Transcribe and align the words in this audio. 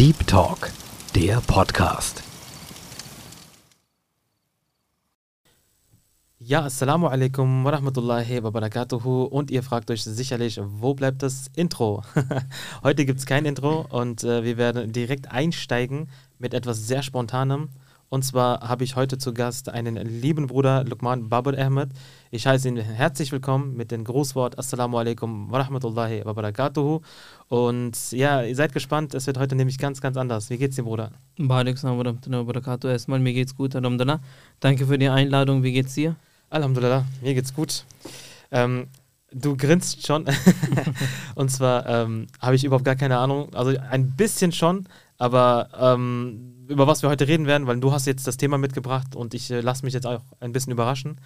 Deep 0.00 0.26
Talk, 0.26 0.70
der 1.14 1.42
Podcast. 1.42 2.22
Ja, 6.38 6.64
Assalamu 6.64 7.08
alaikum 7.08 7.66
wa 7.66 7.70
rahmatullahi 7.72 8.42
wa 8.42 8.48
barakatuhu. 8.48 9.24
Und 9.24 9.50
ihr 9.50 9.62
fragt 9.62 9.90
euch 9.90 10.02
sicherlich, 10.02 10.58
wo 10.62 10.94
bleibt 10.94 11.22
das 11.22 11.50
Intro? 11.54 12.02
Heute 12.82 13.04
gibt 13.04 13.18
es 13.18 13.26
kein 13.26 13.44
Intro 13.44 13.84
und 13.90 14.24
äh, 14.24 14.42
wir 14.42 14.56
werden 14.56 14.90
direkt 14.90 15.30
einsteigen 15.30 16.08
mit 16.38 16.54
etwas 16.54 16.86
sehr 16.86 17.02
Spontanem. 17.02 17.68
Und 18.12 18.24
zwar 18.24 18.68
habe 18.68 18.82
ich 18.82 18.96
heute 18.96 19.18
zu 19.18 19.32
Gast 19.32 19.68
einen 19.68 19.94
lieben 19.94 20.48
Bruder 20.48 20.82
Lukman 20.82 21.28
Babur 21.28 21.56
Ahmed. 21.56 21.90
Ich 22.32 22.44
heiße 22.44 22.66
ihn 22.66 22.76
herzlich 22.76 23.30
willkommen 23.30 23.76
mit 23.76 23.92
dem 23.92 24.02
Grußwort 24.02 24.58
Assalamu 24.58 24.98
alaikum 24.98 25.48
wa 25.48 25.58
rahmatullahi 25.58 26.24
wa 26.24 26.32
barakatuhu. 26.32 27.02
Und 27.46 28.10
ja, 28.10 28.42
ihr 28.42 28.56
seid 28.56 28.72
gespannt, 28.72 29.14
es 29.14 29.28
wird 29.28 29.38
heute 29.38 29.54
nämlich 29.54 29.78
ganz, 29.78 30.00
ganz 30.00 30.16
anders. 30.16 30.50
Wie 30.50 30.58
geht's 30.58 30.74
dir, 30.74 30.82
Bruder? 30.82 31.12
Erstmal, 32.90 33.20
mir 33.20 33.32
geht's 33.32 33.54
gut, 33.54 33.76
Alhamdulillah. 33.76 34.18
Danke 34.58 34.86
für 34.86 34.98
die 34.98 35.08
Einladung. 35.08 35.62
Wie 35.62 35.70
geht's 35.70 35.94
dir? 35.94 36.16
Alhamdulillah, 36.50 37.04
mir 37.22 37.34
geht's 37.34 37.54
gut. 37.54 37.84
Ähm, 38.50 38.88
du 39.32 39.56
grinst 39.56 40.04
schon. 40.04 40.24
Und 41.36 41.52
zwar 41.52 41.86
ähm, 41.86 42.26
habe 42.40 42.56
ich 42.56 42.64
überhaupt 42.64 42.84
gar 42.84 42.96
keine 42.96 43.18
Ahnung. 43.18 43.54
Also 43.54 43.78
ein 43.78 44.10
bisschen 44.16 44.50
schon, 44.50 44.88
aber 45.20 45.68
ähm, 45.78 46.64
über 46.66 46.86
was 46.86 47.02
wir 47.02 47.10
heute 47.10 47.28
reden 47.28 47.46
werden, 47.46 47.66
weil 47.66 47.78
du 47.78 47.92
hast 47.92 48.06
jetzt 48.06 48.26
das 48.26 48.36
Thema 48.38 48.56
mitgebracht 48.58 49.14
und 49.14 49.34
ich 49.34 49.50
äh, 49.50 49.60
lasse 49.60 49.84
mich 49.84 49.92
jetzt 49.94 50.06
auch 50.06 50.22
ein 50.40 50.52
bisschen 50.52 50.72
überraschen. 50.72 51.20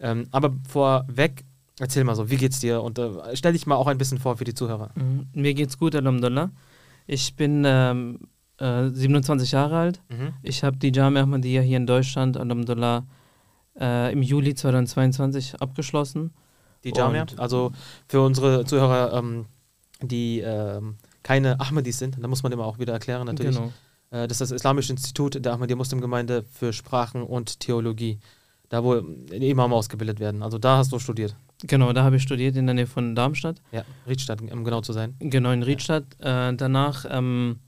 Ähm, 0.00 0.26
aber 0.32 0.52
vorweg, 0.68 1.44
erzähl 1.78 2.02
mal 2.04 2.16
so, 2.16 2.28
wie 2.28 2.36
geht's 2.36 2.58
dir? 2.60 2.82
Und 2.82 2.98
äh, 2.98 3.10
stell 3.34 3.52
dich 3.52 3.66
mal 3.66 3.76
auch 3.76 3.86
ein 3.86 3.98
bisschen 3.98 4.18
vor 4.18 4.36
für 4.36 4.44
die 4.44 4.54
Zuhörer. 4.54 4.90
Mhm. 4.96 5.26
Mir 5.34 5.54
geht's 5.54 5.78
gut, 5.78 5.94
Alhamdulillah. 5.94 6.50
Ich 7.06 7.36
bin 7.36 7.62
ähm, 7.66 8.18
äh, 8.58 8.88
27 8.88 9.52
Jahre 9.52 9.76
alt. 9.78 10.00
Mhm. 10.08 10.32
Ich 10.42 10.64
habe 10.64 10.76
die 10.78 10.90
Jamia 10.92 11.22
Ahmadiyya 11.22 11.62
hier 11.62 11.76
in 11.76 11.86
Deutschland, 11.86 12.36
Alhamdulillah, 12.36 13.04
äh, 13.78 14.12
im 14.12 14.22
Juli 14.22 14.54
2022 14.54 15.60
abgeschlossen. 15.60 16.32
Die 16.84 16.92
Jamia, 16.96 17.22
Und- 17.22 17.38
also 17.38 17.72
für 18.08 18.22
unsere 18.22 18.64
Zuhörer, 18.64 19.12
ähm, 19.18 19.44
die 20.02 20.40
ähm, 20.40 20.96
keine 21.22 21.60
Ahmadis 21.60 21.98
sind, 21.98 22.16
da 22.20 22.28
muss 22.28 22.42
man 22.42 22.52
immer 22.52 22.64
auch 22.64 22.78
wieder 22.78 22.92
erklären 22.92 23.26
natürlich. 23.26 23.56
Genau. 23.56 23.72
Äh, 24.10 24.28
das 24.28 24.40
ist 24.40 24.50
das 24.50 24.52
Islamische 24.52 24.92
Institut 24.92 25.44
der 25.44 25.52
Ahmadiyya 25.52 25.76
Muslimgemeinde 25.76 26.44
für 26.44 26.72
Sprachen 26.72 27.22
und 27.22 27.60
Theologie. 27.60 28.18
Da, 28.68 28.84
wo 28.84 28.94
Imam 28.94 29.72
ausgebildet 29.72 30.20
werden. 30.20 30.44
Also 30.44 30.56
da 30.56 30.76
hast 30.76 30.92
du 30.92 31.00
studiert. 31.00 31.34
Genau, 31.64 31.92
da 31.92 32.04
habe 32.04 32.16
ich 32.16 32.22
studiert 32.22 32.56
in 32.56 32.66
der 32.66 32.74
Nähe 32.74 32.86
von 32.86 33.16
Darmstadt. 33.16 33.60
Ja, 33.72 33.82
Riedstadt, 34.06 34.40
um 34.40 34.64
genau 34.64 34.80
zu 34.80 34.92
sein. 34.92 35.16
Genau, 35.18 35.50
in 35.50 35.64
Riedstadt. 35.64 36.04
Äh, 36.20 36.54
danach 36.54 37.04
ähm, 37.10 37.58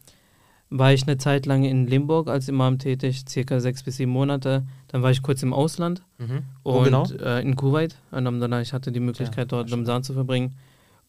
war 0.70 0.92
ich 0.92 1.02
eine 1.02 1.18
Zeit 1.18 1.44
lang 1.44 1.64
in 1.64 1.88
Limburg 1.88 2.28
als 2.28 2.48
Imam 2.48 2.78
tätig, 2.78 3.24
circa 3.28 3.58
sechs 3.58 3.82
bis 3.82 3.96
sieben 3.96 4.12
Monate. 4.12 4.64
Dann 4.88 5.02
war 5.02 5.10
ich 5.10 5.22
kurz 5.22 5.42
im 5.42 5.52
Ausland. 5.52 6.02
Mhm. 6.18 6.44
Und 6.62 6.84
genau? 6.84 7.04
äh, 7.20 7.42
in 7.42 7.56
Kuwait. 7.56 7.96
Und 8.12 8.24
dann 8.24 8.62
ich 8.62 8.72
hatte 8.72 8.92
die 8.92 9.00
Möglichkeit, 9.00 9.50
Ja, 9.50 9.58
dort. 9.58 9.72
Ramzan 9.72 10.04
zu 10.04 10.14
verbringen. 10.14 10.54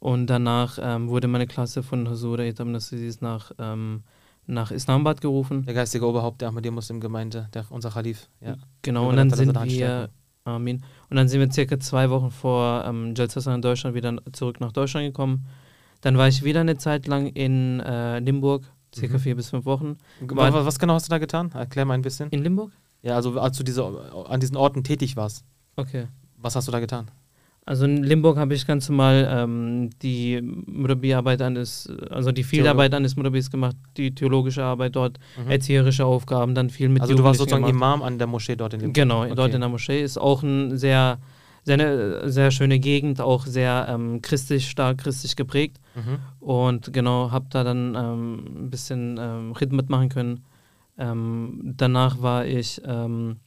Und 0.04 0.28
danach 0.28 0.78
ähm, 0.82 1.08
wurde 1.08 1.30
meine 1.30 1.48
Klasse 1.48 1.82
von 1.82 2.10
Hasura 2.10 2.44
Etam 2.44 2.74
Nassis 2.74 3.22
nach, 3.22 3.52
ähm, 3.58 4.04
nach 4.48 4.70
Islamabad 4.72 5.22
gerufen. 5.22 5.64
Der 5.66 5.74
geistige 5.74 6.06
Oberhaupt 6.06 6.42
der 6.42 6.50
Ahmadiyya 6.50 6.74
Muslimgemeinde, 6.74 7.48
der, 7.54 7.64
unser 7.70 7.90
Khalif. 7.92 8.28
Ja. 8.42 8.56
Genau, 8.82 9.08
und 9.10 9.16
dann 9.16 9.28
Allah 9.32 9.38
sind 9.38 9.56
wir. 9.72 10.10
Amin. 10.44 10.84
Und 11.10 11.16
dann 11.16 11.30
sind 11.30 11.40
wir 11.40 11.50
circa 11.50 11.80
zwei 11.80 12.10
Wochen 12.10 12.32
vor 12.32 12.84
ähm, 12.86 13.14
Jalsassan 13.16 13.56
in 13.56 13.62
Deutschland 13.62 13.96
wieder 13.96 14.14
zurück 14.34 14.60
nach 14.60 14.74
Deutschland 14.74 15.06
gekommen. 15.08 15.46
Dann 16.02 16.18
war 16.18 16.28
ich 16.28 16.44
wieder 16.44 16.60
eine 16.60 16.76
Zeit 16.76 17.08
lang 17.08 17.28
in 17.28 17.80
äh, 17.80 18.20
Limburg, 18.20 18.64
circa 18.94 19.14
Mhm. 19.16 19.20
vier 19.22 19.36
bis 19.38 19.52
fünf 19.52 19.64
Wochen. 19.66 19.96
Wa- 20.20 20.52
wa- 20.54 20.66
Was 20.66 20.80
genau 20.80 20.96
hast 20.96 21.08
du 21.08 21.12
da 21.12 21.18
getan? 21.18 21.50
Erklär 21.54 21.86
mal 21.86 21.94
ein 21.94 22.02
bisschen. 22.02 22.30
In 22.32 22.44
Limburg? 22.44 22.72
Ja, 23.04 23.16
also 23.16 23.40
als 23.40 23.58
du 23.58 23.64
diese, 23.64 23.86
an 23.86 24.40
diesen 24.42 24.58
Orten 24.58 24.84
tätig 24.84 25.16
warst, 25.16 25.46
Okay. 25.78 26.08
was 26.36 26.58
hast 26.58 26.68
du 26.68 26.74
da 26.74 26.82
getan? 26.82 27.10
Also 27.66 27.86
in 27.86 28.04
Limburg 28.04 28.38
habe 28.38 28.54
ich 28.54 28.68
ganz 28.68 28.90
normal 28.90 29.26
ähm, 29.32 29.90
die 30.02 30.42
Murabi-Arbeit 30.42 31.42
eines, 31.42 31.90
also 32.10 32.32
die 32.34 32.44
Fieldarbeit 32.44 32.94
eines 32.94 33.16
Murabis 33.16 33.50
gemacht, 33.50 33.78
die 33.96 34.14
theologische 34.14 34.64
Arbeit 34.64 34.96
dort, 34.98 35.18
Mhm. 35.38 35.50
erzieherische 35.50 36.06
Aufgaben, 36.06 36.56
dann 36.56 36.70
viel 36.70 36.90
mit 36.90 37.02
Also 37.02 37.16
du 37.16 37.24
warst 37.24 37.40
sozusagen 37.40 37.64
gemacht. 37.66 37.76
Imam 37.76 38.02
an 38.04 38.18
der 38.18 38.28
Moschee 38.28 38.58
dort 38.58 38.74
in 38.74 38.82
Limburg. 38.82 38.96
Genau, 38.96 39.22
Okay. 39.24 39.34
dort 39.36 39.54
in 39.54 39.62
der 39.62 39.70
Moschee 39.70 40.04
ist 40.04 40.18
auch 40.18 40.44
ein 40.44 40.78
sehr, 40.78 41.20
sehr, 41.64 41.76
eine, 41.76 42.30
sehr 42.30 42.52
schöne 42.52 42.80
Gegend, 42.80 43.22
auch 43.22 43.46
sehr 43.46 43.88
ähm, 43.90 44.22
christlich, 44.22 44.70
stark 44.70 44.98
christlich 44.98 45.38
geprägt. 45.38 45.80
Mhm. 45.96 46.20
Und 46.46 46.92
genau, 46.92 47.32
habe 47.32 47.46
da 47.50 47.64
dann 47.64 47.96
ähm, 47.96 48.66
ein 48.66 48.70
bisschen 48.72 49.18
ähm, 49.18 49.54
Khidmat 49.54 49.90
machen 49.90 50.10
können. 50.10 50.44
Ähm, 50.98 51.74
danach 51.78 52.22
war 52.22 52.46
ich 52.46 52.82
ähm, 52.86 53.38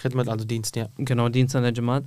Khidmat, 0.00 0.28
also 0.28 0.46
Dienst, 0.46 0.74
ja. 0.76 0.86
genau 0.96 1.28
Dienst 1.28 1.54
an 1.54 1.64
der 1.64 1.72
Jamaat. 1.74 2.04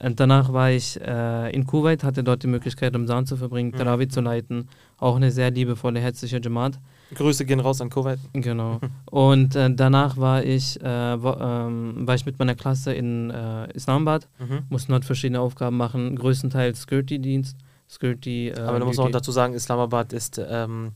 Und 0.00 0.20
danach 0.20 0.52
war 0.52 0.70
ich 0.70 1.00
äh, 1.00 1.50
in 1.54 1.66
Kuwait, 1.66 2.04
hatte 2.04 2.22
dort 2.22 2.42
die 2.44 2.46
Möglichkeit, 2.46 2.94
Ramzan 2.94 3.26
zu 3.26 3.36
verbringen, 3.36 3.72
Mhm. 3.72 3.78
Tarawih 3.78 4.08
zu 4.08 4.20
leiten. 4.20 4.68
Auch 4.98 5.16
eine 5.16 5.30
sehr 5.32 5.50
liebevolle, 5.50 5.98
herzliche 6.00 6.40
Jamaat. 6.40 6.78
Grüße 7.14 7.44
gehen 7.44 7.58
raus 7.60 7.80
an 7.80 7.90
Kuwait. 7.90 8.18
Genau. 8.32 8.78
Und 9.10 9.56
äh, 9.56 9.70
danach 9.74 10.16
war 10.16 10.44
ich, 10.44 10.80
äh, 10.82 11.22
wo, 11.22 11.30
ähm, 11.40 12.06
war 12.06 12.14
ich 12.14 12.26
mit 12.26 12.38
meiner 12.38 12.54
Klasse 12.54 12.92
in 12.92 13.30
äh, 13.30 13.72
Islamabad, 13.72 14.28
Mhm. 14.38 14.64
mussten 14.68 14.92
dort 14.92 15.04
verschiedene 15.04 15.40
Aufgaben 15.40 15.76
machen, 15.76 16.14
größtenteils 16.16 16.82
Security-Dienst. 16.82 17.56
Security, 17.88 18.48
äh, 18.50 18.60
Aber 18.60 18.78
du 18.78 18.84
musst 18.86 19.00
auch 19.00 19.10
dazu 19.10 19.32
sagen, 19.32 19.54
Islamabad 19.54 20.12
ist, 20.12 20.38
ähm, 20.46 20.92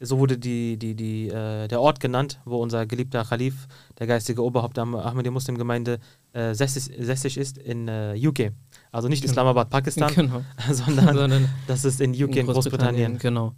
so 0.00 0.18
wurde 0.18 0.36
die, 0.36 0.76
die, 0.76 0.94
die, 0.96 1.28
äh, 1.28 1.68
der 1.68 1.80
Ort 1.80 2.00
genannt, 2.00 2.40
wo 2.44 2.56
unser 2.60 2.84
geliebter 2.86 3.24
Khalif, 3.24 3.68
der 4.00 4.08
geistige 4.08 4.42
Oberhaupt 4.42 4.76
der 4.76 4.82
Ahmadiyya 4.82 5.30
Muslimgemeinde, 5.30 6.00
äh, 6.32 6.54
sässig, 6.54 6.90
sässig 6.98 7.36
ist 7.36 7.58
in 7.58 7.88
äh, 7.88 8.14
UK. 8.16 8.52
Also 8.90 9.08
nicht 9.08 9.22
Genau. 9.22 9.32
Islamabad, 9.32 9.70
Pakistan, 9.70 10.12
Genau. 10.14 10.42
sondern 10.70 11.14
Sondern 11.14 11.48
das 11.66 11.84
ist 11.84 12.00
in 12.00 12.12
UK, 12.12 12.36
in 12.36 12.46
Großbritannien. 12.46 13.18
Genau. 13.18 13.54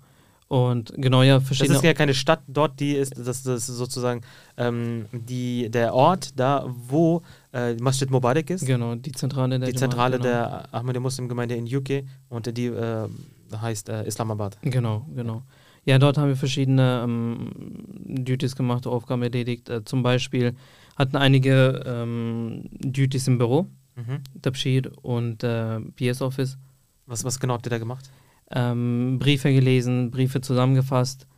Und 0.49 0.93
genau, 0.97 1.23
ja, 1.23 1.39
Das 1.39 1.47
verschiedene. 1.47 1.77
ist 1.77 1.85
ja 1.85 1.95
keine 1.95 2.13
Stadt 2.15 2.43
dort, 2.47 2.79
die 2.79 2.93
ist, 2.93 3.17
das, 3.17 3.43
das 3.43 3.69
ist 3.69 3.77
sozusagen 3.79 4.21
ähm, 4.57 5.07
die, 5.13 5.71
der 5.71 5.95
Ort, 5.95 6.39
da 6.39 6.67
wo 6.69 7.23
äh, 7.53 7.75
Masjid 7.75 8.11
Mubarak 8.11 8.51
ist, 8.51 8.67
genau, 8.67 8.95
die 8.95 9.13
Zentrale 9.13 9.59
der 9.59 9.71
die 9.71 9.75
Zentrale 9.75 10.19
genau. 10.19 10.29
der 10.29 10.75
Ahmadiyya 10.75 11.01
Muslimgemeinde 11.01 11.55
in 11.55 11.65
UK 11.75 12.05
und 12.29 12.57
die 12.57 12.67
äh, 12.67 13.09
heißt 13.57 13.89
äh, 13.89 14.07
Islamabad. 14.07 14.59
Genau, 14.63 15.07
genau. 15.15 15.35
Ja, 15.37 15.43
dort 15.87 16.17
haben 16.19 16.29
wir 16.29 16.37
verschiedene 16.37 17.03
ähm, 17.05 17.51
Duties 18.25 18.57
gemacht, 18.57 18.87
Aufgaben 18.87 19.23
erledigt. 19.23 19.69
Äh, 19.69 19.85
zum 19.85 20.03
Beispiel 20.03 20.55
hatten 20.97 21.17
einige 21.17 21.83
ähm, 21.87 22.65
Duties 22.81 23.29
im 23.29 23.39
Büro, 23.39 23.67
Mhm. 23.97 24.23
Tabshir 24.43 24.91
und 25.03 25.45
äh, 25.45 25.79
PS 25.95 26.21
Office. 26.21 26.59
Was, 27.07 27.23
was 27.23 27.39
genau 27.39 27.55
habt 27.55 27.67
ihr 27.67 27.71
da 27.71 27.79
gemacht? 27.79 28.11
Ähm, 28.51 29.19
Briefe 29.21 29.53
gelesen, 29.53 30.11
Briefe 30.11 30.41
zusammengefasst. 30.41 31.29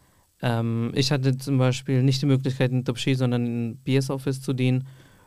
Ähm, 0.40 0.90
ich 0.94 1.12
hatte 1.12 1.36
zum 1.36 1.58
Beispiel 1.58 2.02
nicht 2.02 2.22
die 2.22 2.26
Möglichkeit, 2.26 2.70
in 2.72 2.82
Tabshir, 2.84 3.14
sondern 3.16 3.44
in 3.46 3.78
PS 3.84 4.08
Office 4.08 4.40
zu 4.40 4.54
dienen. 4.54 4.86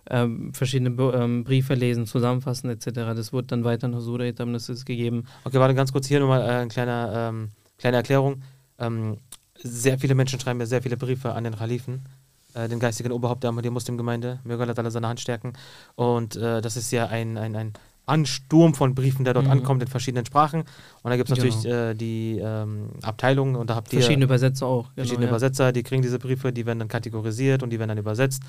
Ähm, 0.10 0.54
verschiedene 0.56 0.90
Bo- 0.90 1.14
ähm, 1.14 1.44
Briefe 1.44 1.76
lesen, 1.76 2.08
zusammenfassen 2.08 2.68
etc. 2.72 2.88
Das 3.16 3.32
wurde 3.32 3.46
dann 3.48 3.64
weiter 3.64 3.86
an 3.86 3.94
Hasura 3.94 4.24
Etam 4.24 4.52
Nassis 4.52 4.84
gegeben. 4.84 5.26
Okay, 5.44 5.60
warte 5.60 5.76
ganz 5.76 5.92
kurz 5.92 6.08
hier 6.08 6.20
nochmal 6.20 6.42
äh, 6.42 6.46
eine 6.52 6.68
kleine, 6.70 7.12
ähm, 7.16 7.50
kleine 7.78 7.98
Erklärung. 7.98 8.42
Ähm, 8.80 9.18
sehr 9.62 10.00
viele 10.00 10.16
Menschen 10.16 10.40
schreiben 10.40 10.58
mir 10.58 10.68
sehr 10.68 10.82
viele 10.82 10.98
Briefe 10.98 11.34
an 11.34 11.44
den 11.44 11.56
Khalifen, 11.56 12.06
äh, 12.54 12.68
den 12.70 12.80
geistigen 12.80 13.12
Oberhaupt 13.12 13.44
der 13.44 13.50
Ahmadiyya 13.50 13.72
Muslimgemeinde. 13.74 14.40
Möge 14.44 14.64
Allah 14.64 14.90
seine 14.92 15.08
Hand 15.08 15.20
stärken. 15.20 15.54
Und 15.96 16.36
äh, 16.36 16.62
das 16.62 16.78
ist 16.78 16.92
ja 16.92 17.08
ein, 17.08 17.38
ein, 17.38 17.56
ein 17.56 17.74
Ansturm 18.06 18.74
von 18.74 18.96
Briefen, 18.96 19.24
der 19.24 19.34
dort 19.36 19.46
Mhm. 19.46 19.52
ankommt 19.52 19.82
in 19.84 19.88
verschiedenen 19.88 20.26
Sprachen. 20.26 20.62
Und 21.04 21.12
da 21.12 21.16
gibt 21.18 21.30
es 21.30 21.36
Genau. 21.38 21.48
natürlich 21.48 21.72
äh, 21.72 21.94
die 21.94 22.40
ähm, 22.44 22.90
Abteilungen 23.04 23.56
und 23.56 23.70
da 23.70 23.76
habt 23.76 23.94
ihr 23.94 24.00
Verschiedene 24.00 24.26
Übersetzer 24.26 24.66
auch. 24.66 24.86
Genau, 24.86 24.96
verschiedene 24.96 25.26
ja. 25.26 25.30
Übersetzer, 25.32 25.72
die 25.72 25.84
kriegen 25.84 26.02
diese 26.02 26.18
Briefe, 26.20 26.52
die 26.52 26.66
werden 26.66 26.80
dann 26.80 26.88
kategorisiert 26.88 27.62
und 27.62 27.70
die 27.70 27.78
werden 27.78 27.90
dann 27.90 27.98
übersetzt. 28.00 28.42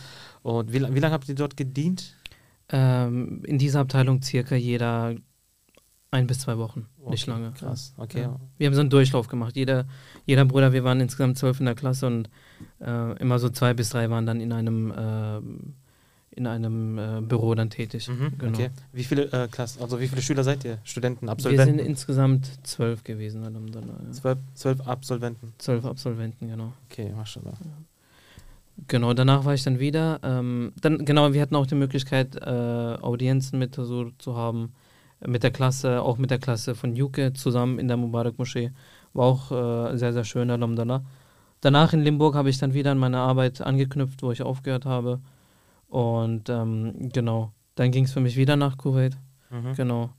Und 0.43 0.73
wie, 0.73 0.81
wie 0.81 0.99
lange 1.01 1.13
habt 1.13 1.29
ihr 1.29 1.35
dort 1.35 1.57
gedient? 1.57 2.15
Ähm, 2.71 3.43
in 3.45 3.59
dieser 3.59 3.81
Abteilung 3.81 4.23
circa 4.23 4.55
jeder 4.55 5.15
ein 6.13 6.27
bis 6.27 6.41
zwei 6.41 6.59
Wochen, 6.59 6.87
nicht 7.09 7.29
Okay, 7.29 7.31
lange. 7.31 7.53
Krass, 7.53 7.95
okay. 7.97 8.23
Ja. 8.23 8.37
Wir 8.59 8.67
haben 8.67 8.75
so 8.75 8.81
einen 8.81 8.91
Durchlauf 8.91 9.29
gemacht. 9.29 9.57
Jeder, 9.57 9.87
jeder 10.27 10.45
Bruder, 10.45 10.73
wir 10.73 10.83
waren 10.85 11.01
insgesamt 11.01 11.39
zwölf 11.39 11.61
in 11.61 11.67
der 11.67 11.75
Klasse 11.77 12.07
und 12.07 12.29
äh, 12.81 13.17
immer 13.21 13.39
so 13.39 13.49
zwei 13.49 13.75
bis 13.75 13.91
drei 13.91 14.11
waren 14.11 14.27
dann 14.27 14.41
in 14.41 14.53
einem, 14.53 14.91
äh, 14.91 15.39
in 16.37 16.47
einem 16.49 16.99
äh, 16.99 17.21
Büro 17.21 17.55
dann 17.55 17.71
tätig. 17.71 18.09
Mhm, 18.09 18.33
Genau. 18.39 18.53
okay. 18.59 18.71
Wie 18.93 19.05
viele 19.05 19.25
äh, 19.33 19.47
Klassen, 19.49 19.83
also 19.83 20.01
wie 20.01 20.09
viele 20.09 20.21
Schüler 20.23 20.43
seid 20.43 20.65
ihr? 20.65 20.79
Studenten, 20.83 21.27
Wir 21.27 21.33
Absolventen? 21.33 21.79
sind 21.79 21.87
insgesamt 21.87 22.67
zwölf 22.67 23.05
gewesen. 23.05 23.43
Dann, 23.43 23.71
dann, 23.71 23.85
äh, 24.09 24.11
zwölf, 24.11 24.39
zwölf 24.55 24.81
Absolventen. 24.89 25.53
zwölf 25.59 25.85
Absolventen, 25.85 26.49
genau. 26.49 26.73
Okay, 26.91 27.13
mashallah. 27.17 27.53
Genau, 28.89 29.13
danach 29.15 29.45
war 29.45 29.55
ich 29.55 29.63
dann 29.63 29.79
wieder. 29.79 30.19
Ähm, 30.23 30.73
dann, 30.81 31.05
genau, 31.05 31.33
wir 31.33 31.41
hatten 31.43 31.55
auch 31.55 31.67
die 31.67 31.75
Möglichkeit, 31.75 32.35
äh, 32.37 32.41
Audienzen 32.49 33.59
mit 33.59 33.73
Tasur 33.75 34.11
zu 34.19 34.37
haben, 34.37 34.73
mit 35.27 35.43
der 35.43 35.51
Klasse, 35.51 36.03
auch 36.03 36.19
mit 36.19 36.31
der 36.31 36.39
Klasse 36.39 36.75
von 36.75 36.95
Juke 36.97 37.33
zusammen 37.33 37.79
in 37.79 37.89
der 37.89 37.97
Mubarak 37.97 38.39
Moschee. 38.39 38.73
War 39.13 39.27
auch 39.27 39.51
äh, 39.93 39.97
sehr, 39.97 40.13
sehr 40.13 40.25
schön, 40.25 40.51
Alhamdulillah. 40.51 41.03
danach 41.61 41.93
in 41.93 42.01
Limburg 42.01 42.35
habe 42.35 42.49
ich 42.51 42.59
dann 42.59 42.73
wieder 42.75 42.93
an 42.93 42.99
meine 42.99 43.19
Arbeit 43.19 43.61
angeknüpft, 43.61 44.23
wo 44.23 44.33
ich 44.33 44.43
aufgehört 44.43 44.87
habe. 44.87 45.21
Und 45.89 46.49
ähm, 46.49 47.11
genau, 47.13 47.53
dann 47.75 47.91
ging 47.91 48.05
es 48.05 48.13
für 48.13 48.21
mich 48.21 48.37
wieder 48.37 48.57
nach 48.57 48.79
Kuwait. 48.79 49.17
Mhm. 49.51 49.75
Genau. 49.75 50.11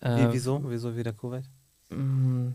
Wie, 0.00 0.06
Äh, 0.06 0.32
wieso? 0.32 0.62
Wieso 0.66 0.94
wieder 0.96 1.12
Kuwait? 1.12 1.44
Mm, 1.90 2.48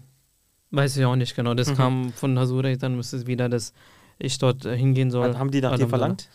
Weiß 0.70 0.96
ich 0.96 1.04
auch 1.04 1.16
nicht 1.16 1.36
genau. 1.36 1.54
Das 1.56 1.70
Mhm. 1.72 1.76
kam 1.76 2.14
von 2.14 2.38
Hasuray, 2.40 2.78
dann 2.78 2.96
müsste 2.96 3.18
es 3.18 3.26
wieder, 3.28 3.50
dass 3.50 3.74
ich 4.20 4.38
dort 4.38 4.64
äh, 4.66 4.78
hingehen 4.78 5.10
soll. 5.12 5.36
Haben 5.38 5.52
die 5.52 5.60
nach 5.60 5.76
dir 5.76 5.88
verlangt? 5.90 6.30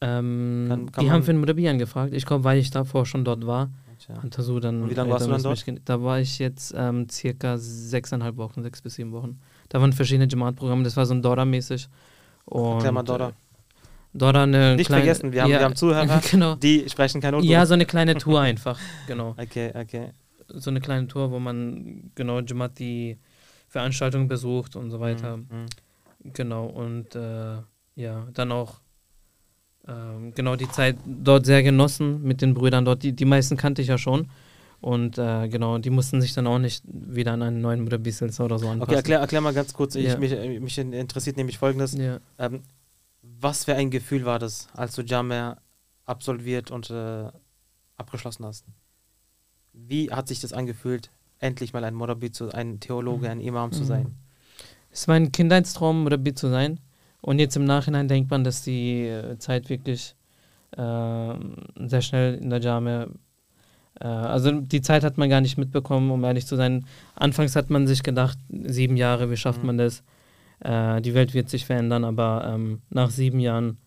Ähm, 0.00 0.66
Kann- 0.68 0.92
kann 0.92 1.04
die 1.04 1.10
haben 1.10 1.22
für 1.22 1.32
den 1.32 1.40
Murabi 1.40 1.68
angefragt. 1.68 2.12
Ich 2.14 2.24
glaube, 2.26 2.44
weil 2.44 2.58
ich 2.58 2.70
davor 2.70 3.04
schon 3.06 3.24
dort 3.24 3.46
war, 3.46 3.70
Ja. 4.08 4.22
hat 4.22 4.38
Hasur 4.38 4.60
dann. 4.60 4.82
Und 4.82 4.90
wie 4.90 4.94
lange 4.94 5.10
warst 5.10 5.26
du 5.26 5.30
dann 5.30 5.54
gen- 5.64 5.80
Da 5.84 6.02
war 6.02 6.20
ich 6.20 6.38
jetzt 6.38 6.74
ähm, 6.76 7.08
circa 7.08 7.56
sechseinhalb 7.58 8.36
Wochen, 8.36 8.62
sechs 8.62 8.80
bis 8.82 8.94
sieben 8.94 9.12
Wochen. 9.12 9.40
Da 9.68 9.80
waren 9.80 9.92
verschiedene 9.92 10.28
Jamaat-Programme, 10.30 10.84
das 10.84 10.96
war 10.96 11.06
so 11.06 11.14
ein 11.14 11.22
Dora-mäßig. 11.22 11.88
Erklär 12.50 12.92
mal 12.92 13.00
Und, 13.00 13.08
Dora. 13.08 13.32
Dora 14.14 14.42
eine 14.44 14.76
Nicht 14.76 14.86
kleine, 14.86 15.02
vergessen, 15.04 15.32
wir 15.32 15.42
haben, 15.42 15.50
ja, 15.50 15.58
wir 15.58 15.64
haben 15.64 15.76
Zuhörer, 15.76 16.20
genau. 16.30 16.54
die 16.54 16.88
sprechen 16.88 17.20
kein 17.20 17.34
Urdu. 17.34 17.46
Ja, 17.46 17.66
so 17.66 17.74
eine 17.74 17.84
kleine 17.86 18.14
Tour 18.16 18.40
einfach, 18.40 18.78
genau. 19.06 19.34
Okay, 19.38 19.72
okay. 19.74 20.12
So 20.48 20.70
eine 20.70 20.80
kleine 20.80 21.06
Tour, 21.08 21.30
wo 21.30 21.38
man 21.38 22.10
genau 22.14 22.40
Jamaat 22.40 22.78
die 22.78 23.18
Veranstaltungen 23.68 24.28
besucht 24.28 24.76
und 24.76 24.90
so 24.90 24.98
weiter. 25.00 25.36
Mhm. 25.36 25.46
mhm. 25.50 25.66
Genau, 26.32 26.66
und 26.66 27.14
äh, 27.14 27.58
ja, 27.94 28.26
dann 28.32 28.50
auch 28.50 28.80
ähm, 29.88 30.32
genau 30.34 30.56
die 30.56 30.68
Zeit 30.70 30.96
dort 31.06 31.46
sehr 31.46 31.62
genossen 31.62 32.22
mit 32.22 32.40
den 32.42 32.54
Brüdern 32.54 32.84
dort. 32.84 33.02
Die, 33.02 33.12
die 33.12 33.24
meisten 33.24 33.56
kannte 33.56 33.82
ich 33.82 33.88
ja 33.88 33.98
schon. 33.98 34.28
Und 34.80 35.18
äh, 35.18 35.48
genau, 35.48 35.78
die 35.78 35.90
mussten 35.90 36.20
sich 36.20 36.34
dann 36.34 36.46
auch 36.46 36.58
nicht 36.60 36.84
wieder 36.86 37.32
an 37.32 37.42
einen 37.42 37.60
neuen 37.60 37.84
Bruder 37.84 37.98
Bissels 37.98 38.38
oder 38.38 38.58
so 38.60 38.66
anpassen. 38.68 38.82
Okay, 38.82 38.94
erklär, 38.94 39.18
erklär 39.18 39.40
mal 39.40 39.52
ganz 39.52 39.72
kurz. 39.74 39.96
Ich, 39.96 40.04
Ja. 40.06 40.18
mich, 40.18 40.30
äh, 40.32 40.60
mich 40.60 40.78
interessiert 40.78 41.36
nämlich 41.36 41.58
folgendes. 41.58 41.94
Ja. 41.94 42.18
Ähm, 42.38 42.62
was 43.22 43.64
für 43.64 43.74
ein 43.74 43.90
Gefühl 43.90 44.24
war 44.24 44.38
das, 44.38 44.68
als 44.74 44.94
du 44.94 45.02
Jammer 45.02 45.56
absolviert 46.04 46.70
und 46.70 46.90
äh, 46.90 47.24
abgeschlossen 47.96 48.44
hast? 48.44 48.66
Wie 49.72 50.10
hat 50.12 50.28
sich 50.28 50.40
das 50.40 50.52
angefühlt, 50.52 51.10
endlich 51.40 51.72
mal 51.72 51.84
ein 51.84 51.94
Morabi 51.94 52.30
zu, 52.30 52.50
ein 52.52 52.78
Theologe, 52.80 53.28
ein 53.30 53.40
Imam 53.40 53.72
zu 53.72 53.80
Mhm. 53.82 53.86
sein? 53.86 54.14
Es 54.90 55.06
war 55.08 55.16
ein 55.16 55.32
Kindheitstraum, 55.32 56.06
Rabbi 56.06 56.34
zu 56.34 56.48
sein. 56.48 56.80
Und 57.20 57.38
jetzt 57.38 57.56
im 57.56 57.64
Nachhinein 57.64 58.08
denkt 58.08 58.30
man, 58.30 58.44
dass 58.44 58.62
die 58.62 59.06
äh, 59.06 59.38
Zeit 59.38 59.68
wirklich 59.70 60.14
äh, 60.76 61.34
sehr 61.86 62.02
schnell 62.02 62.34
in 62.34 62.50
der 62.50 62.60
Jame. 62.60 63.10
Äh, 64.00 64.06
also 64.06 64.52
die 64.60 64.80
Zeit 64.82 65.02
hat 65.04 65.18
man 65.18 65.28
gar 65.28 65.40
nicht 65.40 65.58
mitbekommen, 65.58 66.10
um 66.10 66.22
ehrlich 66.24 66.46
zu 66.46 66.56
sein. 66.56 66.86
Anfangs 67.14 67.56
hat 67.56 67.70
man 67.70 67.86
sich 67.86 68.02
gedacht, 68.02 68.38
sieben 68.48 68.96
Jahre, 68.96 69.30
wie 69.30 69.36
schafft 69.36 69.62
Mhm. 69.62 69.66
man 69.66 69.78
das? 69.78 70.02
Äh, 70.60 71.00
die 71.02 71.14
Welt 71.14 71.34
wird 71.34 71.48
sich 71.48 71.64
verändern, 71.66 72.04
aber 72.04 72.50
ähm, 72.52 72.82
nach 72.90 73.10
sieben 73.10 73.40
Jahren 73.40 73.78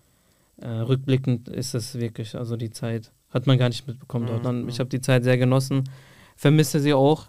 äh, 0.61 0.67
rückblickend 0.67 1.49
ist 1.49 1.73
es 1.73 1.99
wirklich, 1.99 2.35
also 2.37 2.55
die 2.55 2.69
Zeit 2.69 3.11
hat 3.29 3.47
man 3.47 3.57
gar 3.57 3.69
nicht 3.69 3.87
mitbekommen 3.87 4.27
dort. 4.27 4.39
Mhm, 4.39 4.43
Dann, 4.43 4.61
mhm. 4.63 4.69
ich 4.69 4.79
habe 4.79 4.89
die 4.89 5.01
Zeit 5.01 5.23
sehr 5.23 5.37
genossen, 5.37 5.83
vermisse 6.35 6.79
sie 6.79 6.93
auch, 6.93 7.27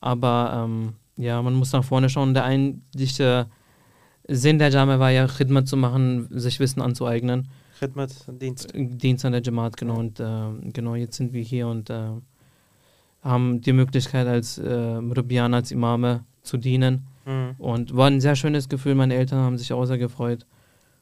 aber 0.00 0.64
ähm, 0.64 0.94
ja, 1.16 1.40
man 1.42 1.54
muss 1.54 1.72
nach 1.72 1.84
vorne 1.84 2.08
schauen. 2.08 2.34
Der 2.34 2.44
eigentliche 2.44 3.46
Sinn 4.28 4.58
der 4.58 4.70
Jame 4.70 4.98
war 4.98 5.10
ja, 5.10 5.26
Khidmat 5.26 5.68
zu 5.68 5.76
machen, 5.76 6.28
sich 6.30 6.60
Wissen 6.60 6.80
anzueignen. 6.80 7.48
Khidmat, 7.78 8.10
Dienst. 8.28 8.72
Dienst 8.74 9.24
an 9.24 9.32
der 9.32 9.42
Jamaat, 9.42 9.76
genau. 9.76 9.98
Und 9.98 10.20
äh, 10.20 10.70
genau, 10.72 10.94
jetzt 10.94 11.16
sind 11.16 11.32
wir 11.32 11.42
hier 11.42 11.66
und 11.66 11.90
äh, 11.90 12.10
haben 13.22 13.60
die 13.60 13.72
Möglichkeit, 13.72 14.26
als 14.26 14.58
äh, 14.58 15.00
Murabian, 15.00 15.54
als 15.54 15.70
Imame 15.72 16.24
zu 16.42 16.56
dienen. 16.56 17.06
Mhm. 17.26 17.54
Und 17.58 17.96
war 17.96 18.08
ein 18.08 18.20
sehr 18.20 18.36
schönes 18.36 18.68
Gefühl. 18.68 18.94
Meine 18.94 19.14
Eltern 19.14 19.40
haben 19.40 19.58
sich 19.58 19.72
auch 19.72 19.84
sehr 19.84 19.98
gefreut. 19.98 20.46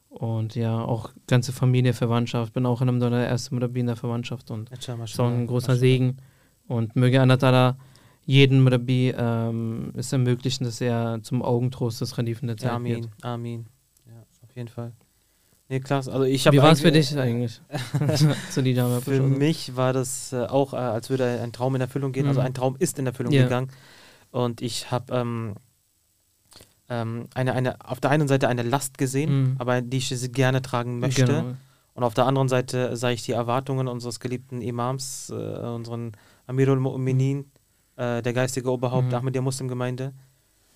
Und 0.09 0.55
ja, 0.55 0.81
auch 0.81 1.11
ganze 1.27 1.53
Familie, 1.53 1.93
Verwandtschaft. 1.93 2.53
Bin 2.53 2.67
auch 2.67 2.83
in 2.83 2.89
einem 2.89 3.01
der 3.01 3.11
ersten 3.29 3.55
Murabi 3.55 3.81
in 3.81 3.87
der 3.87 3.97
Verwandtschaft 3.97 4.51
und 4.51 4.71
auch 4.73 5.25
ein 5.29 5.47
großer. 5.47 5.77
Segen. 5.77 6.17
Und 6.67 6.97
möge 6.97 7.21
Allah 7.21 7.77
Ta'ala 8.31 8.39
jeden 8.39 8.63
Murabi 8.63 9.15
ähm, 9.17 9.93
es 9.97 10.13
ermöglichen, 10.13 10.65
dass 10.65 10.81
er 10.81 11.21
zum 11.23 11.43
Augentrost 11.43 12.01
des 12.01 12.15
Khalifen 12.15 12.47
der 12.47 12.57
Zeit 12.57 12.67
Ja, 12.67 12.73
wird. 12.73 12.77
Amin, 12.77 13.11
Amin. 13.23 13.67
Ja, 14.07 14.23
auf 14.43 14.57
jeden 14.57 14.69
Fall. 14.69 14.93
Nee, 15.69 15.81
klasse. 15.81 16.13
Also 16.13 16.25
ich 16.25 16.47
habe 16.47 16.57
Wie 16.57 16.63
war 16.63 16.73
es 16.73 16.81
für 16.81 16.93
dich 16.93 17.17
eigentlich? 17.17 17.61
zu 18.51 18.63
die 18.63 18.75
Für 18.75 19.23
mich 19.23 19.77
war 19.77 19.93
das 19.93 20.33
äh, 20.33 20.47
auch, 20.47 20.73
äh, 20.73 20.77
als 20.77 21.11
würde 21.11 21.41
ein 21.43 21.53
Traum 21.53 21.75
in 21.77 21.81
Erfüllung 21.81 22.13
gehen. 22.13 22.27
Also 22.27 22.41
Mhm. 22.41 22.47
ein 22.47 22.55
Traum 22.55 22.77
ist 22.79 22.99
in 22.99 23.07
Erfüllung 23.07 23.33
Ja. 23.33 23.45
gegangen. 23.45 23.71
Und 24.33 24.63
ich 24.63 24.91
habe 24.91 25.13
ähm, 25.15 25.55
ähm, 26.89 27.27
eine, 27.35 27.53
eine, 27.53 27.77
auf 27.89 28.01
der 28.01 28.11
einen 28.11 28.29
Seite 28.29 28.49
eine 28.49 28.63
Last 28.63 28.99
gesehen, 28.99 29.31
Mhm. 29.53 29.57
aber 29.59 29.81
die 29.81 29.99
ich 29.99 30.33
gerne 30.33 30.61
tragen 30.63 30.99
möchte. 30.99 31.25
Genau. 31.25 31.55
Und 31.95 32.05
auf 32.05 32.15
der 32.15 32.27
anderen 32.27 32.49
Seite 32.49 32.97
sah 32.97 33.11
ich 33.11 33.23
die 33.23 33.33
Erwartungen 33.33 33.87
unseres 33.89 34.21
geliebten 34.21 34.63
Imams, 34.63 35.31
äh, 35.31 35.35
unseren 35.35 36.13
Amirul 36.47 36.79
Mu'minin, 36.79 37.45
äh, 38.01 38.23
der 38.23 38.33
geistige 38.33 38.71
Oberhaupt 38.71 39.07
Mhm. 39.07 39.11
der 39.11 39.19
Ahmadiyya 39.19 39.43
Muslimgemeinde. 39.43 40.13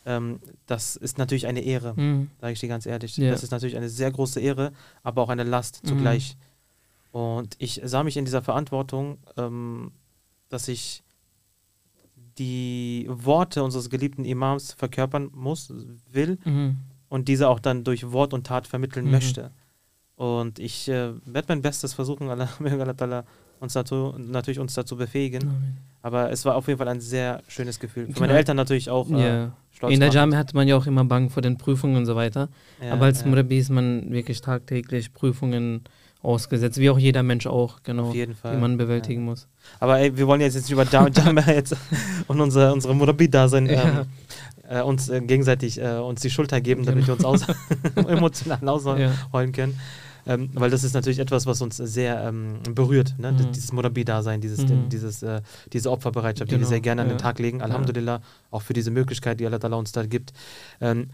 Ähm, 0.06 0.40
das 0.66 0.96
ist 0.96 1.16
natürlich 1.16 1.46
eine 1.46 1.60
Ehre, 1.60 1.94
Mhm. 1.96 2.30
sage 2.40 2.52
ich 2.52 2.60
dir 2.60 2.68
ganz 2.68 2.84
ehrlich. 2.86 3.16
Ja. 3.16 3.30
Das 3.30 3.42
ist 3.42 3.50
natürlich 3.52 3.76
eine 3.76 3.88
sehr 3.88 4.10
große 4.10 4.38
Ehre, 4.40 4.72
aber 5.02 5.22
auch 5.22 5.30
eine 5.30 5.44
Last 5.44 5.82
Mhm. 5.82 5.88
zugleich. 5.88 6.36
Und 7.12 7.54
ich 7.58 7.80
sah 7.84 8.02
mich 8.04 8.16
in 8.16 8.24
dieser 8.26 8.42
Verantwortung, 8.42 9.18
ähm, 9.38 9.92
dass 10.50 10.68
ich 10.68 11.02
die 12.38 13.06
Worte 13.08 13.62
unseres 13.62 13.88
geliebten 13.90 14.24
Imams 14.24 14.72
verkörpern 14.72 15.30
muss, 15.32 15.72
will 16.10 16.38
Mhm. 16.44 16.76
und 17.08 17.28
diese 17.28 17.48
auch 17.48 17.60
dann 17.60 17.84
durch 17.84 18.10
Wort 18.12 18.34
und 18.34 18.46
Tat 18.46 18.66
vermitteln 18.66 19.06
Mhm. 19.06 19.10
möchte. 19.12 19.50
Und 20.16 20.58
ich 20.58 20.88
äh, 20.88 21.12
werde 21.24 21.46
mein 21.48 21.62
Bestes 21.62 21.94
versuchen, 21.94 22.28
Allah, 22.28 22.48
Allah 23.00 23.24
uns 23.64 23.72
dazu, 23.72 24.14
natürlich 24.18 24.60
uns 24.60 24.74
dazu 24.74 24.96
befähigen. 24.96 25.42
Amen. 25.42 25.76
Aber 26.02 26.30
es 26.30 26.44
war 26.44 26.54
auf 26.54 26.68
jeden 26.68 26.78
Fall 26.78 26.88
ein 26.88 27.00
sehr 27.00 27.42
schönes 27.48 27.80
Gefühl. 27.80 28.04
Für 28.06 28.12
Genau. 28.12 28.20
meine 28.26 28.34
Eltern 28.38 28.56
natürlich 28.56 28.90
auch 28.90 29.10
äh, 29.10 29.22
Ja. 29.26 29.52
stolz. 29.72 29.92
In 29.94 30.00
der. 30.00 30.10
Jami 30.10 30.34
hatte 30.36 30.54
man 30.54 30.68
ja 30.68 30.76
auch 30.76 30.86
immer 30.86 31.04
Bangen 31.04 31.30
vor 31.30 31.42
den 31.42 31.56
Prüfungen 31.58 31.96
und 31.96 32.06
so 32.06 32.14
weiter. 32.14 32.48
Ja, 32.82 32.92
Aber 32.92 33.06
als 33.06 33.22
ja, 33.22 33.26
Murabi 33.26 33.58
ist 33.58 33.70
man 33.70 34.10
wirklich 34.12 34.40
tagtäglich 34.42 35.12
Prüfungen 35.14 35.82
ausgesetzt, 36.22 36.78
wie 36.78 36.88
auch 36.90 36.98
jeder 36.98 37.22
Mensch 37.22 37.46
auch, 37.46 37.82
genau, 37.82 38.08
Auf 38.08 38.14
jeden 38.14 38.34
Fall. 38.34 38.54
die 38.54 38.60
man 38.60 38.76
bewältigen 38.78 39.24
muss. 39.24 39.46
Aber 39.80 39.98
ey, 39.98 40.16
wir 40.16 40.26
wollen 40.26 40.40
jetzt 40.40 40.54
nicht 40.54 40.70
über 40.70 40.84
Jam 40.84 41.10
jetzt 41.46 41.76
und 42.28 42.40
unsere, 42.40 42.72
unsere 42.72 42.94
Murabi-Dasein 42.94 43.66
ähm, 43.68 44.06
äh, 44.68 44.80
uns 44.80 45.10
äh, 45.10 45.20
gegenseitig 45.20 45.78
äh, 45.80 45.98
uns 45.98 46.22
die 46.22 46.30
Schulter 46.30 46.60
geben, 46.62 46.84
damit 46.86 47.06
wir 47.06 47.14
uns 47.14 47.24
aus 47.26 47.42
emotional 47.96 48.66
ausholen 48.68 49.00
Ja. 49.32 49.46
können. 49.52 49.78
Ähm, 50.26 50.50
weil 50.54 50.70
das 50.70 50.84
ist 50.84 50.94
natürlich 50.94 51.18
etwas, 51.18 51.44
was 51.46 51.60
uns 51.60 51.76
sehr 51.76 52.22
ähm, 52.26 52.60
berührt, 52.74 53.14
ne? 53.18 53.32
Mhm. 53.32 53.52
dieses 53.52 53.72
Murabi-Dasein, 53.72 54.40
dieses, 54.40 54.64
Mhm. 54.68 54.88
dieses, 54.88 55.22
äh, 55.22 55.42
diese 55.72 55.90
Opferbereitschaft, 55.90 56.50
die 56.50 56.54
wir 56.54 56.58
Genau, 56.60 56.68
sehr 56.68 56.80
gerne 56.80 57.02
an 57.02 57.08
den 57.08 57.18
ja. 57.18 57.22
Tag 57.22 57.38
legen. 57.38 57.60
Alhamdulillah, 57.60 58.20
auch 58.50 58.62
für 58.62 58.72
diese 58.72 58.90
Möglichkeit, 58.90 59.38
die 59.40 59.46
Allah 59.46 59.58
Ta'ala 59.58 59.74
uns 59.78 59.92
da 59.92 60.04
gibt. 60.06 60.32
Ähm, 60.80 61.08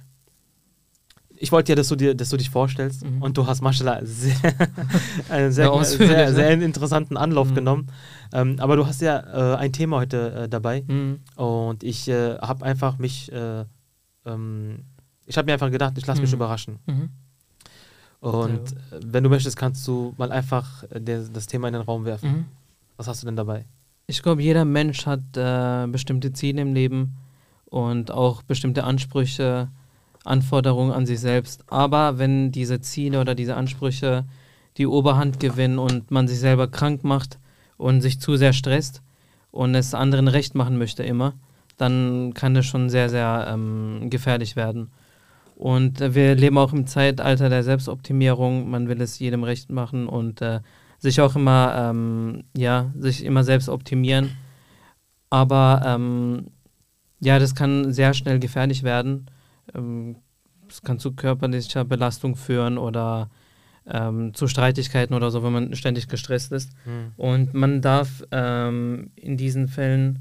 ich 1.43 1.53
wollte 1.53 1.73
ja, 1.73 1.77
dass 1.77 1.89
du, 1.89 1.97
dir, 1.97 2.15
dass 2.15 2.29
du 2.29 2.37
dich 2.37 2.51
vorstellst 2.51 3.03
Mhm. 3.05 3.23
und 3.23 3.37
du 3.39 3.47
hast, 3.47 3.63
mashallah, 3.63 4.01
sehr, 4.05 4.35
einen 5.31 5.53
sehr, 5.53 5.67
Ja, 5.67 5.83
sehr, 5.85 6.27
ne? 6.29 6.35
sehr 6.35 6.51
interessanten 6.61 7.17
Anlauf 7.17 7.51
Mhm. 7.51 7.55
genommen. 7.55 7.87
Ähm, 8.33 8.57
aber 8.59 8.77
du 8.77 8.87
hast 8.87 9.01
ja 9.01 9.55
äh, 9.55 9.57
ein 9.57 9.73
Thema 9.73 9.97
heute 9.99 10.33
äh, 10.33 10.49
dabei 10.49 10.85
Mhm. 10.87 11.21
und 11.37 11.83
ich 11.83 12.09
äh, 12.09 12.37
habe 12.39 12.65
einfach 12.65 12.99
mich, 12.99 13.33
äh, 13.33 13.65
ähm, 14.27 14.85
ich 15.25 15.39
habe 15.39 15.47
mir 15.47 15.55
einfach 15.55 15.71
gedacht, 15.71 15.95
ich 15.97 16.07
lasse 16.07 16.21
mich 16.21 16.31
Mhm. 16.31 16.37
überraschen. 16.37 16.79
Und 18.21 18.73
äh, 18.73 19.01
wenn 19.05 19.25
du 19.25 19.31
möchtest, 19.31 19.57
kannst 19.57 19.87
du 19.89 20.15
mal 20.17 20.31
einfach 20.31 20.85
äh, 20.91 21.01
der, 21.01 21.23
das 21.23 21.47
Thema 21.47 21.69
in 21.69 21.75
den 21.75 21.83
Raum 21.83 22.05
werfen. 22.05 22.31
Mhm. 22.31 22.45
Was 22.97 23.09
hast 23.09 23.23
du 23.23 23.27
denn 23.27 23.37
dabei? 23.37 23.65
Ich 24.07 24.23
glaube, 24.23 24.43
jeder 24.43 24.65
Mensch 24.65 25.07
hat 25.07 25.21
äh, 25.37 25.87
bestimmte 25.87 26.33
Ziele 26.33 26.61
im 26.61 26.75
Leben 26.75 27.17
und 27.67 28.11
auch 28.11 28.43
bestimmte 28.43 28.85
Ansprüche, 28.85 29.69
Anforderungen 30.25 30.93
an 30.93 31.07
sich 31.07 31.21
selbst. 31.21 31.65
Aber 31.69 32.19
wenn 32.19 32.53
diese 32.53 32.81
Ziele 32.81 33.21
oder 33.21 33.35
diese 33.35 33.57
Ansprüche 33.57 34.25
die 34.77 34.87
Oberhand 34.87 35.41
gewinnen 35.41 35.79
und 35.79 36.11
man 36.11 36.29
sich 36.29 36.41
selber 36.41 36.69
krank 36.69 37.05
macht 37.05 37.39
und 37.77 38.03
sich 38.03 38.21
zu 38.21 38.37
sehr 38.37 38.53
stresst 38.53 39.03
und 39.51 39.75
es 39.75 39.95
anderen 39.95 40.29
recht 40.29 40.55
machen 40.55 40.77
möchte 40.77 41.03
immer, 41.03 41.35
dann 41.77 42.35
kann 42.35 42.55
das 42.55 42.67
schon 42.67 42.91
sehr, 42.91 43.09
sehr 43.09 43.47
ähm, 43.49 44.11
gefährlich 44.11 44.57
werden. 44.57 44.91
Und 45.61 46.01
äh, 46.01 46.15
wir 46.15 46.35
leben 46.37 46.57
auch 46.57 46.73
im 46.73 46.87
Zeitalter 46.87 47.51
der 47.51 47.63
Selbstoptimierung. 47.63 48.71
Man 48.71 48.89
will 48.89 48.99
es 49.03 49.19
jedem 49.19 49.45
recht 49.45 49.71
machen 49.71 50.09
und 50.09 50.41
äh, 50.41 50.61
sich 50.99 51.21
auch 51.21 51.37
immer, 51.37 51.75
ähm, 51.77 52.45
ja, 52.57 52.91
sich 52.99 53.23
immer 53.23 53.45
selbst 53.45 53.69
optimieren. 53.69 54.31
Aber 55.29 55.83
ähm, 55.85 56.47
ja, 57.21 57.39
das 57.39 57.55
kann 57.55 57.93
sehr 57.93 58.15
schnell 58.15 58.39
gefährlich 58.39 58.85
werden. 58.85 59.27
Ähm, 59.75 60.17
es 60.67 60.81
kann 60.81 60.99
zu 60.99 61.13
körperlicher 61.13 61.85
Belastung 61.85 62.37
führen 62.37 62.79
oder 62.79 63.29
ähm, 63.87 64.33
zu 64.33 64.47
Streitigkeiten 64.47 65.13
oder 65.13 65.31
so, 65.31 65.43
wenn 65.43 65.53
man 65.53 65.75
ständig 65.75 66.09
gestresst 66.09 66.53
ist. 66.53 66.73
Hm. 66.85 67.13
Und 67.19 67.53
man 67.53 67.83
darf 67.83 68.25
ähm, 68.31 69.11
in 69.15 69.37
diesen 69.37 69.69
Fällen 69.69 70.21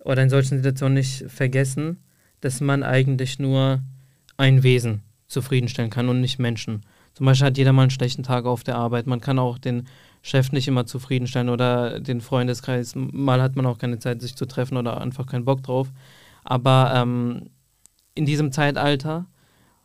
oder 0.00 0.22
in 0.22 0.28
solchen 0.28 0.58
Situationen 0.58 0.96
nicht 0.96 1.24
vergessen, 1.30 2.04
dass 2.42 2.60
man 2.60 2.82
eigentlich 2.82 3.38
nur 3.38 3.80
ein 4.36 4.62
Wesen 4.62 5.02
zufriedenstellen 5.28 5.90
kann 5.90 6.08
und 6.08 6.20
nicht 6.20 6.38
Menschen. 6.38 6.84
Zum 7.14 7.26
Beispiel 7.26 7.46
hat 7.46 7.58
jeder 7.58 7.72
mal 7.72 7.82
einen 7.82 7.90
schlechten 7.90 8.22
Tag 8.22 8.44
auf 8.44 8.62
der 8.62 8.76
Arbeit. 8.76 9.06
Man 9.06 9.20
kann 9.20 9.38
auch 9.38 9.58
den 9.58 9.86
Chef 10.22 10.52
nicht 10.52 10.68
immer 10.68 10.86
zufriedenstellen 10.86 11.48
oder 11.48 12.00
den 12.00 12.20
Freundeskreis. 12.20 12.94
Mal 12.94 13.40
hat 13.40 13.56
man 13.56 13.66
auch 13.66 13.78
keine 13.78 13.98
Zeit, 13.98 14.20
sich 14.20 14.36
zu 14.36 14.46
treffen 14.46 14.76
oder 14.76 15.00
einfach 15.00 15.26
keinen 15.26 15.44
Bock 15.44 15.62
drauf. 15.62 15.92
Aber 16.44 16.92
ähm, 16.94 17.50
in 18.14 18.26
diesem 18.26 18.52
Zeitalter, 18.52 19.26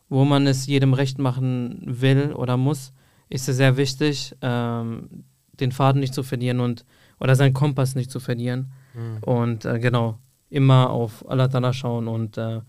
wo 0.10 0.25
man 0.25 0.46
es 0.46 0.67
jedem 0.67 0.93
recht 0.93 1.20
machen 1.20 1.81
will 1.86 2.34
oder 2.34 2.58
muss, 2.58 2.93
ist 3.29 3.48
es 3.48 3.58
sehr 3.58 3.77
wichtig, 3.77 4.36
ähm, 4.41 5.24
den 5.53 5.72
Faden 5.72 6.01
nicht 6.01 6.13
zu 6.13 6.24
verlieren 6.24 6.60
und 6.60 6.86
oder 7.20 7.36
seinen 7.36 7.53
Kompass 7.53 7.96
nicht 7.96 8.12
zu 8.12 8.20
verlieren. 8.20 8.72
Mhm. 8.93 9.24
Und 9.24 9.65
äh, 9.65 9.79
genau, 9.79 10.17
immer 10.50 10.89
auf 10.89 11.27
Allah 11.29 11.46
Ta'ala 11.46 11.72
schauen 11.72 12.08
und 12.08 12.38
äh, 12.38 12.62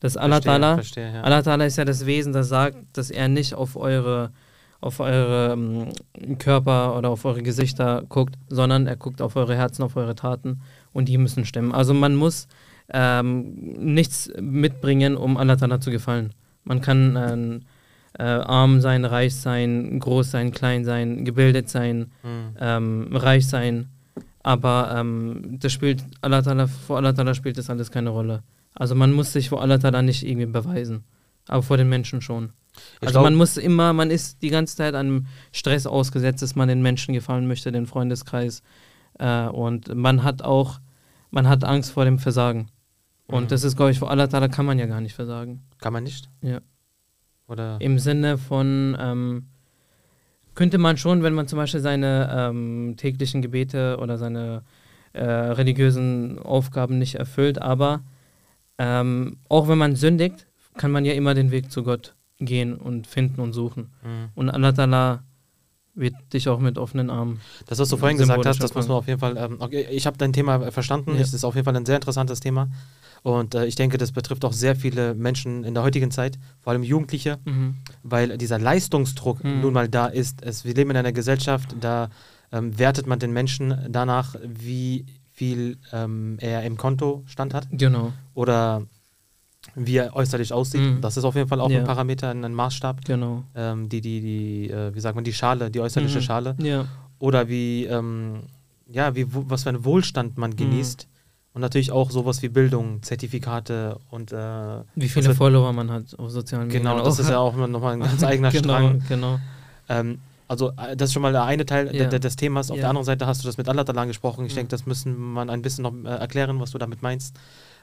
das 0.00 0.16
Allah 0.16 0.38
Ta'ala, 0.38 0.80
ja. 0.96 1.22
Allah 1.22 1.40
Ta'ala 1.40 1.66
ist 1.66 1.76
ja 1.76 1.84
das 1.84 2.06
Wesen, 2.06 2.32
das 2.32 2.48
sagt, 2.48 2.76
dass 2.92 3.10
er 3.10 3.28
nicht 3.28 3.54
auf 3.54 3.76
eure 3.76 4.30
auf 4.80 5.00
eure 5.00 5.54
ähm, 5.54 5.88
Körper 6.38 6.96
oder 6.96 7.10
auf 7.10 7.24
eure 7.24 7.42
Gesichter 7.42 8.04
guckt, 8.08 8.36
sondern 8.48 8.86
er 8.86 8.94
guckt 8.94 9.20
auf 9.20 9.34
eure 9.34 9.56
Herzen, 9.56 9.82
auf 9.82 9.96
eure 9.96 10.14
Taten 10.14 10.60
und 10.92 11.08
die 11.08 11.18
müssen 11.18 11.44
stimmen. 11.44 11.72
Also 11.72 11.94
man 11.94 12.14
muss 12.14 12.46
ähm, 12.90 13.54
nichts 13.76 14.30
mitbringen, 14.40 15.16
um 15.16 15.36
Allah 15.36 15.54
Ta'ala 15.54 15.80
zu 15.80 15.90
gefallen. 15.90 16.32
Man 16.62 16.80
kann 16.80 17.16
ähm, 17.16 17.60
äh, 18.18 18.22
arm 18.22 18.80
sein, 18.80 19.04
reich 19.04 19.34
sein, 19.34 19.98
groß 19.98 20.30
sein, 20.30 20.52
klein 20.52 20.84
sein, 20.84 21.24
gebildet 21.24 21.68
sein, 21.68 22.12
Mhm. 22.22 22.56
ähm, 22.60 23.08
reich 23.16 23.48
sein. 23.48 23.88
Aber 24.44 24.94
ähm, 24.96 25.58
das 25.60 25.72
spielt 25.72 26.04
Allah 26.20 26.38
Ta'ala, 26.38 26.68
vor 26.68 26.98
Allah 26.98 27.10
Ta'ala 27.10 27.34
spielt 27.34 27.58
das 27.58 27.68
alles 27.68 27.90
keine 27.90 28.10
Rolle. 28.10 28.42
Also 28.78 28.94
man 28.94 29.12
muss 29.12 29.32
sich 29.32 29.48
vor 29.48 29.60
Allah 29.60 29.74
Ta'ala 29.76 30.02
nicht 30.02 30.22
irgendwie 30.26 30.46
beweisen. 30.46 31.04
Aber 31.48 31.62
vor 31.62 31.76
den 31.76 31.88
Menschen 31.88 32.20
schon. 32.20 32.52
Ich 33.00 33.08
also 33.08 33.12
glaub- 33.14 33.24
man 33.24 33.34
muss 33.34 33.56
immer, 33.56 33.92
man 33.92 34.10
ist 34.10 34.40
die 34.42 34.50
ganze 34.50 34.76
Zeit 34.76 34.94
einem 34.94 35.26
Stress 35.52 35.86
ausgesetzt, 35.86 36.42
dass 36.42 36.54
man 36.54 36.68
den 36.68 36.80
Menschen 36.82 37.12
gefallen 37.14 37.48
möchte, 37.48 37.72
den 37.72 37.86
Freundeskreis. 37.86 38.62
Äh, 39.18 39.46
und 39.48 39.94
man 39.94 40.22
hat 40.22 40.42
auch, 40.42 40.78
man 41.30 41.48
hat 41.48 41.64
Angst 41.64 41.90
vor 41.92 42.04
dem 42.04 42.18
Versagen. 42.18 42.68
Und 43.26 43.44
Mhm. 43.44 43.48
das 43.48 43.64
ist, 43.64 43.76
glaube 43.76 43.90
ich, 43.90 43.98
vor 43.98 44.10
Allah 44.10 44.24
Ta'ala 44.24 44.48
kann 44.48 44.64
man 44.66 44.78
ja 44.78 44.86
gar 44.86 45.00
nicht 45.00 45.14
versagen. 45.14 45.62
Kann 45.80 45.92
man 45.92 46.04
nicht? 46.04 46.30
Ja. 46.40 46.60
Oder? 47.48 47.80
Im 47.80 47.98
Sinne 47.98 48.38
von, 48.38 48.96
ähm, 49.00 49.46
könnte 50.54 50.78
man 50.78 50.96
schon, 50.98 51.22
wenn 51.22 51.34
man 51.34 51.48
zum 51.48 51.56
Beispiel 51.58 51.80
seine 51.80 52.30
ähm, 52.32 52.94
täglichen 52.96 53.42
Gebete 53.42 53.98
oder 54.00 54.18
seine 54.18 54.62
äh, 55.14 55.24
religiösen 55.24 56.38
Aufgaben 56.38 56.98
nicht 56.98 57.14
erfüllt, 57.16 57.60
aber 57.60 58.02
ähm, 58.78 59.38
auch 59.48 59.68
wenn 59.68 59.78
man 59.78 59.96
sündigt, 59.96 60.46
kann 60.76 60.90
man 60.90 61.04
ja 61.04 61.12
immer 61.14 61.34
den 61.34 61.50
Weg 61.50 61.70
zu 61.72 61.82
Gott 61.82 62.14
gehen 62.38 62.76
und 62.76 63.06
finden 63.06 63.40
und 63.40 63.52
suchen. 63.52 63.90
Mhm. 64.04 64.28
Und 64.34 64.50
Allah 64.50 64.68
Ta'ala 64.70 65.18
wird 65.94 66.14
dich 66.32 66.48
auch 66.48 66.60
mit 66.60 66.78
offenen 66.78 67.10
Armen. 67.10 67.40
Das, 67.66 67.80
was 67.80 67.88
du 67.88 67.96
vorhin 67.96 68.16
gesagt 68.18 68.46
hast, 68.46 68.62
das 68.62 68.74
muss 68.74 68.86
man 68.86 68.98
auf 68.98 69.08
jeden 69.08 69.18
Fall. 69.18 69.36
Ähm, 69.36 69.56
okay, 69.58 69.86
ich 69.90 70.06
habe 70.06 70.16
dein 70.16 70.32
Thema 70.32 70.64
äh, 70.64 70.70
verstanden. 70.70 71.14
Ja. 71.16 71.20
Es 71.20 71.34
ist 71.34 71.42
auf 71.44 71.56
jeden 71.56 71.64
Fall 71.64 71.76
ein 71.76 71.86
sehr 71.86 71.96
interessantes 71.96 72.38
Thema. 72.38 72.68
Und 73.24 73.56
äh, 73.56 73.66
ich 73.66 73.74
denke, 73.74 73.98
das 73.98 74.12
betrifft 74.12 74.44
auch 74.44 74.52
sehr 74.52 74.76
viele 74.76 75.14
Menschen 75.16 75.64
in 75.64 75.74
der 75.74 75.82
heutigen 75.82 76.12
Zeit, 76.12 76.38
vor 76.60 76.72
allem 76.72 76.84
Jugendliche, 76.84 77.38
Mhm. 77.44 77.74
weil 78.04 78.38
dieser 78.38 78.60
Leistungsdruck 78.60 79.42
Mhm. 79.42 79.60
nun 79.60 79.72
mal 79.72 79.88
da 79.88 80.06
ist. 80.06 80.42
Es, 80.42 80.64
wir 80.64 80.74
leben 80.74 80.90
in 80.90 80.96
einer 80.96 81.12
Gesellschaft, 81.12 81.74
da 81.80 82.10
ähm, 82.52 82.78
wertet 82.78 83.08
man 83.08 83.18
den 83.18 83.32
Menschen 83.32 83.76
danach, 83.90 84.36
wie 84.44 85.04
viel 85.38 85.78
ähm, 85.92 86.36
er 86.40 86.62
im 86.64 86.76
Kontostand 86.76 87.54
hat 87.54 87.68
Genau, 87.70 88.12
oder 88.34 88.82
wie 89.74 89.96
er 89.96 90.14
äußerlich 90.16 90.52
aussieht. 90.52 90.80
Mhm. 90.80 91.00
Das 91.00 91.16
ist 91.16 91.24
auf 91.24 91.34
jeden 91.36 91.48
Fall 91.48 91.60
auch 91.60 91.70
Ja. 91.70 91.78
ein 91.80 91.84
Parameter, 91.84 92.30
ein, 92.30 92.44
ein 92.44 92.54
Maßstab. 92.54 93.04
genau. 93.04 93.44
Ähm, 93.54 93.88
die, 93.88 94.00
die, 94.00 94.20
die, 94.20 94.70
äh, 94.70 94.94
wie 94.94 95.00
sagt 95.00 95.14
man, 95.14 95.24
die 95.24 95.32
Schale, 95.32 95.70
die 95.70 95.80
äußerliche 95.80 96.18
Mhm. 96.18 96.22
Schale 96.22 96.56
Ja, 96.60 96.86
oder 97.18 97.48
wie, 97.48 97.84
ähm, 97.86 98.40
ja, 98.90 99.14
wie, 99.14 99.26
was 99.28 99.62
für 99.64 99.68
einen 99.68 99.84
Wohlstand 99.84 100.38
man 100.38 100.56
genießt. 100.56 101.06
Und 101.54 101.60
natürlich 101.62 101.90
auch 101.90 102.10
sowas 102.10 102.40
wie 102.42 102.48
Bildung, 102.48 103.02
Zertifikate 103.02 103.98
und 104.10 104.32
äh, 104.32 104.82
wie 104.94 105.08
viele 105.08 105.34
Follower 105.34 105.72
man 105.72 105.90
hat 105.90 106.04
auf 106.18 106.30
sozialen 106.30 106.68
Medien. 106.68 106.84
genau, 106.84 107.02
das 107.02 107.18
ist 107.18 107.28
ja 107.30 107.38
auch 107.46 107.54
nochmal 107.56 107.94
ein 107.94 108.00
ganz 108.00 108.22
eigener 108.22 108.50
genau, 108.50 108.62
Strang. 108.78 109.02
Genau, 109.08 109.38
Ähm, 109.88 110.18
also 110.48 110.70
äh, 110.76 110.96
das 110.96 111.10
ist 111.10 111.12
schon 111.12 111.22
mal 111.22 111.32
der 111.32 111.44
eine 111.44 111.64
Teil 111.66 111.88
de- 111.90 112.18
des 112.18 112.36
Themas. 112.36 112.70
Auf 112.70 112.76
Ja. 112.78 112.82
der 112.82 112.88
anderen 112.90 113.04
Seite 113.04 113.26
hast 113.26 113.42
du 113.44 113.46
das 113.46 113.56
mit 113.58 113.68
Allah 113.68 113.82
angesprochen. 113.82 114.44
Ich 114.46 114.52
Mhm. 114.52 114.56
denke, 114.56 114.70
das 114.70 114.86
müssen 114.86 115.16
man 115.16 115.50
ein 115.50 115.62
bisschen 115.62 115.82
noch 115.82 115.94
äh, 116.04 116.08
erklären, 116.18 116.58
was 116.60 116.70
du 116.72 116.78
damit 116.78 117.02
meinst. 117.02 117.36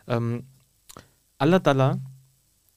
Ähm, 0.07 0.43
Allah 1.37 1.99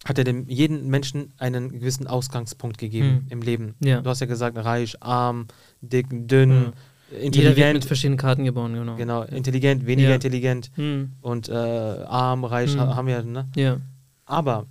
hat 0.05 0.17
ja 0.19 0.25
dem 0.25 0.47
jeden 0.49 0.89
Menschen 0.89 1.33
einen 1.39 1.71
gewissen 1.73 2.07
Ausgangspunkt 2.07 2.79
gegeben 2.79 3.25
Mhm. 3.25 3.27
im 3.31 3.43
Leben. 3.43 3.75
ja. 3.81 4.01
Du 4.01 4.09
hast 4.11 4.21
ja 4.21 4.27
gesagt, 4.27 4.57
reich, 4.57 5.03
arm, 5.03 5.47
dick, 5.81 6.07
dünn, 6.11 6.51
Ja. 6.51 6.73
Jeder 7.11 7.21
wird 7.23 7.25
mit 7.35 7.37
intelligent, 7.37 7.85
verschiedenen 7.87 8.19
Karten 8.19 8.45
geboren, 8.45 8.75
genau. 8.75 8.97
genau, 8.97 9.23
intelligent, 9.23 9.87
weniger 9.87 10.11
Ja. 10.11 10.15
intelligent 10.17 10.71
Hm. 10.75 11.13
und 11.23 11.49
äh, 11.49 11.55
arm, 11.55 12.45
reich 12.45 12.75
Mhm. 12.75 12.81
ha 12.81 12.97
haben 12.97 13.07
wir, 13.09 13.23
ne? 13.23 13.49
Ja, 13.57 13.79
Aber 14.27 14.67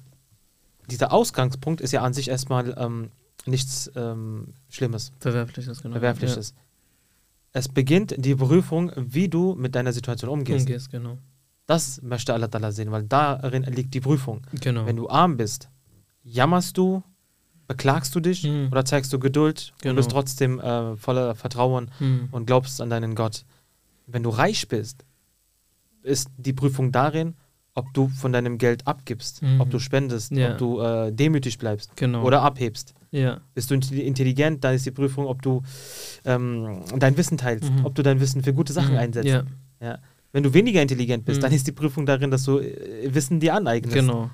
dieser 0.89 1.12
Ausgangspunkt 1.12 1.81
ist 1.81 1.91
ja 1.93 2.03
an 2.03 2.13
sich 2.13 2.29
erstmal 2.29 2.75
ähm, 2.77 3.09
nichts 3.47 3.89
ähm, 3.95 4.53
Schlimmes, 4.69 5.11
verwerfliches, 5.19 5.81
genau. 5.81 5.93
Verwerfliches. 5.93 6.53
Es 7.53 7.67
beginnt 7.69 8.13
die 8.17 8.35
Prüfung, 8.35 8.91
wie 8.95 9.29
du 9.29 9.55
mit 9.55 9.73
deiner 9.75 9.93
Situation 9.93 10.29
Ja. 10.29 10.33
umgehst. 10.33 10.67
Umgehst, 10.67 10.91
genau. 10.91 11.17
Das 11.65 12.01
möchte 12.01 12.33
Allah 12.33 12.47
Ta'ala 12.47 12.71
sehen, 12.71 12.91
weil 12.91 13.03
darin 13.03 13.63
liegt 13.63 13.93
die 13.93 13.99
Prüfung. 13.99 14.41
Genau. 14.61 14.85
Wenn 14.85 14.95
du 14.95 15.09
arm 15.09 15.37
bist, 15.37 15.69
jammerst 16.23 16.77
du, 16.77 17.03
beklagst 17.67 18.15
du 18.15 18.19
dich 18.21 18.43
Mhm. 18.43 18.69
oder 18.71 18.85
zeigst 18.85 19.11
du 19.11 19.19
Geduld 19.19 19.73
Genau. 19.81 19.91
und 19.91 19.95
bist 19.97 20.11
trotzdem 20.11 20.59
äh, 20.59 20.95
voller 20.95 21.35
Vertrauen 21.35 21.91
Hm. 21.97 22.29
und 22.31 22.45
glaubst 22.45 22.79
an 22.79 22.89
deinen 22.89 23.15
Gott. 23.15 23.43
Wenn 24.05 24.23
du 24.23 24.29
reich 24.29 24.67
bist, 24.69 25.03
ist 26.03 26.29
die 26.37 26.53
Prüfung 26.53 26.93
darin, 26.93 27.35
ob 27.77 27.93
du 27.93 28.07
von 28.10 28.34
deinem 28.34 28.57
Geld 28.57 28.86
abgibst, 28.88 29.41
Mhm. 29.43 29.62
ob 29.62 29.69
du 29.69 29.77
spendest, 29.79 30.31
Ja. 30.31 30.51
ob 30.51 30.57
du 30.57 30.79
äh, 30.81 31.12
demütig 31.13 31.57
bleibst 31.60 31.96
Genau. 31.96 32.24
oder 32.24 32.41
abhebst. 32.41 32.93
Ja. 33.12 33.39
Bist 33.53 33.69
du 33.69 33.75
intelli- 33.75 34.01
intelligent, 34.01 34.63
dann 34.63 34.74
ist 34.74 34.86
die 34.86 34.91
Prüfung, 34.91 35.27
ob 35.27 35.41
du 35.43 35.62
ähm, 36.25 36.81
dein 36.98 37.15
Wissen 37.17 37.38
teilst, 37.38 37.72
Mhm. 37.72 37.86
ob 37.86 37.93
du 37.96 38.01
dein 38.03 38.19
Wissen 38.19 38.41
für 38.43 38.53
gute 38.53 38.74
Sachen 38.74 38.93
Mhm. 38.93 39.00
einsetzt. 39.00 39.27
Ja, 39.27 39.43
Ja. 39.79 40.00
Wenn 40.34 40.43
du 40.43 40.53
weniger 40.53 40.81
intelligent 40.81 41.24
bist, 41.25 41.39
Mhm. 41.39 41.43
dann 41.43 41.53
ist 41.53 41.67
die 41.67 41.72
Prüfung 41.72 42.05
darin, 42.05 42.31
dass 42.31 42.43
du 42.43 42.57
äh, 42.60 43.13
Wissen 43.13 43.39
dir 43.39 43.53
aneignest. 43.53 43.93
genau. 43.93 44.29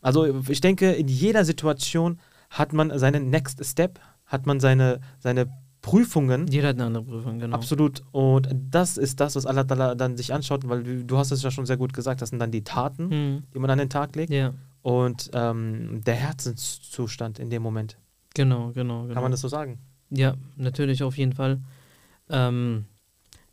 Also 0.00 0.24
ich 0.48 0.60
denke, 0.60 0.92
in 0.92 1.08
jeder 1.08 1.44
Situation 1.44 2.18
hat 2.50 2.72
man 2.72 2.96
seinen 2.98 3.28
Next 3.30 3.62
Step, 3.64 4.00
hat 4.26 4.46
man 4.46 4.60
seine, 4.60 5.00
seine 5.18 5.46
Prüfungen. 5.90 6.46
Jeder 6.48 6.68
hat 6.68 6.76
eine 6.76 6.84
andere 6.86 7.04
Prüfung, 7.04 7.38
genau. 7.38 7.54
Absolut. 7.56 8.02
Und 8.12 8.48
das 8.70 8.96
ist 8.96 9.20
das, 9.20 9.36
was 9.36 9.46
Allah 9.46 9.64
dann 9.94 10.16
sich 10.16 10.32
anschaut, 10.34 10.68
weil 10.68 10.82
du, 10.82 11.04
du 11.04 11.16
hast 11.18 11.30
es 11.30 11.42
ja 11.42 11.50
schon 11.50 11.66
sehr 11.66 11.76
gut 11.76 11.92
gesagt, 11.92 12.20
das 12.22 12.28
sind 12.30 12.38
dann 12.38 12.50
die 12.50 12.64
Taten, 12.64 13.10
Hm. 13.10 13.42
die 13.54 13.58
man 13.58 13.70
an 13.70 13.78
den 13.78 13.90
Tag 13.90 14.14
legt 14.16 14.30
Ja, 14.32 14.52
und 14.82 15.30
ähm, 15.34 16.02
der 16.04 16.14
Herzenszustand 16.14 17.38
in 17.38 17.50
dem 17.50 17.62
Moment. 17.62 17.96
genau, 18.34 18.70
genau, 18.72 19.02
genau. 19.02 19.14
Kann 19.14 19.22
man 19.22 19.30
das 19.32 19.40
so 19.40 19.48
sagen? 19.48 19.78
Ja, 20.10 20.34
natürlich 20.56 21.02
auf 21.02 21.16
jeden 21.18 21.32
Fall. 21.32 21.60
Ähm, 22.30 22.84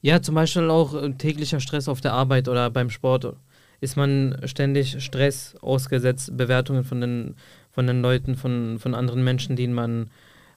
ja, 0.02 0.22
zum 0.22 0.36
Beispiel 0.36 0.70
auch 0.70 0.94
äh, 0.94 1.12
täglicher 1.14 1.60
Stress 1.60 1.88
auf 1.88 2.02
der 2.02 2.14
Arbeit 2.14 2.48
oder 2.48 2.70
beim 2.70 2.90
Sport. 2.90 3.36
Ist 3.82 3.98
man 3.98 4.38
ständig 4.46 5.04
Stress 5.04 5.56
ausgesetzt, 5.62 6.36
Bewertungen 6.38 6.84
von 6.84 7.02
den, 7.02 7.36
von 7.72 7.88
den 7.88 8.02
Leuten, 8.02 8.36
von, 8.36 8.80
von 8.80 8.96
anderen 8.96 9.24
Menschen, 9.24 9.56
die 9.56 9.68
man 9.68 10.10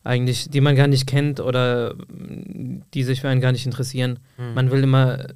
eigentlich, 0.04 0.48
die 0.50 0.60
man 0.60 0.76
gar 0.76 0.86
nicht 0.86 1.06
kennt 1.06 1.40
oder 1.40 1.94
mm, 1.94 2.82
die 2.94 3.02
sich 3.04 3.20
für 3.20 3.28
einen 3.28 3.40
gar 3.40 3.52
nicht 3.52 3.66
interessieren. 3.66 4.18
Hm. 4.36 4.54
Man 4.54 4.70
will 4.70 4.82
immer 4.82 5.20
äh, 5.20 5.32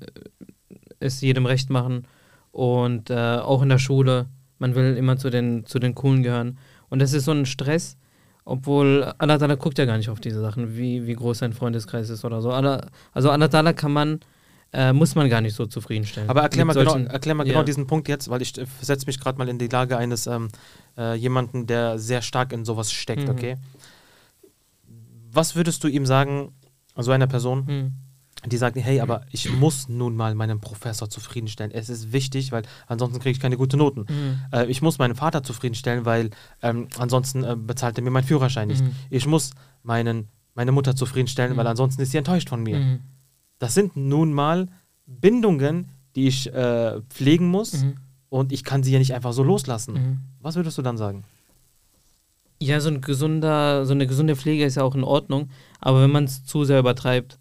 es 1.00 1.21
jedem 1.21 1.47
recht 1.47 1.69
machen 1.71 2.07
und 2.52 3.11
äh, 3.11 3.14
auch 3.38 3.62
in 3.62 3.69
der 3.69 3.78
Schule. 3.78 4.26
Man 4.59 4.75
will 4.75 4.97
immer 4.97 5.16
zu 5.16 5.31
den, 5.31 5.66
zu 5.66 5.78
den 5.78 5.95
Coolen 5.95 6.23
gehören. 6.23 6.59
Und 6.88 7.00
das 7.02 7.12
ist 7.12 7.25
so 7.25 7.33
ein 7.33 7.47
Stress, 7.47 7.97
obwohl 8.45 9.12
Allah 9.19 9.37
Ta'ala 9.37 9.57
guckt 9.57 9.78
ja 9.78 9.85
gar 9.85 9.97
nicht 9.97 10.09
auf 10.11 10.21
diese 10.21 10.40
Sachen, 10.40 10.76
wie, 10.76 11.07
wie 11.07 11.14
groß 11.14 11.38
sein 11.38 11.52
Freundeskreis 11.52 12.11
ist 12.11 12.25
oder 12.25 12.40
so. 12.42 12.50
Allah, 12.52 12.87
also 13.12 13.31
Allah 13.31 13.47
Ta'ala 13.47 13.73
kann 13.73 13.92
man, 13.92 14.21
äh, 14.73 14.92
muss 14.92 15.14
man 15.14 15.28
gar 15.28 15.40
nicht 15.40 15.54
so 15.54 15.66
zufriedenstellen. 15.66 16.28
Aber 16.31 16.42
erklär 16.42 16.64
mal, 16.64 16.75
genau, 16.75 16.90
solchen- 16.92 17.07
erklär 17.09 17.35
mal 17.35 17.47
ja. 17.47 17.52
genau 17.54 17.64
diesen 17.64 17.87
Punkt 17.87 18.09
jetzt, 18.09 18.28
weil 18.31 18.42
ich 18.42 18.57
äh, 18.59 18.66
versetze 18.66 19.07
mich 19.07 19.19
gerade 19.21 19.38
mal 19.38 19.49
in 19.49 19.59
die 19.59 19.69
Lage 19.69 19.97
eines 19.97 20.26
ähm, 20.26 20.49
äh, 20.97 21.14
jemanden, 21.14 21.66
der 21.66 21.99
sehr 21.99 22.23
stark 22.23 22.52
in 22.52 22.64
sowas 22.64 22.92
steckt, 22.92 23.25
Mhm. 23.25 23.31
okay? 23.31 23.57
Was 25.33 25.55
würdest 25.57 25.83
du 25.85 25.89
ihm 25.89 26.05
sagen, 26.07 26.53
so 26.97 27.11
einer 27.12 27.27
Person, 27.27 27.67
Hm. 27.67 27.93
die 28.47 28.57
sagt, 28.57 28.77
hey, 28.77 29.01
aber 29.01 29.23
ich 29.31 29.51
muss 29.53 29.89
nun 29.89 30.17
mal 30.17 30.35
meinen 30.35 30.61
Professor 30.61 31.09
zufriedenstellen. 31.09 31.73
Es 31.73 31.89
ist 31.89 32.12
wichtig, 32.12 32.51
weil 32.53 32.62
ansonsten 32.87 33.19
kriege 33.21 33.31
ich 33.33 33.41
keine 33.41 33.57
guten 33.57 33.79
Noten. 33.79 34.05
Hm. 34.09 34.39
Äh, 34.53 34.67
ich 34.67 34.83
muss 34.83 34.99
meinen 34.99 35.15
Vater 35.15 35.43
zufriedenstellen, 35.43 36.05
weil 36.05 36.31
ähm, 36.61 36.89
ansonsten 36.99 37.45
äh, 37.45 37.57
bezahlt 37.57 37.97
er 37.99 38.05
mir 38.05 38.11
meinen 38.11 38.25
Führerschein 38.27 38.69
nicht. 38.69 38.83
Mhm. 38.83 38.93
Ich 39.11 39.27
muss 39.27 39.53
meinen, 39.85 40.29
meine 40.55 40.73
Mutter 40.73 40.95
zufriedenstellen, 40.97 41.53
Mhm. 41.53 41.57
weil 41.57 41.67
ansonsten 41.69 42.03
ist 42.03 42.11
sie 42.11 42.19
enttäuscht 42.19 42.49
von 42.49 42.62
mir. 42.62 42.79
Mhm. 42.79 43.01
Das 43.59 43.75
sind 43.75 43.97
nun 43.97 44.33
mal 44.33 44.69
Bindungen, 45.07 45.89
die 46.17 46.27
ich 46.27 46.53
äh, 46.53 47.01
pflegen 47.09 47.49
muss 47.49 47.83
Mhm. 47.85 47.95
und 48.29 48.53
ich 48.53 48.65
kann 48.65 48.83
sie 48.83 48.93
ja 48.93 48.99
nicht 48.99 49.15
einfach 49.15 49.33
so 49.33 49.43
loslassen. 49.43 49.95
Mhm. 49.95 50.19
Was 50.41 50.57
würdest 50.57 50.77
du 50.79 50.83
dann 50.83 50.97
sagen? 50.99 51.25
Ja, 52.62 52.78
so 52.81 52.90
ein 52.90 53.00
gesunder, 53.00 53.85
so 53.87 53.92
eine 53.92 54.07
gesunde 54.07 54.37
Pflege 54.37 54.64
ist 54.64 54.76
ja 54.76 54.85
auch 54.85 54.95
in 54.95 55.02
Ordnung, 55.02 55.50
aber 55.81 56.02
wenn 56.02 56.12
man 56.12 56.25
es 56.25 56.45
zu 56.45 56.64
sehr 56.64 56.78
übertreibt, 56.78 57.38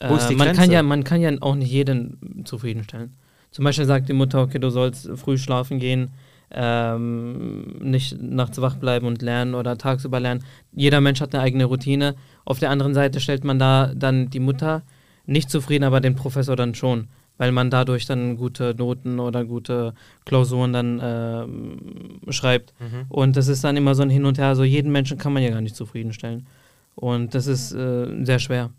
äh, 0.00 0.08
man 0.08 0.18
Grenze? 0.18 0.54
kann 0.54 0.70
ja, 0.70 0.82
man 0.82 1.04
kann 1.04 1.20
ja 1.20 1.30
auch 1.40 1.54
nicht 1.54 1.70
jeden 1.70 2.44
zufriedenstellen. 2.44 3.14
Zum 3.50 3.64
Beispiel 3.64 3.84
sagt 3.84 4.08
die 4.08 4.14
Mutter, 4.14 4.42
okay, 4.42 4.58
du 4.58 4.70
sollst 4.70 5.08
früh 5.16 5.36
schlafen 5.36 5.78
gehen, 5.78 6.12
ähm, 6.50 7.76
nicht 7.80 8.20
nachts 8.20 8.60
wach 8.60 8.76
bleiben 8.76 9.06
und 9.06 9.22
lernen 9.22 9.54
oder 9.54 9.76
tagsüber 9.76 10.18
lernen. 10.18 10.44
Jeder 10.72 11.00
Mensch 11.00 11.20
hat 11.20 11.34
eine 11.34 11.42
eigene 11.42 11.66
Routine. 11.66 12.14
Auf 12.44 12.58
der 12.58 12.70
anderen 12.70 12.94
Seite 12.94 13.20
stellt 13.20 13.44
man 13.44 13.58
da 13.58 13.92
dann 13.94 14.30
die 14.30 14.40
Mutter 14.40 14.82
nicht 15.26 15.50
zufrieden, 15.50 15.84
aber 15.84 16.00
den 16.00 16.14
Professor 16.14 16.56
dann 16.56 16.74
schon, 16.74 17.08
weil 17.36 17.52
man 17.52 17.70
dadurch 17.70 18.06
dann 18.06 18.36
gute 18.36 18.74
Noten 18.76 19.18
oder 19.20 19.44
gute 19.44 19.94
Klausuren 20.24 20.72
dann 20.72 21.00
ähm, 21.02 22.20
schreibt. 22.30 22.74
Mhm. 22.80 23.06
Und 23.08 23.36
das 23.36 23.48
ist 23.48 23.64
dann 23.64 23.76
immer 23.76 23.94
so 23.94 24.02
ein 24.02 24.10
Hin 24.10 24.24
und 24.24 24.38
Her. 24.38 24.48
Also 24.48 24.64
jeden 24.64 24.92
Menschen 24.92 25.18
kann 25.18 25.32
man 25.32 25.42
ja 25.42 25.50
gar 25.50 25.60
nicht 25.60 25.76
zufriedenstellen. 25.76 26.46
Und 26.94 27.34
das 27.34 27.46
ist 27.46 27.72
äh, 27.72 28.24
sehr 28.24 28.38
schwer. 28.38 28.70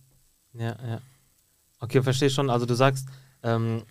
Ja, 0.53 0.75
ja. 0.87 1.01
Okay, 1.79 2.01
verstehe 2.01 2.29
schon. 2.29 2.49
Also 2.49 2.65
du 2.65 2.73
sagst, 2.73 3.09
ähm, 3.43 3.83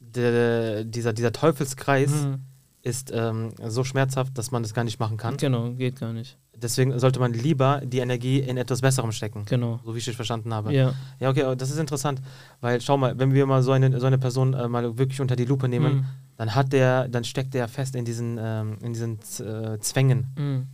der, 0.00 0.84
dieser, 0.84 1.12
dieser 1.12 1.32
Teufelskreis 1.32 2.10
Mhm. 2.10 2.40
Ist 2.86 3.10
ähm, 3.12 3.50
so 3.66 3.82
schmerzhaft, 3.84 4.38
dass 4.38 4.50
man 4.52 4.62
das 4.62 4.72
gar 4.72 4.84
nicht 4.84 5.00
machen 5.00 5.16
kann. 5.16 5.36
Genau, 5.36 5.72
geht 5.72 5.98
gar 5.98 6.12
nicht. 6.12 6.38
Deswegen 6.54 6.96
sollte 6.98 7.18
man 7.20 7.32
lieber 7.34 7.82
die 7.84 7.98
Energie 7.98 8.38
in 8.40 8.56
etwas 8.56 8.80
Besserem 8.80 9.12
stecken. 9.12 9.44
Genau. 9.44 9.80
So 9.84 9.92
wie 9.94 9.98
ich 9.98 10.04
dich 10.06 10.16
verstanden 10.16 10.54
habe. 10.54 10.72
Ja. 10.72 10.94
Ja, 11.20 11.28
okay, 11.30 11.54
das 11.56 11.70
ist 11.70 11.78
interessant, 11.78 12.22
weil 12.60 12.80
schau 12.80 12.96
mal, 12.96 13.18
wenn 13.18 13.34
wir 13.34 13.44
mal 13.44 13.62
so 13.62 13.72
eine, 13.72 13.98
so 14.00 14.06
eine 14.06 14.18
Person 14.18 14.54
äh, 14.54 14.68
mal 14.68 14.96
wirklich 14.96 15.20
unter 15.20 15.36
die 15.36 15.44
Lupe 15.44 15.68
nehmen, 15.68 15.94
Mhm. 15.96 16.04
dann 16.36 16.54
hat 16.54 16.72
der, 16.72 17.08
dann 17.08 17.24
steckt 17.24 17.52
der 17.54 17.66
fest 17.68 17.94
in 17.96 18.04
diesen, 18.04 18.38
ähm, 18.40 18.78
in 18.80 18.92
diesen 18.94 19.18
äh, 19.40 19.78
Zwängen, 19.80 20.28
Mhm. 20.38 20.66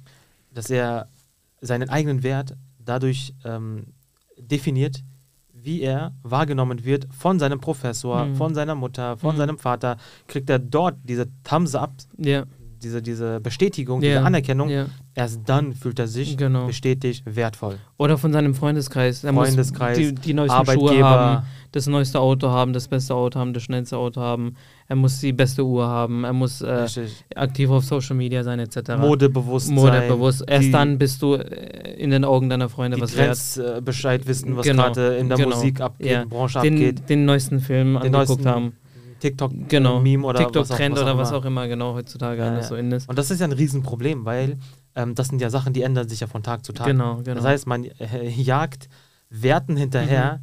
dass 0.54 0.70
er 0.70 1.08
seinen 1.60 1.88
eigenen 1.88 2.22
Wert 2.22 2.54
dadurch 2.78 3.34
ähm, 3.44 3.86
definiert, 4.38 5.02
wie 5.64 5.80
er 5.82 6.12
wahrgenommen 6.22 6.84
wird 6.84 7.06
von 7.12 7.38
seinem 7.38 7.60
Professor, 7.60 8.26
Mhm. 8.26 8.36
von 8.36 8.54
seiner 8.54 8.74
Mutter, 8.74 9.16
von 9.16 9.34
Mhm. 9.34 9.38
seinem 9.38 9.58
Vater, 9.58 9.96
kriegt 10.26 10.50
er 10.50 10.58
dort 10.58 10.96
diese 11.04 11.26
Thumbs 11.44 11.74
up, 11.74 11.92
Ja. 12.18 12.44
Diese, 12.82 13.00
diese 13.02 13.40
Bestätigung, 13.40 14.02
Ja. 14.02 14.08
diese 14.08 14.22
Anerkennung. 14.26 14.68
ja. 14.68 14.86
Erst 15.14 15.40
dann 15.46 15.74
fühlt 15.74 15.98
er 15.98 16.06
sich 16.08 16.38
Genau. 16.38 16.66
bestätigt, 16.66 17.22
wertvoll. 17.26 17.76
Oder 17.98 18.16
von 18.16 18.32
seinem 18.32 18.54
Freundeskreis. 18.54 19.24
Er 19.24 19.34
Freundeskreis, 19.34 19.98
muss 19.98 20.08
die, 20.08 20.14
die 20.14 20.32
neuesten 20.34 20.56
Schuhe 20.64 20.74
Arbeitgeber. 20.74 21.10
haben, 21.10 21.46
das 21.72 21.86
neueste 21.86 22.18
Auto 22.18 22.48
haben, 22.48 22.72
das 22.72 22.88
beste 22.88 23.14
Auto 23.14 23.38
haben, 23.38 23.52
das 23.52 23.62
schnellste 23.62 23.96
Auto 23.98 24.20
haben. 24.22 24.54
Er 24.88 24.96
muss 24.96 25.20
die 25.20 25.32
beste 25.34 25.64
Uhr 25.64 25.86
haben. 25.86 26.24
Er 26.24 26.32
muss 26.32 26.62
äh, 26.62 26.86
aktiv 27.34 27.68
auf 27.70 27.84
Social 27.84 28.16
Media 28.16 28.42
sein, 28.42 28.58
etc. 28.58 28.96
Modebewusstsein. 28.98 29.74
Modebewusst. 29.74 30.44
Erst 30.46 30.64
die- 30.68 30.70
dann 30.72 30.96
bist 30.98 31.20
du 31.20 31.34
äh, 31.34 31.94
in 31.98 32.10
den 32.10 32.24
Augen 32.24 32.48
deiner 32.48 32.68
Freunde 32.70 32.96
die 32.96 33.02
was 33.02 33.14
wert. 33.16 33.26
Trends 33.28 33.56
äh, 33.58 33.80
Bescheid 33.84 34.26
wissen, 34.26 34.56
was 34.56 34.64
Genau, 34.66 34.84
gerade 34.84 35.16
in 35.16 35.28
der 35.28 35.36
genau, 35.36 35.50
Musik 35.50 35.80
abgeht, 35.82 36.10
ja. 36.10 36.24
Branche 36.24 36.58
abgeht, 36.58 36.98
Den, 37.00 37.06
den 37.06 37.24
neuesten 37.26 37.60
Film 37.60 37.94
Den 38.02 38.14
angeguckt 38.14 38.28
neuesten 38.44 38.48
haben. 38.48 38.72
TikTok-Meme 39.22 39.66
Genau. 39.68 39.98
oder 40.28 40.38
TikTok-Trend 40.40 40.92
was 40.96 41.00
auch, 41.00 41.04
oder 41.04 41.18
was 41.18 41.32
auch 41.32 41.44
immer 41.44 41.68
genau 41.68 41.94
heutzutage 41.94 42.42
Ja, 42.42 42.48
alles 42.50 42.64
ja. 42.66 42.68
so 42.70 42.76
in 42.76 42.92
ist. 42.92 43.08
Und 43.08 43.18
das 43.18 43.30
ist 43.30 43.40
ja 43.40 43.46
ein 43.46 43.52
Riesenproblem, 43.52 44.24
weil 44.24 44.58
ähm, 44.94 45.14
das 45.14 45.28
sind 45.28 45.40
ja 45.40 45.48
Sachen, 45.50 45.72
die 45.72 45.82
ändern 45.82 46.08
sich 46.08 46.20
ja 46.20 46.26
von 46.26 46.42
Tag 46.42 46.64
zu 46.64 46.72
Tag. 46.72 46.86
Genau, 46.86 47.16
genau. 47.16 47.36
Das 47.36 47.44
heißt, 47.44 47.66
man 47.66 47.84
äh, 47.84 48.28
jagt 48.28 48.88
Werten 49.30 49.76
hinterher, 49.76 50.40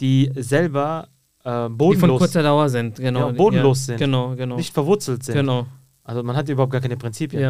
die 0.00 0.30
selber 0.36 1.08
äh, 1.44 1.48
die 1.48 1.50
von 1.50 1.76
bodenlos, 1.76 2.18
kurzer 2.18 2.42
Dauer 2.42 2.68
sind, 2.68 2.96
genau. 2.96 3.28
Ja, 3.28 3.32
bodenlos 3.32 3.86
sind. 3.86 3.98
Genau, 3.98 4.34
genau. 4.36 4.56
nicht 4.56 4.74
verwurzelt 4.74 5.22
sind. 5.22 5.34
Genau, 5.36 5.66
Also 6.04 6.22
man 6.22 6.36
hat 6.36 6.48
überhaupt 6.48 6.72
gar 6.72 6.80
keine 6.80 6.96
Prinzipien. 6.96 7.40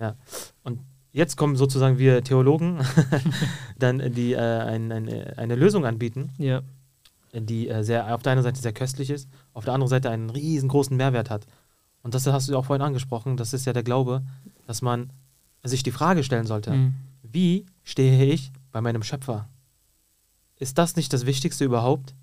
ja. 0.00 0.14
Jetzt 1.12 1.36
kommen 1.36 1.56
sozusagen 1.56 1.98
wir 1.98 2.22
Theologen, 2.22 2.78
dann 3.78 4.12
die 4.14 4.32
äh, 4.32 4.38
ein, 4.38 4.92
eine, 4.92 5.34
eine 5.38 5.56
Lösung 5.56 5.84
anbieten, 5.84 6.30
Ja, 6.38 6.62
die 7.34 7.68
äh, 7.68 7.82
sehr, 7.82 8.14
auf 8.14 8.22
der 8.22 8.32
einen 8.32 8.44
Seite 8.44 8.60
sehr 8.60 8.72
köstlich 8.72 9.10
ist, 9.10 9.28
auf 9.52 9.64
der 9.64 9.74
anderen 9.74 9.88
Seite 9.90 10.10
einen 10.10 10.30
riesengroßen 10.30 10.96
Mehrwert 10.96 11.30
hat. 11.30 11.46
Und 12.02 12.14
das 12.14 12.26
hast 12.26 12.48
du 12.48 12.52
ja 12.52 12.58
auch 12.58 12.64
vorhin 12.64 12.82
angesprochen, 12.86 13.36
das 13.36 13.52
ist 13.52 13.66
ja 13.66 13.72
der 13.72 13.82
Glaube, 13.82 14.22
dass 14.66 14.80
man 14.82 15.12
sich 15.62 15.82
die 15.82 15.90
Frage 15.90 16.24
stellen 16.24 16.46
sollte, 16.46 16.70
Mhm. 16.72 16.94
wie 17.22 17.66
stehe 17.84 18.24
ich 18.32 18.50
bei 18.72 18.80
meinem 18.80 19.02
Schöpfer? 19.02 19.48
Ist 20.56 20.78
das 20.78 20.96
nicht 20.96 21.12
das 21.12 21.26
Wichtigste 21.26 21.64
überhaupt? 21.64 22.14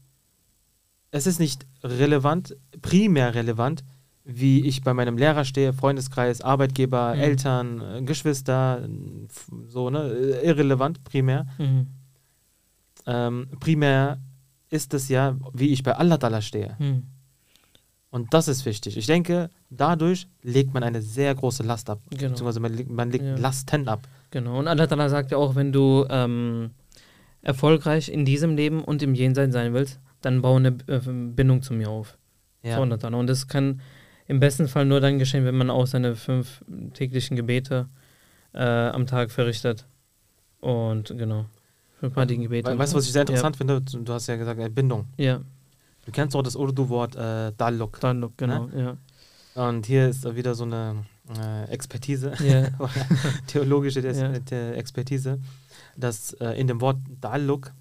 Es 1.12 1.28
ist 1.28 1.40
nicht 1.40 1.66
relevant, 1.84 2.56
primär 2.82 3.34
relevant, 3.36 3.84
wie 4.24 4.66
ich 4.66 4.82
bei 4.82 4.94
meinem 4.94 5.18
Lehrer 5.18 5.46
stehe, 5.46 5.72
Freundeskreis, 5.74 6.42
Arbeitgeber, 6.42 7.16
Mhm. 7.16 7.22
Eltern, 7.22 7.82
äh, 7.82 8.02
Geschwister, 8.04 8.88
so, 9.68 9.90
ne? 9.90 10.04
äh, 10.10 10.46
Irrelevant, 10.48 11.04
primär. 11.04 11.46
Mhm. 11.58 11.88
Ähm, 13.06 13.48
primär 13.60 14.20
ist 14.70 14.94
es 14.94 15.08
ja, 15.08 15.38
wie 15.54 15.68
ich 15.70 15.84
bei 15.84 15.96
Allah 15.96 16.16
Ta'ala 16.18 16.42
stehe. 16.42 16.76
Und 18.18 18.34
das 18.34 18.48
ist 18.48 18.66
wichtig. 18.66 18.98
Ich 18.98 19.06
denke, 19.06 19.50
dadurch 19.70 20.28
legt 20.42 20.74
man 20.74 20.84
eine 20.84 21.02
sehr 21.02 21.34
große 21.36 21.64
Last 21.64 21.90
ab. 21.90 22.00
Genau. 22.10 22.30
Beziehungsweise 22.32 22.60
man, 22.60 22.74
legt- 22.74 22.90
man 22.90 23.12
legt 23.12 23.24
Ja. 23.26 23.36
Lasten 23.38 23.88
ab. 23.88 24.08
Genau. 24.32 24.60
Und 24.60 24.68
Allah 24.68 24.86
Ta'ala 24.86 25.08
sagt 25.10 25.32
ja 25.32 25.38
auch, 25.38 25.56
wenn 25.56 25.72
du 25.72 26.06
ähm, 26.10 26.72
erfolgreich 27.42 28.10
in 28.10 28.26
diesem 28.26 28.56
Leben 28.56 28.84
und 28.84 29.04
im 29.04 29.14
Jenseits 29.14 29.54
sein 29.54 29.74
willst, 29.74 30.00
dann 30.22 30.42
baue 30.42 30.58
eine 30.58 30.70
äh, 30.88 31.00
Bindung 31.00 31.62
zu 31.62 31.74
mir 31.74 31.90
auf. 31.90 32.18
Ja. 32.64 32.80
Und 32.80 32.90
das 33.30 33.48
kann 33.48 33.82
im 34.28 34.40
besten 34.40 34.68
Fall 34.68 34.86
nur 34.86 35.00
dann 35.00 35.20
geschehen, 35.20 35.46
wenn 35.46 35.56
man 35.56 35.70
auch 35.70 35.88
seine 35.88 36.16
fünf 36.16 36.64
täglichen 36.94 37.38
Gebete 37.38 37.88
äh, 38.54 38.60
am 38.64 39.06
Tag 39.06 39.32
verrichtet. 39.32 39.86
Und 40.60 41.16
genau. 41.18 41.46
Fünfmaligen 42.00 42.44
Gebete. 42.44 42.72
We 42.72 42.78
weißt 42.78 42.94
du, 42.94 42.98
was 42.98 43.06
ich 43.06 43.14
sehr 43.14 43.22
interessant 43.22 43.56
finde? 43.58 43.80
Du 43.82 44.00
du 44.00 44.14
hast 44.14 44.28
ja 44.28 44.36
gesagt, 44.36 44.60
äh, 44.60 44.70
Bindung. 44.70 45.06
Ja, 45.18 45.42
Du 46.08 46.14
kennst 46.14 46.34
doch 46.36 46.42
das 46.42 46.56
Urdu-Wort 46.56 47.18
äh, 47.18 47.52
Dalluk. 47.58 48.00
dann 48.00 48.32
genau. 48.38 48.70
Ja. 48.70 48.96
Und 49.68 49.86
hier 49.86 50.08
ist 50.08 50.24
wieder 50.36 50.56
so 50.56 50.64
eine 50.64 51.04
äh, 51.38 51.66
Expertise, 51.66 52.32
Ja. 52.40 52.70
theologische 53.48 54.00
äh, 54.00 54.72
Expertise, 54.76 55.38
dass 55.98 56.32
äh, 56.36 56.52
in 56.52 56.68
dem 56.68 56.80
Wort 56.80 56.96
Dalluk, 57.20 57.74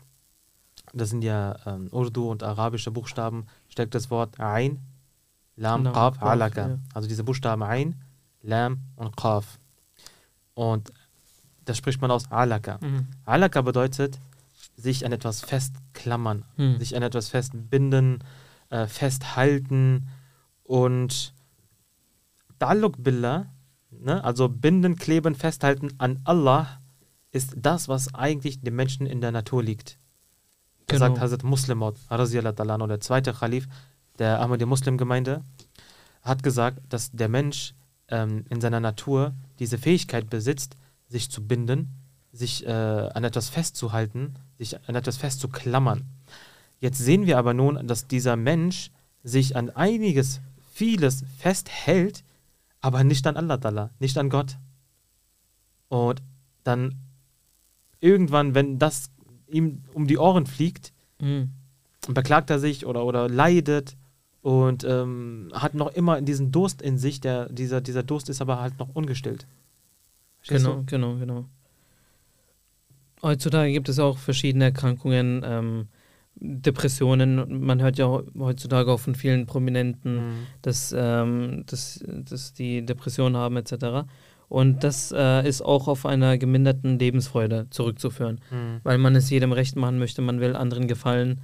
das 0.92 1.10
sind 1.10 1.22
ja 1.22 1.54
ähm, 1.66 1.86
Urdu 1.92 2.28
und 2.28 2.42
arabische 2.42 2.90
Buchstaben, 2.90 3.46
steckt 3.68 3.94
das 3.94 4.10
Wort 4.10 4.40
Ein, 4.40 4.80
Lam, 5.54 5.84
Lam, 5.84 5.92
Qaf, 5.94 6.18
Qaf, 6.18 6.28
Alaka. 6.28 6.68
ja. 6.68 6.78
Also 6.94 7.06
diese 7.08 7.22
Buchstaben 7.22 7.62
Ein, 7.62 7.94
Lam 8.42 8.78
und 8.96 9.16
Qaf. 9.16 9.60
Und 10.54 10.92
das 11.64 11.76
spricht 11.76 12.00
man 12.00 12.10
aus 12.10 12.28
Alaka. 12.32 12.78
Mhm. 12.80 13.06
Alaka 13.24 13.62
bedeutet, 13.62 14.18
sich 14.76 15.04
an 15.04 15.12
etwas 15.12 15.40
festklammern, 15.40 16.44
Mhm. 16.56 16.78
sich 16.78 16.94
an 16.96 17.02
etwas 17.02 17.28
festbinden, 17.30 18.22
äh, 18.70 18.86
festhalten 18.86 20.08
und 20.64 21.34
Daluk 22.58 23.02
Billah, 23.02 23.46
ne, 23.90 24.22
also 24.24 24.48
binden, 24.48 24.96
kleben, 24.96 25.34
festhalten 25.34 25.90
an 25.98 26.20
Allah, 26.24 26.80
ist 27.32 27.54
das, 27.56 27.88
was 27.88 28.14
eigentlich 28.14 28.60
dem 28.60 28.76
Menschen 28.76 29.06
in 29.06 29.20
der 29.20 29.32
Natur 29.32 29.62
liegt. 29.62 29.98
Genau. 30.88 31.00
sagt 31.00 31.20
Hazrat 31.20 31.42
Muslimot, 31.42 31.98
der 32.08 33.00
zweite 33.00 33.32
Khalif 33.32 33.66
der 34.18 34.40
Ahmadi-Muslim-Gemeinde, 34.40 35.42
hat 36.22 36.42
gesagt, 36.42 36.80
dass 36.88 37.10
der 37.10 37.28
Mensch 37.28 37.74
ähm, 38.08 38.44
in 38.50 38.60
seiner 38.60 38.78
Natur 38.80 39.34
diese 39.58 39.78
Fähigkeit 39.78 40.30
besitzt, 40.30 40.76
sich 41.08 41.28
zu 41.30 41.46
binden, 41.46 41.92
sich 42.36 42.66
äh, 42.66 42.70
an 42.70 43.24
etwas 43.24 43.48
festzuhalten, 43.48 44.34
sich 44.58 44.78
an 44.88 44.94
etwas 44.94 45.16
festzuklammern. 45.16 46.04
Jetzt 46.80 46.98
sehen 46.98 47.26
wir 47.26 47.38
aber 47.38 47.54
nun, 47.54 47.86
dass 47.86 48.06
dieser 48.06 48.36
Mensch 48.36 48.90
sich 49.22 49.56
an 49.56 49.70
einiges, 49.70 50.40
vieles 50.72 51.24
festhält, 51.38 52.22
aber 52.80 53.02
nicht 53.02 53.26
an 53.26 53.36
Allah, 53.36 53.90
nicht 53.98 54.18
an 54.18 54.28
Gott. 54.28 54.58
Und 55.88 56.22
dann 56.64 56.96
irgendwann, 58.00 58.54
wenn 58.54 58.78
das 58.78 59.10
ihm 59.48 59.82
um 59.94 60.06
die 60.06 60.18
Ohren 60.18 60.46
fliegt, 60.46 60.92
Mhm. 61.18 61.50
beklagt 62.08 62.50
er 62.50 62.58
sich 62.58 62.84
oder, 62.84 63.06
oder 63.06 63.26
leidet 63.28 63.96
und 64.42 64.84
ähm, 64.84 65.50
hat 65.54 65.74
noch 65.74 65.94
immer 65.94 66.20
diesen 66.20 66.52
Durst 66.52 66.82
in 66.82 66.98
sich. 66.98 67.20
Der, 67.20 67.48
dieser, 67.48 67.80
dieser 67.80 68.02
Durst 68.02 68.28
ist 68.28 68.42
aber 68.42 68.60
halt 68.60 68.78
noch 68.78 68.90
ungestillt. 68.94 69.46
Verstehst 70.42 70.66
Genau, 70.66 70.82
genau, 70.84 71.16
genau. 71.16 71.44
Heutzutage 73.26 73.72
gibt 73.72 73.88
es 73.88 73.98
auch 73.98 74.18
verschiedene 74.18 74.64
Erkrankungen, 74.66 75.42
ähm, 75.44 75.88
Depressionen. 76.38 77.64
Man 77.64 77.80
hört 77.82 77.98
ja 77.98 78.22
heutzutage 78.38 78.92
auch 78.92 79.00
von 79.00 79.14
vielen? 79.14 79.46
Prominenten, 79.46 80.14
Mhm. 80.16 80.32
dass, 80.62 80.94
ähm, 80.96 81.64
dass, 81.66 82.04
dass 82.06 82.52
die 82.52 82.84
Depressionen 82.84 83.36
haben 83.36 83.56
etc. 83.56 84.06
Und 84.48 84.84
das 84.84 85.12
äh, 85.16 85.48
ist 85.48 85.62
auch 85.62 85.88
auf 85.88 86.06
einer 86.06 86.38
geminderten 86.38 86.98
Lebensfreude 86.98 87.66
zurückzuführen, 87.70 88.40
Mhm. 88.50 88.80
weil 88.84 88.98
man 88.98 89.16
es 89.16 89.30
jedem 89.30 89.52
recht 89.52 89.76
machen 89.76 89.98
möchte, 89.98 90.22
man 90.22 90.40
will 90.40 90.54
anderen 90.54 90.86
gefallen. 90.88 91.40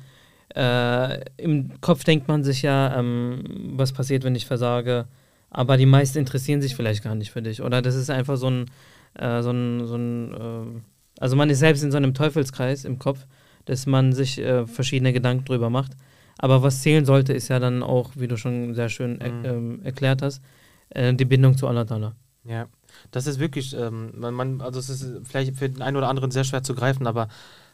Äh, 0.55 1.21
Im 1.38 1.81
Kopf 1.81 2.05
denkt 2.05 2.29
man 2.29 2.45
sich 2.45 2.62
ja, 2.62 2.99
ähm, 2.99 3.73
was 3.77 3.92
passiert, 3.92 4.23
wenn 4.25 4.35
ich 4.37 4.47
versage, 4.47 5.07
aber 5.51 5.77
die 5.79 5.87
meisten 5.87 6.18
interessieren 6.18 6.61
sich 6.62 6.77
vielleicht 6.77 7.03
gar 7.03 7.14
nicht 7.14 7.31
für 7.33 7.42
dich. 7.42 7.62
Oder 7.62 7.81
das 7.83 7.95
ist 7.95 8.11
einfach 8.11 8.37
so 8.37 8.49
ein, 8.51 8.66
äh, 9.14 9.42
so 9.42 9.51
ein, 9.51 9.87
so 9.87 9.97
ein 9.97 10.33
äh, 10.35 10.81
also 11.18 11.37
man 11.37 11.51
ist 11.51 11.59
selbst 11.61 11.83
in 11.83 11.90
so 11.90 11.96
einem 11.96 12.14
Teufelskreis 12.14 12.85
im 12.85 12.98
Kopf, 12.98 13.27
dass 13.64 13.87
man 13.87 14.12
sich 14.12 14.38
äh, 14.38 14.66
verschiedene 14.66 15.12
Gedanken 15.12 15.44
drüber 15.44 15.70
macht. 15.70 15.92
Aber 16.38 16.62
was 16.62 16.83
zählen 16.83 17.05
sollte, 17.05 17.33
ist 17.33 17.48
ja 17.48 17.59
dann 17.61 17.83
auch, 17.83 18.11
wie 18.16 18.27
du 18.27 18.37
schon 18.37 18.75
sehr 18.75 18.88
schön 18.88 19.20
er, 19.20 19.31
Mhm. 19.33 19.44
ähm, 19.44 19.83
erklärt 19.85 20.22
hast, 20.22 20.42
äh, 20.90 21.14
die 21.14 21.25
Bindung 21.25 21.57
zu 21.57 21.68
Allah 21.68 21.83
Ta'ala. 21.83 22.12
Ja, 22.44 22.66
das 23.12 23.29
ist 23.29 23.38
wirklich, 23.38 23.77
ähm, 23.77 24.12
man, 24.18 24.61
also 24.61 24.81
es 24.81 24.88
ist 24.88 25.07
vielleicht 25.25 25.57
für 25.57 25.68
den 25.68 25.81
einen 25.83 25.96
oder 25.96 26.09
anderen 26.09 26.33
sehr 26.33 26.42
schwer 26.42 26.64
zu 26.64 26.75
greifen, 26.75 27.07
aber 27.07 27.29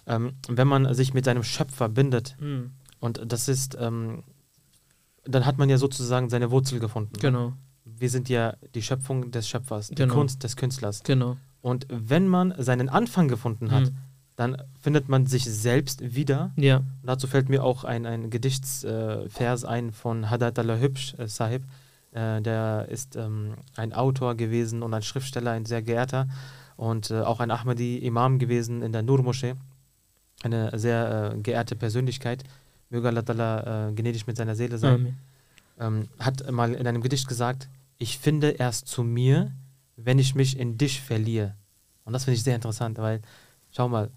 ähm, 0.06 0.32
wenn 0.48 0.68
man 0.68 0.92
sich 0.94 1.14
mit 1.14 1.24
seinem 1.24 1.42
Schöpfer 1.42 1.88
bindet, 1.88 2.36
und 3.00 3.20
das 3.24 3.48
ist, 3.48 3.76
ähm, 3.80 4.24
dann 5.24 5.46
hat 5.46 5.56
man 5.58 5.68
ja 5.70 5.78
sozusagen 5.78 6.28
seine 6.28 6.50
Wurzel 6.50 6.80
gefunden. 6.80 7.12
Genau, 7.20 7.54
Wir 7.84 8.10
sind 8.10 8.28
ja 8.28 8.54
die 8.74 8.82
Schöpfung 8.82 9.30
des 9.30 9.48
Schöpfers, 9.48 9.88
die 9.88 9.94
Genau. 9.94 10.14
Kunst 10.14 10.42
des 10.44 10.56
Künstlers. 10.56 11.02
genau. 11.02 11.36
Und 11.68 11.86
wenn 11.90 12.26
man 12.28 12.54
seinen 12.58 12.88
Anfang 12.88 13.28
gefunden 13.28 13.70
hat, 13.70 13.84
Mhm. 13.84 13.96
dann 14.36 14.56
findet 14.80 15.08
man 15.08 15.26
sich 15.26 15.44
selbst 15.44 16.14
wieder. 16.14 16.52
Ja, 16.56 16.76
Und 16.78 17.06
dazu 17.12 17.26
fällt 17.26 17.48
mir 17.48 17.62
auch 17.64 17.84
ein, 17.84 18.06
ein 18.06 18.30
Gedichtsvers 18.30 19.64
äh, 19.64 19.66
ein 19.66 19.92
von 19.92 20.30
Hadat 20.30 20.58
Allah 20.58 20.78
Hübsch 20.78 21.14
äh, 21.18 21.26
Sahib. 21.28 21.62
Äh, 22.12 22.40
der 22.42 22.86
ist 22.88 23.16
ähm, 23.16 23.54
ein 23.76 23.92
Autor 23.92 24.34
gewesen 24.36 24.82
und 24.82 24.94
ein 24.94 25.02
Schriftsteller, 25.02 25.50
ein 25.50 25.66
sehr 25.66 25.82
geehrter 25.82 26.28
und 26.76 27.10
äh, 27.10 27.20
auch 27.20 27.40
ein 27.40 27.50
Ahmadi-Imam 27.50 28.38
gewesen 28.38 28.82
in 28.82 28.92
der 28.92 29.02
Nur-Moschee. 29.02 29.54
Eine 30.44 30.78
sehr 30.78 31.32
äh, 31.34 31.38
geehrte 31.40 31.74
Persönlichkeit. 31.76 32.44
Möge 32.90 33.08
Allah 33.08 33.20
Ta'ala, 33.22 33.88
äh, 33.88 33.92
gnädig 33.92 34.26
mit 34.26 34.36
seiner 34.36 34.54
Seele 34.54 34.78
sein. 34.78 35.16
Ähm, 35.80 36.08
hat 36.18 36.50
mal 36.50 36.72
in 36.74 36.86
einem 36.86 37.02
Gedicht 37.02 37.28
gesagt, 37.28 37.68
ich 37.98 38.18
finde 38.18 38.50
erst 38.50 38.88
zu 38.88 39.02
mir, 39.02 39.50
wenn 40.00 40.18
ich 40.18 40.34
mich 40.34 40.56
in 40.58 40.78
dich 40.78 41.00
verliere. 41.00 41.54
Und 42.04 42.12
das 42.12 42.24
finde 42.24 42.36
ich 42.36 42.42
sehr 42.44 42.54
interessant, 42.54 42.98
weil, 42.98 43.20
schau 43.70 43.88
mal, 43.88 44.10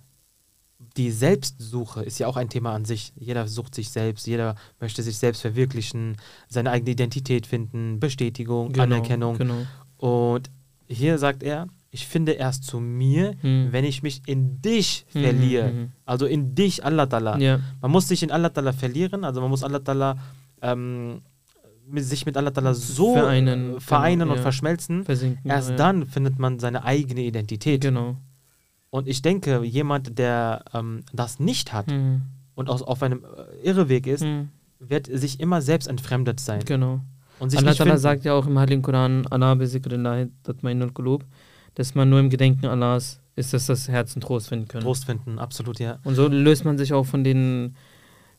die 0.98 1.12
Selbstsuche 1.12 2.02
ist 2.04 2.20
ja 2.20 2.28
auch 2.28 2.38
ein 2.38 2.50
Thema 2.50 2.74
an 2.74 2.86
sich. 2.86 3.14
Jeder 3.16 3.48
sucht 3.48 3.76
sich 3.76 3.90
selbst, 3.90 4.26
jeder 4.28 4.56
möchte 4.80 5.04
sich 5.04 5.18
selbst 5.18 5.42
verwirklichen, 5.42 6.18
seine 6.48 6.72
eigene 6.72 6.92
Identität 6.92 7.46
finden, 7.48 8.00
Bestätigung, 8.00 8.72
Genau, 8.72 8.84
Anerkennung. 8.84 9.38
Genau. 9.38 9.66
Und 9.98 10.50
hier 10.88 11.18
sagt 11.18 11.44
er, 11.44 11.68
ich 11.92 12.08
finde 12.08 12.32
erst 12.34 12.64
zu 12.64 12.80
mir, 12.80 13.36
Hm. 13.42 13.68
wenn 13.72 13.84
ich 13.86 14.02
mich 14.02 14.22
in 14.26 14.62
dich 14.62 15.06
Mhm, 15.14 15.22
verliere. 15.22 15.72
mhm. 15.72 15.92
Also 16.06 16.26
in 16.26 16.56
dich, 16.56 16.84
Allah 16.86 17.04
Ta'ala. 17.06 17.38
Ja, 17.40 17.60
Man 17.82 17.92
muss 17.92 18.08
sich 18.08 18.24
in 18.24 18.32
Allah 18.32 18.48
Ta'ala 18.50 18.72
verlieren, 18.74 19.24
also 19.26 19.42
man 19.42 19.50
muss 19.50 19.64
Allah 19.64 19.80
Ta'ala 19.80 20.18
ähm, 20.62 21.22
sich 21.98 22.26
mit 22.26 22.38
Allah 22.38 22.52
Ta'ala 22.52 22.74
so 22.74 23.14
Vereinen, 23.14 23.78
äh, 23.78 23.80
vereinen 23.80 24.20
genau, 24.20 24.32
und 24.32 24.38
ja. 24.38 24.42
verschmelzen. 24.44 25.04
versinken. 25.04 25.50
Erst 25.50 25.72
ja. 25.72 25.76
dann 25.76 26.06
findet 26.06 26.40
man 26.40 26.60
seine 26.60 26.84
eigene 26.84 27.22
Identität. 27.22 27.82
Genau. 27.82 28.18
Und 28.90 29.08
ich 29.08 29.22
denke, 29.22 29.64
jemand, 29.64 30.18
der 30.20 30.66
ähm, 30.74 31.04
das 31.14 31.40
nicht 31.40 31.74
hat 31.74 31.88
Mhm. 31.88 32.24
und 32.56 32.70
aus, 32.70 32.82
auf 32.82 33.02
einem 33.04 33.24
äh, 33.24 33.68
Irreweg 33.68 34.08
ist, 34.08 34.24
Mhm. 34.24 34.50
wird 34.80 35.08
sich 35.08 35.40
immer 35.40 35.62
selbst 35.62 35.88
entfremdet 35.88 36.40
sein. 36.40 36.62
Genau. 36.66 37.02
Und 37.40 37.50
sich 37.50 37.60
Allah 37.60 37.72
Ta'ala 37.72 37.98
sagt 37.98 38.24
ja 38.26 38.34
auch 38.34 38.46
im 38.46 38.60
Heiligen 38.60 38.82
Koran, 38.82 39.26
Allah 39.28 39.56
qulub, 40.94 41.26
dass 41.76 41.96
man 41.96 42.10
nur 42.10 42.20
im 42.20 42.30
Gedenken 42.30 42.66
Allahs 42.68 43.20
ist, 43.36 43.54
dass 43.54 43.66
das 43.66 43.88
Herzen 43.88 44.22
Trost 44.22 44.50
finden 44.50 44.68
können. 44.68 44.84
Trost 44.84 45.06
finden, 45.06 45.40
absolut, 45.40 45.80
ja. 45.80 46.00
Und 46.04 46.16
so 46.16 46.28
löst 46.28 46.66
man 46.66 46.78
sich 46.78 46.94
auch 46.94 47.06
von 47.06 47.24
den 47.24 47.76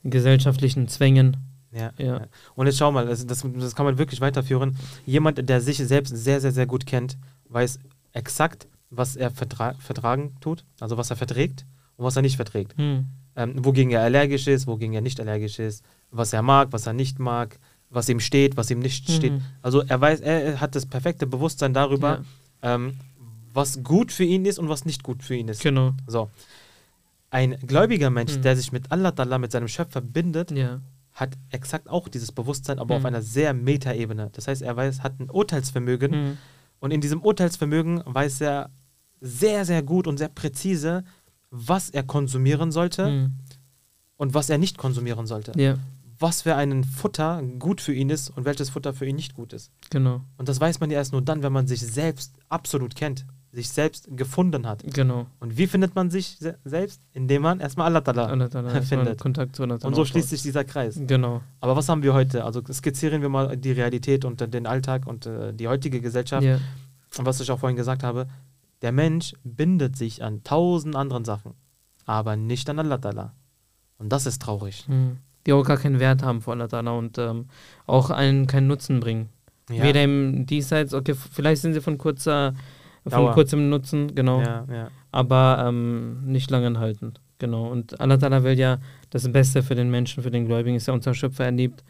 gesellschaftlichen 0.05 0.89
Zwängen. 0.89 1.37
Ja, 1.73 1.93
Ja. 1.99 2.05
ja. 2.19 2.27
Und 2.55 2.67
jetzt 2.67 2.79
schau 2.79 2.93
mal, 2.93 3.07
das, 3.07 3.27
das, 3.27 3.45
das 3.57 3.75
kann 3.75 3.87
man 3.87 3.99
wirklich 3.99 4.21
weiterführen. 4.21 4.77
Jemand, 5.07 5.49
der 5.49 5.61
sich 5.61 5.79
selbst 5.79 6.15
sehr, 6.17 6.41
sehr, 6.41 6.53
sehr 6.53 6.67
gut 6.67 6.87
kennt, 6.87 7.17
weiß 7.49 7.79
exakt, 8.13 8.67
was 8.91 9.17
er 9.17 9.31
vertra 9.31 9.73
vertragen 9.75 10.35
tut, 10.41 10.65
also 10.81 10.97
was 10.99 11.11
er 11.11 11.17
verträgt 11.17 11.65
und 11.97 12.05
was 12.05 12.17
er 12.17 12.23
nicht 12.23 12.37
verträgt. 12.37 12.77
Hm. 12.77 13.07
Ähm, 13.37 13.65
wogegen 13.65 13.91
er 13.91 14.03
allergisch 14.03 14.47
ist, 14.47 14.67
wogegen 14.67 14.93
er 14.95 15.01
nicht 15.01 15.19
allergisch 15.19 15.59
ist, 15.59 15.83
was 16.11 16.35
er 16.35 16.43
mag, 16.43 16.69
was 16.73 16.87
er 16.87 16.93
nicht 16.93 17.19
mag, 17.19 17.59
was 17.89 18.07
ihm 18.11 18.21
steht, 18.21 18.59
was 18.59 18.71
ihm 18.71 18.79
nicht 18.81 19.09
Mhm. 19.09 19.13
steht. 19.15 19.33
Also 19.63 19.81
er 19.81 19.99
weiß, 20.01 20.21
er 20.21 20.61
hat 20.61 20.75
das 20.75 20.85
perfekte 20.85 21.27
Bewusstsein 21.27 21.73
darüber, 21.73 22.23
ähm, 22.61 22.99
was 23.55 23.83
gut 23.83 24.13
für 24.13 24.25
ihn 24.25 24.45
ist 24.45 24.59
und 24.59 24.69
was 24.69 24.85
nicht 24.85 25.03
gut 25.03 25.23
für 25.23 25.35
ihn 25.35 25.49
ist. 25.49 25.63
Genau. 25.63 25.93
So. 26.07 26.31
Ein 27.31 27.57
gläubiger 27.67 28.11
Mensch, 28.11 28.37
Mhm. 28.37 28.43
der 28.43 28.57
sich 28.57 28.73
mit 28.73 28.91
Allah, 28.93 29.11
Ta'ala, 29.11 29.39
mit 29.39 29.53
seinem 29.53 29.69
Schöpfer 29.69 30.03
bindet, 30.03 30.51
Ja. 30.51 30.81
Hat 31.23 31.39
exakt 31.51 31.89
auch 31.89 32.09
dieses 32.09 32.31
Bewusstsein, 32.33 32.79
aber 32.79 32.97
auf 32.97 33.01
Mhm. 33.03 33.07
einer 33.07 33.23
sehr 33.23 33.55
Metaebene. 33.55 34.29
Das 34.33 34.47
heißt, 34.49 34.61
er 34.63 34.77
weiß, 34.77 35.03
hat 35.03 35.19
ein 35.21 35.31
Urteilsvermögen 35.31 36.13
Hm. 36.13 36.39
und 36.81 36.91
in 36.91 37.01
diesem 37.01 37.23
Urteilsvermögen 37.23 38.03
weiß 38.05 38.41
er 38.43 38.71
sehr, 39.21 39.65
sehr 39.65 39.83
gut 39.83 40.07
und 40.07 40.19
sehr 40.19 40.29
präzise, 40.29 41.05
was 41.51 41.91
er 41.91 42.03
konsumieren 42.03 42.71
sollte 42.73 43.07
Hm. 43.07 43.33
und 44.17 44.35
was 44.35 44.51
er 44.51 44.59
nicht 44.59 44.79
konsumieren 44.79 45.27
sollte. 45.27 45.53
Ja, 45.61 45.79
Was 46.19 46.43
für 46.43 46.55
ein 46.55 46.85
Futter 46.85 47.43
gut 47.59 47.81
für 47.81 47.93
ihn 47.93 48.09
ist 48.09 48.31
und 48.31 48.45
welches 48.45 48.71
Futter 48.71 48.95
für 48.95 49.07
ihn 49.07 49.17
nicht 49.17 49.35
gut 49.35 49.53
ist. 49.53 49.73
genau. 49.91 50.21
Und 50.37 50.49
das 50.49 50.61
weiß 50.61 50.79
man 50.79 50.89
ja 50.91 50.99
erst 50.99 51.11
nur 51.13 51.23
dann, 51.23 51.43
wenn 51.43 51.53
man 51.53 51.67
sich 51.67 51.81
selbst 51.81 52.35
absolut 52.49 52.95
kennt, 52.95 53.27
sich 53.53 53.69
selbst 53.69 54.09
gefunden 54.17 54.67
hat. 54.67 54.83
Genau. 54.95 55.27
Und 55.39 55.59
wie 55.59 55.67
findet 55.67 55.95
man 55.95 56.11
sich 56.11 56.39
se 56.41 56.59
selbst? 56.65 57.03
Indem 57.13 57.43
man 57.43 57.61
erstmal 57.61 57.87
Allah 57.87 58.01
Ta'ala 58.01 58.27
Allah 58.27 58.47
Ta'ala, 58.47 58.81
findet. 58.83 59.21
Kontakt 59.21 59.55
zu 59.57 59.63
Allah 59.63 59.79
Und 59.83 59.95
so 59.95 60.05
schließt 60.05 60.31
sich 60.31 60.43
dieser 60.43 60.65
Kreis. 60.65 60.99
Genau. 61.07 61.43
Aber 61.61 61.77
was 61.77 61.89
haben 61.89 62.03
wir 62.03 62.15
heute? 62.15 62.45
Also 62.45 62.63
skizzieren 62.73 63.21
wir 63.21 63.29
mal 63.29 63.57
die 63.57 63.73
Realität 63.73 64.25
und 64.25 64.41
den 64.41 64.67
Alltag 64.67 65.07
und 65.07 65.27
äh, 65.27 65.53
die 65.53 65.69
heutige 65.69 66.01
Gesellschaft. 66.01 66.43
Ja. 66.43 66.59
Und 67.19 67.27
was 67.27 67.41
ich 67.41 67.51
auch 67.51 67.59
vorhin 67.59 67.77
gesagt 67.77 68.03
habe, 68.03 68.27
der 68.81 68.93
Mensch 68.93 69.35
bindet 69.45 69.97
sich 69.97 70.25
an 70.25 70.43
tausend 70.45 70.97
anderen 70.97 71.25
Sachen, 71.27 71.53
aber 72.07 72.37
nicht 72.37 72.69
an 72.71 72.79
Allah 72.79 72.97
Ta'ala. 72.97 73.31
Und 73.99 74.11
das 74.11 74.27
ist 74.27 74.43
traurig. 74.43 74.85
Hm. 74.89 75.19
Die 75.47 75.53
auch 75.53 75.65
gar 75.65 75.77
keinen 75.77 76.01
Wert 76.01 76.23
haben 76.23 76.41
vor 76.41 76.55
Allah 76.55 76.67
Ta'ala 76.67 76.97
und 76.99 77.19
ähm, 77.19 77.47
auch 77.87 78.11
einen 78.11 78.47
keinen 78.47 78.67
Nutzen 78.67 78.99
bringen. 79.01 79.29
Ja, 79.71 79.85
Weder 79.85 80.03
im 80.03 80.47
Diesseits, 80.47 80.95
okay, 80.95 81.15
vielleicht 81.15 81.63
sind 81.63 81.75
sie 81.75 81.81
von 81.81 81.99
kurzer, 81.99 82.55
von 83.07 83.33
kurzem 83.33 83.69
Nutzen, 83.69 84.15
genau, 84.15 84.41
ja, 84.41 84.65
ja. 84.73 84.89
aber 85.11 85.65
ähm, 85.69 86.25
nicht 86.25 86.51
lange 86.51 86.69
anhaltend. 86.69 87.21
Genau. 87.39 87.67
Und 87.69 88.01
Allah 88.01 88.15
Ta'ala 88.15 88.45
will 88.45 88.57
ja 88.57 88.79
das 89.11 89.31
Beste 89.33 89.65
für 89.65 89.75
den 89.75 89.91
Menschen, 89.91 90.23
für 90.23 90.31
den 90.31 90.47
Gläubigen, 90.47 90.77
ist 90.77 90.87
ja 90.87 90.95
unser 90.95 91.13
Schöpfer, 91.13 91.47
er 91.47 91.51
liebt 91.51 91.83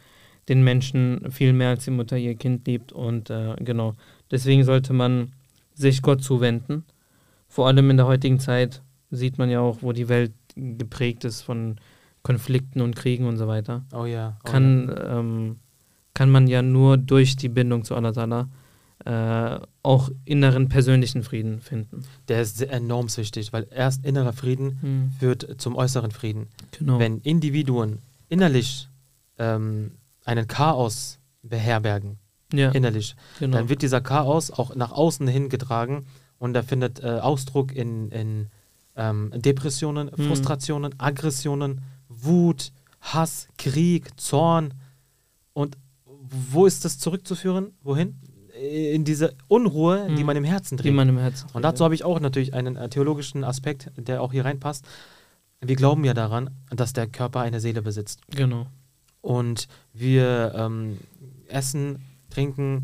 den 0.49 0.63
Menschen 0.63 1.29
viel 1.29 1.53
mehr 1.53 1.69
als 1.69 1.85
die 1.85 1.91
Mutter 1.91 2.17
ihr 2.17 2.35
Kind 2.35 2.65
liebt. 2.67 2.91
Und 2.91 3.29
äh, 3.29 3.55
genau, 3.59 3.93
deswegen 4.31 4.63
sollte 4.63 4.93
man 4.93 5.31
sich 5.75 6.01
Gott 6.01 6.23
zuwenden. 6.23 6.85
Vor 7.47 7.67
allem 7.67 7.91
in 7.91 7.97
der 7.97 8.07
heutigen 8.07 8.39
Zeit 8.39 8.81
sieht 9.11 9.37
man 9.37 9.49
ja 9.49 9.59
auch, 9.59 9.77
wo 9.81 9.91
die 9.91 10.09
Welt 10.09 10.33
geprägt 10.55 11.23
ist 11.23 11.41
von 11.43 11.75
Konflikten 12.23 12.81
und 12.81 12.95
Kriegen 12.95 13.27
und 13.27 13.37
so 13.37 13.47
weiter. 13.47 13.85
Oh 13.93 14.05
ja. 14.05 14.37
Oh 14.39 14.49
Kann, 14.49 14.95
ähm, 15.07 15.59
kann 16.15 16.31
man 16.31 16.47
ja 16.47 16.63
nur 16.63 16.97
durch 16.97 17.35
die 17.35 17.49
Bindung 17.49 17.83
zu 17.83 17.95
Allah 17.95 18.09
Ta'ala 18.09 18.47
äh, 19.05 19.59
auch 19.81 20.09
inneren 20.25 20.69
persönlichen 20.69 21.23
Frieden 21.23 21.61
finden. 21.61 22.03
Der 22.27 22.41
ist 22.41 22.61
enorm 22.61 23.07
wichtig, 23.15 23.51
weil 23.51 23.67
erst 23.69 24.05
innerer 24.05 24.33
Frieden 24.33 25.13
führt 25.19 25.61
zum 25.61 25.75
äußeren 25.75 26.11
Frieden. 26.11 26.47
Genau. 26.77 26.99
Wenn 26.99 27.19
Individuen 27.19 27.99
innerlich 28.29 28.87
ähm, 29.37 29.91
einen 30.25 30.47
Chaos 30.47 31.19
beherbergen, 31.41 32.17
ja, 32.53 32.71
innerlich, 32.71 33.15
genau. 33.39 33.57
dann 33.57 33.69
wird 33.69 33.81
dieser 33.81 33.99
Chaos 34.01 34.51
auch 34.51 34.75
nach 34.75 34.91
außen 34.91 35.27
hin 35.27 35.49
getragen 35.49 36.05
und 36.39 36.55
er 36.55 36.63
findet 36.63 37.03
äh, 37.03 37.19
Ausdruck 37.19 37.73
in, 37.73 38.09
in 38.09 38.47
ähm, 38.95 39.31
Depressionen, 39.35 40.11
Mhm. 40.15 40.27
Frustrationen, 40.27 40.99
Aggressionen, 40.99 41.81
Wut, 42.09 42.71
Hass, 43.01 43.47
Krieg, 43.57 44.19
Zorn. 44.19 44.73
Und 45.53 45.77
wo 46.05 46.65
ist 46.65 46.85
das 46.85 46.99
zurückzuführen? 46.99 47.73
Wohin? 47.83 48.19
In 48.63 49.03
diese 49.03 49.33
Unruhe, 49.49 50.07
die 50.09 50.21
Mhm. 50.21 50.25
man 50.25 50.37
im 50.37 50.43
Herzen 50.45 50.77
die 50.77 50.83
trägt. 50.83 50.95
man 50.95 51.09
im 51.09 51.17
Herzen 51.17 51.47
Und 51.53 51.63
dazu 51.63 51.83
habe 51.83 51.95
ich 51.95 52.03
auch 52.05 52.19
natürlich 52.21 52.53
einen 52.53 52.77
äh, 52.77 52.87
theologischen 52.87 53.43
Aspekt, 53.43 53.91
der 53.97 54.21
auch 54.21 54.31
hier 54.31 54.45
reinpasst. 54.45 54.85
Wir 55.59 55.75
glauben 55.75 56.03
ja 56.05 56.13
daran, 56.13 56.49
dass 56.69 56.93
der 56.93 57.07
Körper 57.07 57.41
eine 57.41 57.59
Seele 57.59 57.81
besitzt. 57.81 58.21
Genau. 58.29 58.67
Und 59.21 59.67
wir 59.93 60.53
ähm, 60.55 60.97
essen, 61.47 62.03
trinken, 62.29 62.83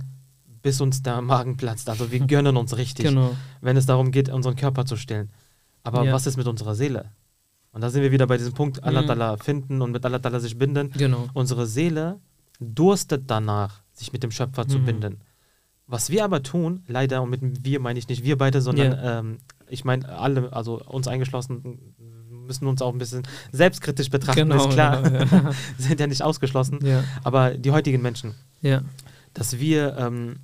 bis 0.61 0.81
uns 0.81 1.01
der 1.01 1.21
Magen 1.21 1.55
platzt. 1.55 1.89
Also 1.89 2.11
wir 2.11 2.19
gönnen 2.27 2.57
uns 2.57 2.75
richtig, 2.75 3.05
Genau. 3.05 3.35
wenn 3.61 3.77
es 3.77 3.85
darum 3.85 4.11
geht, 4.11 4.27
unseren 4.29 4.55
Körper 4.57 4.85
zu 4.85 4.97
stillen. 4.97 5.29
Aber 5.83 6.03
Ja. 6.03 6.13
was 6.13 6.27
ist 6.27 6.35
mit 6.37 6.47
unserer 6.47 6.75
Seele? 6.75 7.05
Und 7.71 7.81
da 7.81 7.89
sind 7.89 8.01
wir 8.01 8.11
wieder 8.11 8.27
bei 8.27 8.37
diesem 8.37 8.53
Punkt, 8.53 8.83
Allah 8.83 9.03
Mhm. 9.03 9.09
Ta'ala 9.11 9.37
finden 9.43 9.81
und 9.81 9.91
mit 9.91 10.03
Allah 10.05 10.17
Ta'ala 10.17 10.39
sich 10.39 10.57
binden. 10.57 10.91
Genau. 10.91 11.27
Unsere 11.33 11.65
Seele 11.67 12.19
durstet 12.59 13.23
danach, 13.27 13.81
sich 13.93 14.11
mit 14.11 14.23
dem 14.23 14.31
Schöpfer 14.31 14.67
zu 14.67 14.79
Mhm. 14.79 14.85
binden. 14.85 15.17
Was 15.91 16.11
wir 16.11 16.23
aber 16.23 16.43
tun, 16.43 16.83
leider, 16.87 17.23
und 17.23 17.31
mit 17.31 17.65
wir 17.65 17.79
meine 17.79 17.97
ich 17.97 18.07
nicht 18.07 18.23
wir 18.23 18.37
beide, 18.37 18.61
sondern 18.61 18.97
ähm, 19.01 19.37
ich 19.67 19.83
meine 19.85 20.07
alle, 20.07 20.53
also 20.53 20.79
uns 20.85 21.07
eingeschlossen, 21.07 21.79
müssen 22.45 22.67
uns 22.67 22.81
auch 22.83 22.93
ein 22.93 22.99
bisschen 22.99 23.23
selbstkritisch 23.51 24.09
betrachten, 24.11 24.49
Genau, 24.49 24.67
ist 24.67 24.73
klar. 24.73 25.01
genau, 25.01 25.25
ja. 25.25 25.51
Sind 25.79 25.99
ja 25.99 26.05
nicht 26.05 26.21
ausgeschlossen. 26.21 26.79
Ja. 26.85 27.03
Aber 27.23 27.55
die 27.57 27.71
heutigen 27.71 28.01
Menschen, 28.03 28.35
Ja. 28.61 28.83
dass 29.33 29.57
wir 29.59 29.97
ähm, 29.97 30.35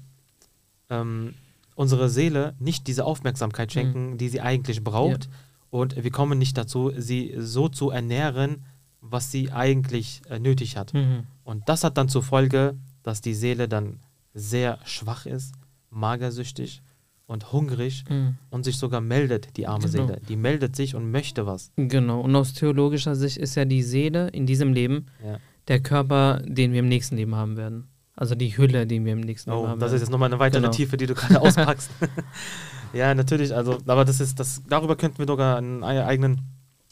ähm, 0.89 1.35
unsere 1.75 2.09
Seele 2.09 2.55
nicht 2.59 2.87
diese 2.87 3.05
Aufmerksamkeit 3.05 3.71
schenken, 3.71 4.17
die 4.17 4.29
sie 4.29 4.41
eigentlich 4.41 4.83
braucht. 4.83 5.29
Und 5.69 6.01
wir 6.03 6.11
kommen 6.11 6.39
nicht 6.39 6.57
dazu, 6.57 6.91
sie 6.97 7.35
so 7.37 7.67
zu 7.69 7.89
ernähren, 7.91 8.63
was 9.01 9.29
sie 9.31 9.51
eigentlich 9.51 10.21
äh, 10.29 10.39
nötig 10.39 10.77
hat. 10.77 10.93
Mhm. 10.93 11.23
Und 11.43 11.67
das 11.69 11.83
hat 11.83 11.97
dann 11.97 12.09
zur 12.09 12.23
Folge, 12.23 12.75
dass 13.03 13.21
die 13.21 13.33
Seele 13.35 13.67
dann 13.67 13.99
sehr 14.35 14.77
schwach 14.85 15.25
ist, 15.25 15.53
magersüchtig 15.89 16.81
und 17.25 17.51
hungrig 17.51 18.03
Mhm. 18.09 18.35
und 18.51 18.63
sich 18.65 18.77
sogar 18.77 19.01
meldet, 19.01 19.57
die 19.57 19.65
arme 19.65 19.87
Genau. 19.89 20.05
Seele. 20.07 20.21
Die 20.29 20.35
meldet 20.35 20.75
sich 20.75 20.93
und 20.93 21.09
möchte 21.09 21.47
was. 21.47 21.71
Genau. 21.77 22.21
Und 22.21 22.35
aus 22.35 22.53
theologischer 22.53 23.15
Sicht 23.15 23.37
ist 23.37 23.55
ja 23.55 23.65
die 23.65 23.81
Seele 23.81 24.27
in 24.29 24.45
diesem 24.45 24.73
Leben 24.73 25.07
Ja. 25.25 25.39
der 25.67 25.79
Körper, 25.79 26.41
den 26.45 26.73
wir 26.73 26.79
im 26.81 26.87
nächsten 26.87 27.15
Leben 27.15 27.33
haben 27.33 27.57
werden. 27.57 27.87
Also 28.15 28.35
die 28.35 28.55
Hülle, 28.55 28.85
die 28.85 29.03
wir 29.03 29.13
im 29.13 29.21
nächsten 29.21 29.49
Leben 29.49 29.63
Oh, 29.63 29.67
haben 29.67 29.79
das 29.79 29.91
ist 29.93 30.01
jetzt 30.01 30.09
nochmal 30.11 30.29
eine 30.29 30.39
weitere 30.39 30.61
Genau. 30.61 30.71
Tiefe, 30.73 30.97
die 30.97 31.07
du 31.07 31.15
gerade 31.15 31.41
auspackst. 31.41 31.89
ja, 32.93 33.13
natürlich, 33.15 33.55
also, 33.55 33.79
aber 33.87 34.05
das 34.05 34.19
ist, 34.19 34.39
das, 34.39 34.61
darüber 34.69 34.95
könnten 34.95 35.17
wir 35.17 35.27
sogar 35.27 35.57
einen 35.57 35.83
ei- 35.83 36.05
eigenen 36.05 36.41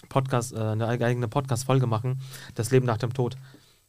Podcast, 0.10 0.54
äh, 0.54 0.58
eine 0.60 0.88
eig- 0.88 1.04
eigene 1.04 1.28
Podcast-Folge 1.28 1.88
machen, 1.88 2.20
das 2.56 2.72
Leben 2.72 2.86
nach 2.86 2.98
dem 2.98 3.14
Tod. 3.14 3.38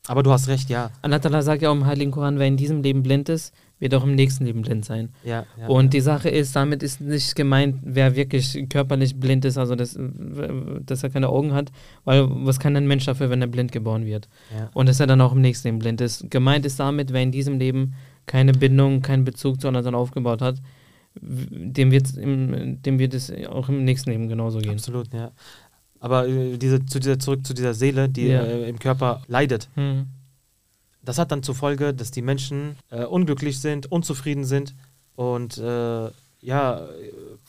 Aber 0.06 0.22
du 0.22 0.30
hast 0.30 0.48
recht, 0.48 0.68
ja. 0.68 0.90
Allah 1.02 1.42
sagt 1.42 1.62
ja 1.62 1.70
auch 1.70 1.74
im 1.74 1.86
Heiligen 1.86 2.10
Koran, 2.10 2.38
wer 2.38 2.46
in 2.46 2.58
diesem 2.58 2.82
Leben 2.82 3.02
blind 3.02 3.28
ist, 3.30 3.54
wird 3.78 3.94
auch 3.94 4.04
im 4.04 4.14
nächsten 4.14 4.44
Leben 4.44 4.62
blind 4.62 4.84
sein. 4.84 5.10
ja, 5.24 5.46
ja 5.58 5.66
Und 5.66 5.84
ja. 5.84 5.90
die 5.90 6.00
Sache 6.00 6.28
ist, 6.28 6.54
damit 6.54 6.82
ist 6.82 7.00
nicht 7.00 7.34
gemeint, 7.34 7.80
wer 7.82 8.14
wirklich 8.14 8.66
körperlich 8.68 9.18
blind 9.18 9.44
ist, 9.44 9.58
also 9.58 9.74
das, 9.74 9.98
dass 10.84 11.02
er 11.02 11.10
keine 11.10 11.28
Augen 11.28 11.54
hat, 11.54 11.72
weil 12.04 12.26
was 12.28 12.60
kann 12.60 12.76
ein 12.76 12.86
Mensch 12.86 13.06
dafür, 13.06 13.30
wenn 13.30 13.40
er 13.40 13.48
blind 13.48 13.72
geboren 13.72 14.04
wird? 14.04 14.28
ja. 14.54 14.70
Und 14.74 14.88
dass 14.88 15.00
er 15.00 15.06
dann 15.06 15.20
auch 15.20 15.32
im 15.32 15.40
nächsten 15.40 15.68
Leben 15.68 15.78
blind 15.78 16.00
ist. 16.00 16.30
Gemeint 16.30 16.66
ist 16.66 16.78
damit, 16.78 17.12
wer 17.12 17.22
in 17.22 17.32
diesem 17.32 17.58
Leben 17.58 17.94
keine 18.26 18.52
Bindung, 18.52 19.02
keinen 19.02 19.24
Bezug 19.24 19.60
zu 19.60 19.68
anderen 19.68 19.94
aufgebaut 19.94 20.42
hat, 20.42 20.56
dem 21.20 21.90
wird, 21.90 22.16
im, 22.16 22.82
dem 22.82 22.98
wird 22.98 23.14
es 23.14 23.32
auch 23.48 23.68
im 23.68 23.84
nächsten 23.84 24.10
Leben 24.10 24.28
genauso 24.28 24.58
gehen. 24.58 24.72
Absolut, 24.72 25.12
ja. 25.14 25.30
Aber 26.04 26.28
äh, 26.28 26.58
diese, 26.58 26.84
zu 26.84 27.00
dieser, 27.00 27.18
zurück 27.18 27.46
zu 27.46 27.54
dieser 27.54 27.72
Seele, 27.72 28.10
die 28.10 28.26
Ja. 28.26 28.42
äh, 28.42 28.68
im 28.68 28.78
Körper 28.78 29.22
leidet. 29.26 29.70
Hm. 29.74 30.06
Das 31.02 31.16
hat 31.16 31.32
dann 31.32 31.42
zur 31.42 31.54
Folge, 31.54 31.94
dass 31.94 32.10
die 32.10 32.20
Menschen 32.20 32.76
äh, 32.90 33.04
unglücklich 33.04 33.58
sind, 33.58 33.90
unzufrieden 33.90 34.44
sind 34.44 34.74
und 35.16 35.56
äh, 35.56 36.10
ja, 36.42 36.86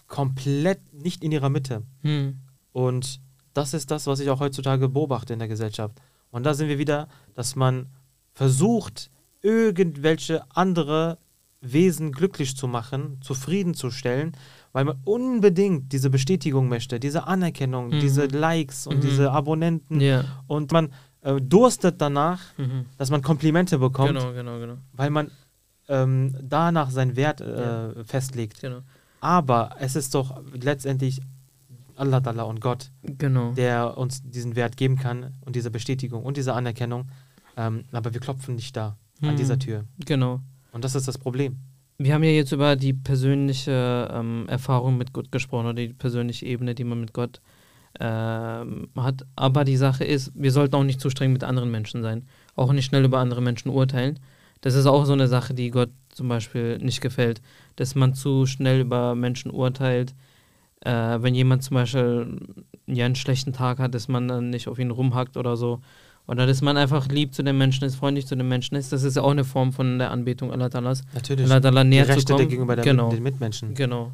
komplett 0.07 0.79
nicht 0.93 1.21
in 1.21 1.33
ihrer 1.33 1.49
Mitte. 1.49 1.83
Hm. 2.03 2.37
Und 2.71 3.19
das 3.53 3.73
ist 3.73 3.91
das, 3.91 4.07
was 4.07 4.21
ich 4.21 4.29
auch 4.29 4.39
heutzutage 4.39 4.87
beobachte 4.87 5.33
in 5.33 5.39
der 5.39 5.49
Gesellschaft. 5.49 5.97
Und 6.31 6.43
da 6.45 6.53
sind 6.53 6.69
wir 6.69 6.77
wieder, 6.79 7.09
dass 7.33 7.57
man 7.57 7.87
versucht, 8.31 9.09
irgendwelche 9.41 10.43
andere 10.55 11.17
Wesen 11.71 12.11
glücklich 12.11 12.55
zu 12.55 12.67
machen, 12.67 13.17
zufriedenzustellen, 13.21 14.33
weil 14.73 14.85
man 14.85 14.97
unbedingt 15.05 15.91
diese 15.93 16.09
Bestätigung 16.09 16.67
möchte, 16.69 16.99
diese 16.99 17.27
Anerkennung, 17.27 17.87
Mhm. 17.89 17.99
diese 17.99 18.25
Likes 18.25 18.87
und 18.87 18.97
Mhm. 18.97 19.01
diese 19.01 19.31
Abonnenten. 19.31 19.99
Ja. 20.01 20.23
Und 20.47 20.71
man 20.71 20.91
äh, 21.21 21.41
durstet 21.41 21.99
danach, 22.01 22.39
Mhm. 22.57 22.85
dass 22.99 23.09
man 23.09 23.23
Komplimente 23.23 23.79
bekommt, 23.79 24.09
Genau, 24.09 24.31
genau, 24.33 24.59
genau. 24.59 24.75
weil 24.93 25.09
man 25.09 25.31
ähm, 25.87 26.35
danach 26.41 26.89
seinen 26.91 27.15
Wert 27.15 27.41
äh, 27.41 27.61
Ja. 27.97 28.03
festlegt. 28.03 28.61
Genau. 28.61 28.79
Aber 29.21 29.75
es 29.79 29.95
ist 29.95 30.13
doch 30.15 30.41
letztendlich 30.53 31.21
Allah 31.95 32.17
Ta'ala 32.17 32.41
und 32.43 32.59
Gott, 32.59 32.91
genau. 33.03 33.53
der 33.53 33.97
uns 33.97 34.21
diesen 34.23 34.55
Wert 34.55 34.77
geben 34.77 34.97
kann 34.97 35.33
und 35.41 35.55
diese 35.55 35.71
Bestätigung 35.71 36.23
und 36.23 36.37
diese 36.37 36.53
Anerkennung. 36.53 37.07
Ähm, 37.57 37.85
aber 37.91 38.13
wir 38.13 38.19
klopfen 38.19 38.55
nicht 38.55 38.75
da 38.75 38.97
an 39.21 39.33
Mhm. 39.33 39.37
dieser 39.37 39.57
Tür. 39.59 39.85
Genau. 40.05 40.41
Und 40.75 40.83
das 40.83 40.93
ist 40.93 41.07
das 41.07 41.17
Problem. 41.17 41.55
Wir 41.97 42.13
haben 42.13 42.23
ja 42.25 42.31
jetzt 42.31 42.51
über 42.51 42.75
die 42.75 42.91
persönliche 42.91 44.09
ähm, 44.11 44.43
Erfahrung 44.49 44.97
mit 44.97 45.13
Gott 45.13 45.31
gesprochen 45.31 45.67
oder 45.67 45.75
die 45.75 45.93
persönliche 45.93 46.45
Ebene, 46.45 46.75
die 46.75 46.83
man 46.83 46.99
mit 46.99 47.13
Gott 47.13 47.39
ähm, 48.01 48.89
hat. 48.97 49.25
Aber 49.37 49.63
die 49.63 49.77
Sache 49.77 50.03
ist, 50.03 50.33
wir 50.35 50.51
sollten 50.51 50.75
auch 50.75 50.83
nicht 50.83 50.99
zu 50.99 51.09
streng 51.09 51.31
mit 51.31 51.45
anderen 51.45 51.71
Menschen 51.71 52.03
sein. 52.03 52.27
Auch 52.57 52.73
nicht 52.73 52.83
schnell 52.83 53.05
über 53.05 53.19
andere 53.19 53.41
Menschen 53.41 53.69
urteilen. 53.69 54.19
Das 54.59 54.73
ist 54.75 54.85
auch 54.85 55.05
so 55.05 55.13
eine 55.13 55.29
Sache, 55.29 55.53
die 55.53 55.71
Gott 55.71 55.91
zum 56.09 56.27
Beispiel 56.27 56.77
nicht 56.79 56.99
gefällt. 56.99 57.41
Dass 57.77 57.95
man 57.95 58.13
zu 58.13 58.45
schnell 58.45 58.81
über 58.81 59.15
Menschen 59.15 59.51
urteilt. 59.51 60.13
Äh, 60.81 61.21
wenn 61.21 61.35
jemand 61.35 61.63
zum 61.63 61.75
Beispiel 61.75 62.37
ja, 62.85 63.05
einen 63.05 63.15
schlechten 63.15 63.53
Tag 63.53 63.79
hat, 63.79 63.95
dass 63.95 64.09
man 64.09 64.27
dann 64.27 64.49
nicht 64.49 64.67
auf 64.67 64.77
ihn 64.77 64.91
rumhackt 64.91 65.37
oder 65.37 65.55
so. 65.55 65.79
Oder 66.27 66.47
dass 66.47 66.61
man 66.61 66.75
einfach 66.77 67.07
lieb 67.09 67.33
zu 67.35 67.43
den 67.43 67.57
Menschen 67.57 67.83
ist, 67.83 67.95
freundlich 67.95 68.25
zu 68.25 68.35
den 68.35 68.47
Menschen 68.47 68.75
ist. 68.75 68.91
Das 68.91 69.03
ist 69.03 69.15
ja 69.15 69.21
auch 69.21 69.31
eine 69.31 69.43
Form 69.43 69.73
von 69.73 69.99
der 69.99 70.09
Anbetung 70.11 70.51
Allah 70.51 70.67
Ta'alas. 70.67 71.03
Natürlich. 71.13 71.45
Allah 71.51 71.57
Ta'ala 71.67 71.83
Die 71.83 71.89
näher 71.89 72.05
zu 72.05 72.13
Rechte 72.13 72.33
kommen. 72.33 72.49
gegenüber 72.49 72.75
genau. 72.77 73.09
den 73.11 73.21
Mitmenschen. 73.23 73.73
Genau. 73.75 74.11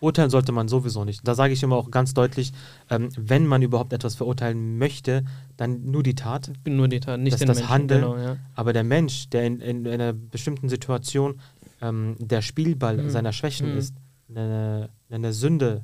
Urteilen 0.00 0.28
sollte 0.28 0.52
man 0.52 0.68
sowieso 0.68 1.06
nicht. 1.06 1.26
Da 1.26 1.34
sage 1.34 1.54
ich 1.54 1.62
immer 1.62 1.76
auch 1.76 1.90
ganz 1.90 2.12
deutlich, 2.12 2.52
ähm, 2.90 3.08
wenn 3.16 3.46
man 3.46 3.62
überhaupt 3.62 3.94
etwas 3.94 4.14
verurteilen 4.14 4.76
möchte, 4.76 5.24
dann 5.56 5.90
nur 5.90 6.02
die 6.02 6.14
Tat. 6.14 6.52
Nur 6.68 6.86
die 6.88 7.00
Tat, 7.00 7.18
nicht 7.18 7.32
Das- 7.32 7.38
den 7.40 7.48
das 7.48 7.56
Menschen. 7.58 7.72
Handeln. 7.72 8.00
Genau, 8.02 8.16
ja. 8.18 8.36
Aber 8.54 8.74
der 8.74 8.84
Mensch, 8.84 9.30
der 9.30 9.46
in, 9.46 9.60
in, 9.62 9.88
einer 9.88 10.12
bestimmten 10.12 10.68
Situation 10.68 11.40
ähm, 11.80 12.16
der 12.18 12.42
Spielball 12.42 12.98
Mhm. 12.98 13.10
seiner 13.10 13.32
Schwächen 13.32 13.72
Mhm. 13.72 13.78
ist, 13.78 13.94
eine, 14.28 14.90
eine 15.10 15.32
Sünde 15.32 15.82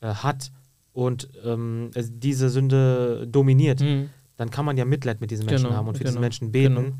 äh, 0.00 0.08
hat 0.14 0.50
und 0.94 1.28
ähm, 1.44 1.90
es- 1.94 2.10
diese 2.14 2.48
Sünde 2.48 3.26
dominiert, 3.30 3.80
Mhm. 3.82 4.08
Dann 4.42 4.50
kann 4.50 4.64
man 4.64 4.76
ja 4.76 4.84
Mitleid 4.84 5.20
mit 5.20 5.30
diesen 5.30 5.46
Menschen 5.46 5.64
Genau, 5.66 5.76
haben 5.76 5.88
und 5.88 5.94
für 5.96 6.00
genau, 6.04 6.10
diesen 6.10 6.20
Menschen 6.20 6.52
beten. 6.52 6.74
genau. 6.74 6.96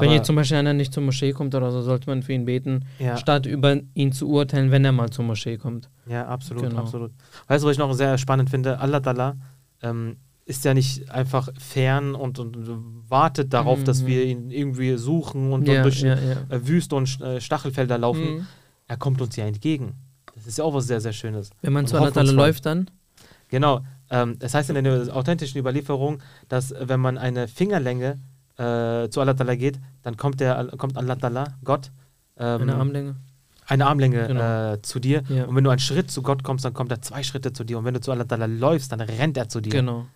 Wenn 0.00 0.12
jetzt 0.12 0.26
zum 0.26 0.36
Beispiel 0.36 0.56
einer 0.58 0.74
nicht 0.74 0.92
zur 0.92 1.02
Moschee 1.02 1.32
kommt 1.32 1.56
oder 1.56 1.72
so, 1.72 1.82
sollte 1.82 2.08
man 2.08 2.22
für 2.22 2.32
ihn 2.32 2.44
beten, 2.44 2.84
ja, 3.00 3.16
statt 3.16 3.46
über 3.46 3.78
ihn 3.94 4.12
zu 4.12 4.28
urteilen, 4.28 4.70
wenn 4.70 4.84
er 4.84 4.92
mal 4.92 5.10
zur 5.10 5.24
Moschee 5.24 5.56
kommt. 5.58 5.90
ja, 6.06 6.24
absolut, 6.26 6.62
Genau. 6.68 6.78
absolut. 6.82 7.10
Weißt 7.48 7.64
du, 7.64 7.66
was 7.66 7.72
ich 7.72 7.78
noch 7.78 7.92
sehr 7.94 8.16
spannend 8.16 8.48
finde? 8.48 8.78
Allah 8.78 8.98
Ta'ala 8.98 9.34
ähm, 9.82 10.16
ist 10.44 10.64
ja 10.64 10.72
nicht 10.72 11.10
einfach 11.10 11.48
fern 11.58 12.14
und, 12.14 12.38
und 12.38 12.56
wartet 13.10 13.52
darauf, 13.52 13.82
dass 13.82 14.02
Mhm. 14.02 14.06
wir 14.06 14.24
ihn 14.24 14.50
irgendwie 14.52 14.96
suchen 14.96 15.52
und, 15.52 15.66
ja, 15.66 15.78
und 15.78 15.82
durch 15.84 16.00
ja, 16.02 16.14
äh, 16.14 16.66
Wüste 16.68 16.94
und 16.94 17.20
äh, 17.20 17.40
Stachelfelder 17.40 17.98
laufen. 17.98 18.36
Mhm. 18.36 18.46
Er 18.86 18.96
kommt 18.98 19.20
uns 19.20 19.34
ja 19.34 19.46
entgegen. 19.46 19.94
Das 20.36 20.46
ist 20.46 20.58
ja 20.58 20.64
auch 20.64 20.74
was 20.74 20.86
sehr, 20.86 21.00
sehr 21.00 21.12
Schönes. 21.12 21.50
Wenn 21.60 21.72
man 21.72 21.84
Und 21.86 21.88
zu 21.88 21.96
Allah 22.00 22.22
läuft, 22.22 22.64
dann? 22.66 22.88
Genau. 23.48 23.80
Ähm, 24.10 24.38
das 24.38 24.54
heißt 24.54 24.70
in 24.70 24.82
der 24.84 25.14
authentischen 25.14 25.58
Überlieferung, 25.60 26.20
dass 26.48 26.72
äh, 26.72 26.88
wenn 26.88 27.00
man 27.00 27.18
eine 27.18 27.48
Fingerlänge 27.48 28.18
äh, 28.56 29.08
zu 29.10 29.20
Allah 29.20 29.32
Ta'ala 29.32 29.56
geht, 29.56 29.78
dann 30.02 30.16
kommt, 30.16 30.40
der, 30.40 30.72
kommt 30.78 30.96
Allah 30.96 31.14
Ta'ala, 31.14 31.44
Gott, 31.64 31.90
ähm, 32.38 32.62
Eine 32.62 32.74
Armlänge? 32.76 33.16
eine 33.66 33.86
Armlänge 33.86 34.26
Genau. 34.28 34.72
äh, 34.72 34.82
zu 34.82 34.98
dir. 34.98 35.22
Ja. 35.28 35.44
Und 35.44 35.54
wenn 35.56 35.64
du 35.64 35.70
einen 35.70 35.78
Schritt 35.78 36.10
zu 36.10 36.22
Gott 36.22 36.42
kommst, 36.42 36.64
dann 36.64 36.72
kommt 36.72 36.90
er 36.90 37.02
zwei 37.02 37.22
Schritte 37.22 37.52
zu 37.52 37.64
dir. 37.64 37.78
Und 37.78 37.84
wenn 37.84 37.94
du 37.94 38.00
zu 38.00 38.10
Allah 38.10 38.24
Ta'ala 38.24 38.46
läufst, 38.46 38.90
dann 38.92 39.00
rennt 39.02 39.36
er 39.36 39.48
zu 39.48 39.60
dir. 39.60 39.70
Genau. 39.70 40.06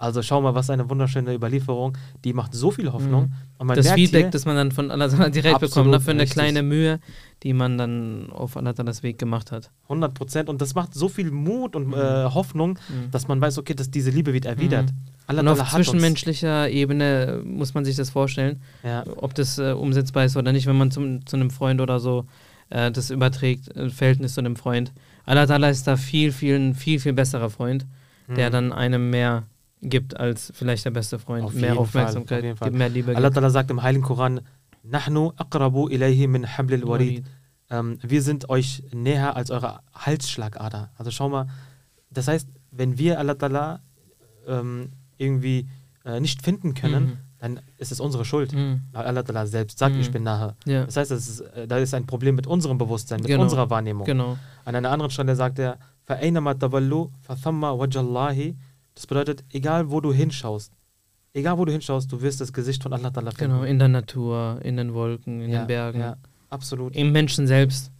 Also 0.00 0.22
schau 0.22 0.40
mal, 0.40 0.54
was 0.54 0.70
eine 0.70 0.88
wunderschöne 0.88 1.34
Überlieferung. 1.34 1.96
Die 2.24 2.32
macht 2.32 2.54
so 2.54 2.70
viel 2.70 2.90
Hoffnung. 2.90 3.32
Mhm. 3.62 3.68
Das 3.74 3.92
Feedback, 3.92 4.22
hier, 4.22 4.30
das 4.30 4.46
man 4.46 4.56
dann 4.56 4.72
von 4.72 4.90
Allah 4.90 5.04
Ta'ala 5.06 5.28
direkt 5.28 5.60
bekommt, 5.60 5.90
ne, 5.90 6.00
für 6.00 6.12
eine 6.12 6.22
richtig. 6.22 6.36
kleine 6.38 6.62
Mühe, 6.62 7.00
die 7.42 7.52
man 7.52 7.76
dann 7.76 8.30
auf 8.32 8.56
Allah 8.56 8.70
Ta'alas 8.70 9.02
Weg 9.02 9.18
gemacht 9.18 9.52
hat. 9.52 9.70
100 9.84 10.14
Prozent. 10.14 10.48
Und 10.48 10.62
das 10.62 10.74
macht 10.74 10.94
so 10.94 11.10
viel 11.10 11.30
Mut 11.30 11.76
und 11.76 11.88
Mhm. 11.88 11.92
äh, 11.94 12.24
Hoffnung, 12.32 12.78
Mhm. 12.88 13.10
dass 13.10 13.28
man 13.28 13.42
weiß, 13.42 13.58
okay, 13.58 13.74
dass 13.74 13.90
diese 13.90 14.08
Liebe 14.10 14.32
wird 14.32 14.46
erwidert. 14.46 14.86
Mhm. 14.90 15.38
Und 15.38 15.48
auf 15.48 15.58
hat 15.60 15.66
uns. 15.78 15.86
zwischenmenschlicher 15.88 16.70
Ebene 16.70 17.26
äh, 17.26 17.46
muss 17.46 17.74
man 17.74 17.84
sich 17.84 17.94
das 17.96 18.08
vorstellen, 18.08 18.62
Ja, 18.82 19.04
ob 19.16 19.34
das 19.34 19.58
äh, 19.58 19.72
umsetzbar 19.72 20.24
ist 20.24 20.34
oder 20.36 20.50
nicht, 20.52 20.66
wenn 20.66 20.78
man 20.78 20.90
zum, 20.90 21.26
zu 21.26 21.36
einem 21.36 21.50
Freund 21.50 21.80
oder 21.82 22.00
so 22.00 22.24
äh, 22.70 22.90
das 22.90 23.10
überträgt, 23.10 23.68
äh, 23.76 23.90
Verhältnis 23.90 24.32
zu 24.34 24.40
einem 24.40 24.56
Freund. 24.56 24.92
Allah 25.26 25.68
ist 25.68 25.86
da 25.86 25.96
viel, 25.98 26.32
viel, 26.32 26.54
ein 26.56 26.74
viel, 26.74 26.98
viel 27.00 27.12
besserer 27.12 27.50
Freund, 27.50 27.84
der 28.28 28.48
Mhm. 28.48 28.52
dann 28.52 28.72
einem 28.72 29.10
mehr 29.10 29.42
gibt 29.81 30.17
als 30.17 30.51
vielleicht 30.55 30.85
der 30.85 30.91
beste 30.91 31.19
Freund. 31.19 31.43
Auf 31.45 31.53
mehr 31.53 31.61
jeden 31.63 31.75
Fall, 31.75 31.81
Aufmerksamkeit, 31.83 32.39
auf 32.39 32.43
jeden 32.45 32.57
Fall. 32.57 32.67
gibt 32.69 32.77
mehr 32.77 32.89
Liebe. 32.89 33.15
Allah 33.15 33.29
gibt. 33.29 33.37
Ta'ala 33.37 33.49
sagt 33.49 33.69
im 33.71 33.81
Heiligen 33.83 34.03
Koran, 34.03 34.41
Nahnu 34.83 35.31
aqrabu 35.37 35.89
ilayhi 35.89 36.27
min 36.27 36.45
hablil 36.57 36.87
warid. 36.87 37.23
Ähm, 37.69 37.97
wir 38.01 38.21
sind 38.21 38.49
euch 38.49 38.83
näher 38.93 39.35
als 39.35 39.49
eure 39.51 39.79
Halsschlagader. 39.93 40.91
Also 40.97 41.11
schau 41.11 41.29
mal, 41.29 41.47
das 42.11 42.27
heißt, 42.27 42.47
wenn 42.71 42.97
wir 42.97 43.19
Allah 43.19 43.33
Ta'ala 43.33 43.79
ähm, 44.47 44.91
irgendwie 45.17 45.67
äh, 46.05 46.19
nicht 46.19 46.41
finden 46.43 46.73
können, 46.75 47.03
Mhm. 47.05 47.17
dann 47.39 47.59
ist 47.77 47.91
es 47.91 47.99
unsere 47.99 48.25
Schuld. 48.25 48.53
Mhm. 48.53 48.81
Weil 48.91 49.05
Allah 49.05 49.21
Ta'ala 49.21 49.45
selbst 49.47 49.79
sagt, 49.79 49.95
Mhm. 49.95 50.01
ich 50.01 50.11
bin 50.11 50.23
nahe. 50.23 50.55
Ja, 50.65 50.85
Das 50.85 50.97
heißt, 50.97 51.09
das 51.11 51.27
ist, 51.27 51.39
äh, 51.41 51.67
da 51.67 51.77
ist 51.77 51.93
ein 51.95 52.05
Problem 52.05 52.35
mit 52.35 52.45
unserem 52.47 52.77
Bewusstsein, 52.77 53.19
mit 53.21 53.27
Genau. 53.27 53.43
unserer 53.43 53.69
Wahrnehmung. 53.71 54.05
genau. 54.05 54.37
An 54.65 54.75
einer 54.75 54.91
anderen 54.91 55.09
Stelle 55.11 55.35
sagt 55.35 55.57
er, 55.59 55.77
فَأَيْنَمَا 56.07 56.53
تَوَلُّوا 56.53 57.07
فَثَمَّ 57.27 57.63
وَجَّ 57.63 57.97
اللَّهِ 57.99 58.53
das 59.00 59.06
bedeutet, 59.06 59.44
egal 59.50 59.90
wo 59.90 60.02
du 60.02 60.12
hinschaust, 60.12 60.74
egal 61.32 61.56
wo 61.56 61.64
du 61.64 61.72
hinschaust, 61.72 62.12
du 62.12 62.20
wirst 62.20 62.38
das 62.42 62.52
Gesicht 62.52 62.82
von 62.82 62.92
Allah 62.92 63.08
Ta'ala 63.08 63.34
finden. 63.34 63.54
Genau, 63.54 63.62
in 63.62 63.78
der 63.78 63.88
Natur, 63.88 64.60
in 64.62 64.76
den 64.76 64.92
Wolken, 64.92 65.40
in 65.40 65.50
ja, 65.50 65.60
den 65.62 65.68
Bergen, 65.68 66.00
Ja, 66.00 66.16
absolut. 66.50 66.94
im 66.94 67.10
Menschen 67.10 67.46
selbst. 67.46 67.90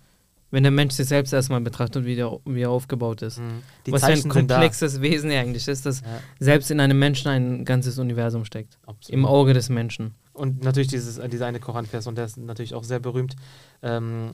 Wenn 0.51 0.63
der 0.63 0.73
Mensch 0.73 0.93
sich 0.93 1.07
selbst 1.07 1.33
erstmal 1.33 1.63
betrachtet, 1.63 2.05
wie, 2.05 2.17
der, 2.17 2.39
wie 2.45 2.61
er 2.61 2.69
aufgebaut 2.71 3.23
ist. 3.23 3.39
Mhm. 3.39 3.63
Was 3.87 4.01
für 4.03 4.09
ein 4.09 4.17
Zeichen 4.17 4.31
sind 4.31 4.51
da. 4.51 4.57
komplexes 4.57 5.01
Wesen 5.01 5.31
er 5.31 5.41
eigentlich 5.41 5.67
ist, 5.69 5.87
dass 5.87 6.03
Ja, 6.03 6.07
selbst 6.39 6.71
in 6.71 6.81
einem 6.81 6.99
Menschen 6.99 7.29
ein 7.29 7.65
ganzes 7.65 7.99
Universum 7.99 8.45
steckt. 8.45 8.77
absolut. 8.87 9.15
Im 9.19 9.25
Auge 9.25 9.55
des 9.55 9.71
Menschen 9.71 10.15
und 10.41 10.65
natürlich 10.65 10.89
dieses, 10.89 11.19
äh, 11.19 11.29
diese 11.29 11.45
eine 11.45 11.61
Koranvers, 11.61 12.07
und 12.07 12.17
der 12.17 12.25
ist 12.25 12.39
natürlich 12.39 12.75
auch 12.75 12.85
sehr 12.85 12.99
berühmt. 12.99 13.37
Ähm, 13.83 14.33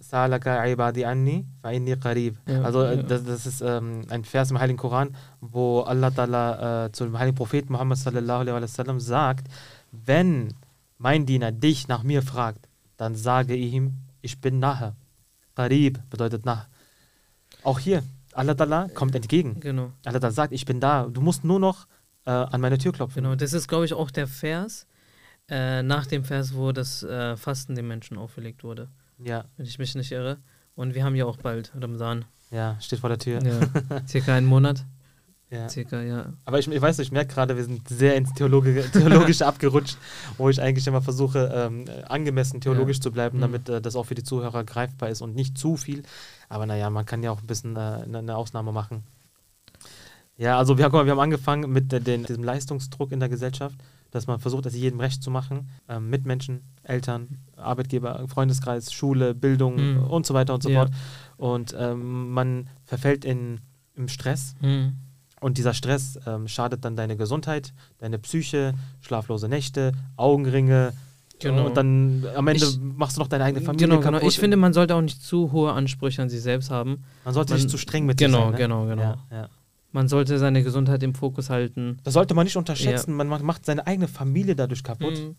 salaka 0.00 0.64
ibadi 0.66 1.04
anni, 1.04 1.44
fa 1.60 1.70
inni 1.70 1.96
qarib. 1.96 2.36
Also 2.46 2.82
äh, 2.82 3.02
das, 3.02 3.24
das, 3.24 3.46
ist 3.46 3.60
ähm, 3.60 4.02
ein 4.10 4.24
Vers 4.24 4.52
im 4.52 4.60
Heiligen 4.60 4.78
Koran, 4.78 5.16
wo 5.40 5.80
Allah 5.80 6.08
Ta'ala 6.08 6.86
äh, 6.86 6.92
zum 6.92 7.18
Heiligen 7.18 7.36
Propheten 7.36 7.72
Muhammad 7.72 7.98
sallallahu 7.98 8.40
alaihi 8.40 8.62
wasallam 8.62 9.00
sagt, 9.00 9.48
wenn 9.90 10.54
mein 10.98 11.26
Diener 11.26 11.50
dich 11.50 11.88
nach 11.88 12.04
mir 12.04 12.22
fragt, 12.22 12.68
dann 12.96 13.16
sage 13.16 13.54
ich 13.54 13.74
ihm, 13.74 13.94
ich 14.22 14.40
bin 14.40 14.60
nahe. 14.60 14.94
Qarib 15.56 15.98
bedeutet 16.10 16.46
nah. 16.46 16.66
Auch 17.64 17.80
hier, 17.80 18.02
Allah 18.32 18.52
Ta'ala 18.52 18.88
kommt 18.94 19.14
äh, 19.14 19.18
entgegen. 19.18 19.58
Genau. 19.58 19.90
Allah 20.04 20.18
Ta'ala 20.18 20.30
sagt, 20.30 20.52
ich 20.52 20.64
bin 20.64 20.78
da. 20.78 21.08
Du 21.10 21.20
musst 21.20 21.44
nur 21.44 21.58
noch 21.58 21.86
äh, 22.26 22.30
an 22.30 22.60
meine 22.60 22.78
Tür 22.78 22.92
klopfen. 22.92 23.22
Genau, 23.22 23.34
das 23.34 23.52
ist, 23.52 23.68
glaube 23.68 23.84
ich, 23.84 23.94
auch 23.94 24.10
der 24.10 24.26
Vers, 24.26 24.86
äh, 25.48 25.82
nach 25.82 26.06
dem 26.06 26.24
Vers, 26.24 26.54
wo 26.54 26.72
das 26.72 27.02
äh, 27.02 27.36
Fasten 27.36 27.74
den 27.74 27.86
Menschen 27.88 28.16
auferlegt 28.18 28.64
wurde, 28.64 28.88
Ja, 29.18 29.44
wenn 29.56 29.66
ich 29.66 29.78
mich 29.78 29.94
nicht 29.94 30.12
irre. 30.12 30.38
Und 30.74 30.94
wir 30.94 31.04
haben 31.04 31.14
ja 31.14 31.24
auch 31.26 31.36
bald 31.36 31.72
Ramadan. 31.78 32.24
ja, 32.50 32.76
steht 32.80 32.98
vor 33.00 33.08
der 33.10 33.18
Tür. 33.18 33.40
Ja. 33.42 33.60
Circa 34.08 34.34
einen 34.34 34.46
Monat. 34.46 34.84
Ja. 35.50 35.68
Circa, 35.68 36.00
ja. 36.02 36.32
Aber 36.46 36.58
ich, 36.58 36.66
ich 36.66 36.80
weiß, 36.82 36.98
nicht, 36.98 37.08
ich 37.08 37.12
merke 37.12 37.32
gerade, 37.32 37.56
wir 37.56 37.62
sind 37.64 37.86
sehr 37.88 38.16
ins 38.16 38.32
Theologe, 38.32 38.90
Theologische 38.92 39.46
abgerutscht, 39.46 39.98
wo 40.36 40.48
ich 40.50 40.60
eigentlich 40.60 40.86
immer 40.88 41.00
versuche, 41.02 41.52
ähm, 41.54 41.84
angemessen 42.08 42.60
theologisch 42.60 42.96
Ja. 42.96 43.02
zu 43.02 43.12
bleiben, 43.12 43.36
Mhm. 43.36 43.42
damit 43.42 43.68
äh, 43.68 43.80
das 43.80 43.94
auch 43.94 44.04
für 44.04 44.16
die 44.16 44.24
Zuhörer 44.24 44.64
greifbar 44.64 45.10
ist 45.10 45.20
und 45.20 45.36
nicht 45.36 45.56
zu 45.56 45.76
viel. 45.76 46.02
Aber 46.48 46.66
naja, 46.66 46.90
man 46.90 47.04
kann 47.06 47.22
ja 47.22 47.30
auch 47.30 47.40
ein 47.40 47.46
bisschen 47.46 47.76
äh, 47.76 47.78
eine, 47.78 48.18
eine 48.18 48.36
Ausnahme 48.36 48.72
machen. 48.72 49.04
Ja, 50.36 50.58
also 50.58 50.76
wir, 50.78 50.84
guck 50.86 50.94
mal, 50.94 51.04
wir 51.04 51.12
haben 51.12 51.20
angefangen 51.20 51.70
mit 51.70 51.92
äh, 51.92 52.00
den, 52.00 52.24
diesem 52.24 52.42
Leistungsdruck 52.42 53.12
in 53.12 53.20
der 53.20 53.28
Gesellschaft, 53.28 53.76
dass 54.14 54.26
man 54.26 54.38
versucht, 54.38 54.64
es 54.66 54.74
jedem 54.74 55.00
recht 55.00 55.22
zu 55.22 55.30
machen. 55.30 55.68
Ähm, 55.88 56.08
Mitmenschen, 56.08 56.60
Eltern, 56.84 57.38
Arbeitgeber, 57.56 58.26
Freundeskreis, 58.28 58.92
Schule, 58.92 59.34
Bildung 59.34 59.74
Mhm. 59.96 60.04
und 60.04 60.24
so 60.24 60.34
weiter 60.34 60.54
und 60.54 60.62
so 60.62 60.70
Ja. 60.70 60.82
fort. 60.86 60.92
Und 61.36 61.74
ähm, 61.78 62.30
man 62.30 62.68
verfällt 62.84 63.24
in, 63.24 63.60
im 63.96 64.08
Stress. 64.08 64.54
Hm. 64.60 64.94
Und 65.40 65.58
dieser 65.58 65.74
Stress 65.74 66.18
ähm, 66.26 66.48
schadet 66.48 66.84
dann 66.84 66.96
deine 66.96 67.16
Gesundheit, 67.16 67.74
deine 67.98 68.18
Psyche, 68.18 68.72
schlaflose 69.00 69.48
Nächte, 69.48 69.92
Augenringe. 70.16 70.92
Genau. 71.40 71.66
Und 71.66 71.76
dann 71.76 72.24
am 72.36 72.46
Ende 72.46 72.64
Ich- 72.64 72.78
machst 72.80 73.16
du 73.16 73.20
noch 73.20 73.28
deine 73.28 73.44
eigene 73.44 73.62
Familie 73.64 73.88
Genau, 73.88 74.00
kaputt. 74.00 74.20
genau. 74.20 74.28
Ich 74.28 74.38
finde, 74.38 74.56
man 74.56 74.72
sollte 74.72 74.94
auch 74.94 75.02
nicht 75.02 75.20
zu 75.22 75.50
hohe 75.52 75.72
Ansprüche 75.72 76.22
an 76.22 76.30
sich 76.30 76.40
selbst 76.40 76.70
haben. 76.70 77.02
man 77.24 77.34
sollte 77.34 77.50
man- 77.52 77.60
nicht 77.60 77.68
zu 77.70 77.76
streng 77.76 78.06
mit 78.06 78.16
genau, 78.16 78.36
sich 78.38 78.44
sein. 78.44 78.52
Ne? 78.52 78.58
genau, 78.58 78.86
genau. 78.86 79.02
Ja, 79.02 79.18
ja. 79.30 79.48
Man 79.94 80.08
sollte 80.08 80.40
seine 80.40 80.64
Gesundheit 80.64 81.04
im 81.04 81.14
Fokus 81.14 81.50
halten. 81.50 81.98
Das 82.02 82.14
sollte 82.14 82.34
man 82.34 82.44
nicht 82.44 82.56
unterschätzen. 82.56 83.14
Man 83.14 83.28
macht, 83.28 83.64
seine 83.64 83.86
eigene 83.86 84.08
Familie 84.08 84.56
dadurch 84.56 84.82
kaputt. 84.82 85.16
Hm. 85.16 85.36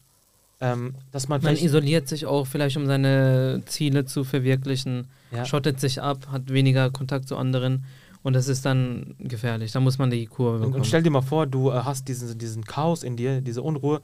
Ähm, 0.62 0.96
dass 1.12 1.28
man 1.28 1.42
Man 1.42 1.58
isoliert 1.58 2.08
sich 2.08 2.26
auch 2.26 2.48
vielleicht, 2.48 2.78
um 2.78 2.86
seine 2.86 3.64
Ziele 3.66 4.06
zu 4.06 4.24
verwirklichen, 4.24 5.08
ja, 5.32 5.44
schottet 5.44 5.82
sich 5.82 6.02
ab, 6.02 6.28
hat 6.32 6.54
weniger 6.54 6.90
Kontakt 6.90 7.28
zu 7.28 7.36
anderen 7.36 7.84
und 8.24 8.32
das 8.32 8.48
ist 8.48 8.66
dann 8.66 9.16
gefährlich. 9.20 9.74
Da 9.74 9.82
muss 9.82 9.98
man 9.98 10.10
die 10.10 10.26
Kurve 10.26 10.56
und, 10.56 10.62
bekommen. 10.62 10.76
und 10.76 10.86
stell 10.88 11.04
dir 11.04 11.10
mal 11.10 11.22
vor, 11.22 11.46
du 11.48 11.72
äh, 11.72 11.74
hast 11.74 12.08
diesen, 12.08 12.38
diesen 12.38 12.64
Chaos 12.64 13.04
in 13.04 13.18
dir, 13.18 13.42
diese 13.42 13.62
Unruhe 13.62 14.00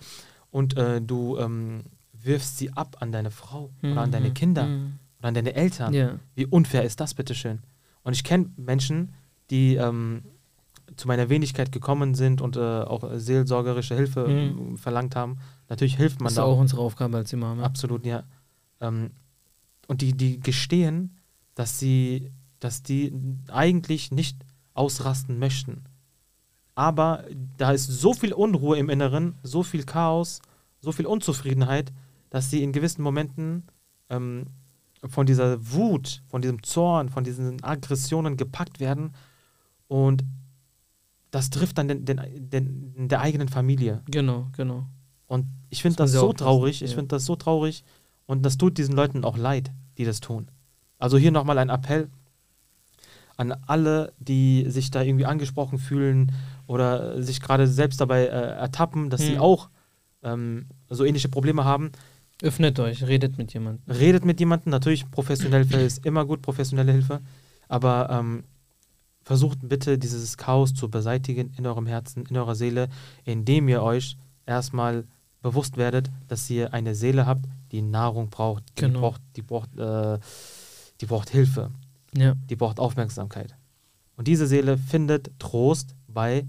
und 0.52 0.76
äh, 0.76 1.00
du 1.00 1.38
ähm, 1.38 1.84
wirfst 2.22 2.58
sie 2.58 2.74
ab 2.74 2.98
an 3.00 3.14
deine 3.14 3.32
Frau 3.32 3.70
oder 3.82 4.02
an 4.02 4.12
deine 4.12 4.30
Mhm, 4.30 4.34
Kinder 4.34 4.66
mhm. 4.68 5.00
oder 5.20 5.30
an 5.30 5.34
deine 5.34 5.54
Eltern. 5.56 5.94
Ja, 5.94 6.20
Wie 6.36 6.46
unfair 6.46 6.84
ist 6.84 7.00
das, 7.00 7.14
bitteschön? 7.14 7.60
Und 8.04 8.12
ich 8.12 8.26
kenne 8.26 8.50
Menschen, 8.58 9.14
die 9.50 9.76
ähm, 9.76 10.24
zu 10.96 11.08
meiner 11.08 11.30
Wenigkeit 11.30 11.72
gekommen 11.72 12.16
sind 12.16 12.42
und 12.42 12.58
äh, 12.58 12.60
auch 12.60 13.04
seelsorgerische 13.16 13.96
Hilfe 13.96 14.28
Mhm. 14.28 14.74
äh, 14.76 14.78
verlangt 14.78 15.16
haben. 15.16 15.38
Natürlich 15.70 15.98
hilft 15.98 16.20
man 16.20 16.26
das 16.26 16.34
ist 16.34 16.38
da 16.38 16.44
auch 16.44 16.60
unsere 16.60 16.82
Aufgabe 16.82 17.18
als 17.18 17.32
Imam. 17.34 17.60
Absolut, 17.62 18.06
ja. 18.06 18.24
Ähm, 18.80 19.12
und 19.88 20.02
die, 20.02 20.14
die 20.14 20.40
gestehen, 20.40 21.18
dass 21.56 21.80
sie, 21.80 22.32
dass 22.60 22.84
die 22.84 23.14
eigentlich 23.50 24.12
nicht 24.12 24.38
ausrasten 24.74 25.40
möchten. 25.40 25.84
Aber 26.76 27.26
da 27.58 27.72
ist 27.72 27.88
so 27.88 28.14
viel 28.14 28.34
Unruhe 28.34 28.78
im 28.78 28.90
Inneren, 28.90 29.36
so 29.44 29.64
viel 29.64 29.84
Chaos, 29.84 30.42
so 30.80 30.92
viel 30.92 31.06
Unzufriedenheit, 31.06 31.92
dass 32.30 32.50
sie 32.50 32.64
in 32.64 32.72
gewissen 32.72 33.02
Momenten 33.04 33.64
ähm, 34.10 34.46
von 35.08 35.26
dieser 35.26 35.58
Wut, 35.74 36.24
von 36.28 36.42
diesem 36.42 36.64
Zorn, 36.64 37.10
von 37.10 37.24
diesen 37.24 37.64
Aggressionen 37.64 38.38
gepackt 38.38 38.80
werden 38.80 39.14
und 39.88 40.24
das 41.32 41.50
trifft 41.50 41.78
dann 41.78 41.88
den, 41.88 42.06
den, 42.06 42.22
den, 42.50 43.08
der 43.08 43.22
eigenen 43.22 43.48
Familie. 43.48 44.02
Genau, 44.10 44.48
genau. 44.56 44.86
Und 45.28 45.46
ich 45.70 45.82
finde 45.82 45.96
das 45.98 46.12
sehr 46.12 46.20
so 46.20 46.34
traurig. 46.34 46.82
Ich 46.82 46.92
ja. 46.92 46.96
finde 46.96 47.16
das 47.16 47.26
so 47.26 47.38
traurig. 47.38 47.84
Und 48.26 48.44
das 48.46 48.58
tut 48.58 48.78
diesen 48.78 48.96
Leuten 48.96 49.24
auch 49.24 49.38
leid, 49.38 49.72
die 49.98 50.04
das 50.04 50.20
tun. 50.20 50.52
Also 51.00 51.18
hier 51.18 51.32
nochmal 51.32 51.58
ein 51.58 51.70
Appell 51.70 52.10
an 53.38 53.54
alle, 53.66 54.14
die 54.20 54.66
sich 54.70 54.92
da 54.92 55.02
irgendwie 55.02 55.26
angesprochen 55.26 55.80
fühlen 55.80 56.32
oder 56.68 57.22
sich 57.24 57.42
gerade 57.42 57.66
selbst 57.68 58.00
dabei 58.00 58.26
äh, 58.26 58.28
ertappen, 58.28 59.10
dass 59.10 59.22
sie 59.22 59.36
Hm. 59.36 59.42
auch 59.42 59.70
ähm, 60.24 60.68
so 60.90 61.06
ähnliche 61.06 61.30
Probleme 61.30 61.64
haben. 61.66 61.92
Öffnet 62.44 62.80
euch, 62.80 63.04
redet 63.08 63.38
mit 63.38 63.54
jemandem. 63.54 63.84
Redet 63.94 64.26
mit 64.26 64.40
jemandem. 64.40 64.72
Natürlich, 64.72 65.10
professionelle 65.10 65.64
Hilfe 65.66 65.84
ist 65.84 66.06
immer 66.06 66.26
gut, 66.26 66.42
professionelle 66.42 66.92
Hilfe. 66.92 67.22
Aber 67.68 68.10
ähm, 68.12 68.44
versucht 69.24 69.60
bitte 69.62 69.98
dieses 69.98 70.38
Chaos 70.38 70.74
zu 70.74 70.90
beseitigen 70.90 71.52
in 71.58 71.66
eurem 71.68 71.86
Herzen, 71.88 72.26
in 72.26 72.38
eurer 72.38 72.56
Seele, 72.56 72.90
indem 73.24 73.68
ihr 73.70 73.84
euch 73.84 74.18
erstmal 74.46 75.06
bewusst 75.42 75.78
werdet, 75.78 76.10
dass 76.28 76.50
ihr 76.50 76.74
eine 76.74 76.94
Seele 76.96 77.26
habt, 77.26 77.46
die 77.72 77.82
Nahrung 77.82 78.30
braucht, 78.30 78.64
die 78.78 78.82
Genau. 78.82 79.00
braucht, 79.00 79.22
die 79.36 79.42
braucht, 79.42 79.78
äh, 79.78 80.20
die 81.00 81.06
braucht 81.06 81.30
Hilfe, 81.30 81.72
Ja, 82.16 82.36
die 82.50 82.56
braucht 82.56 82.80
Aufmerksamkeit. 82.80 83.56
Und 84.18 84.28
diese 84.28 84.46
Seele 84.46 84.78
findet 84.78 85.32
Trost 85.40 85.96
bei. 86.08 86.46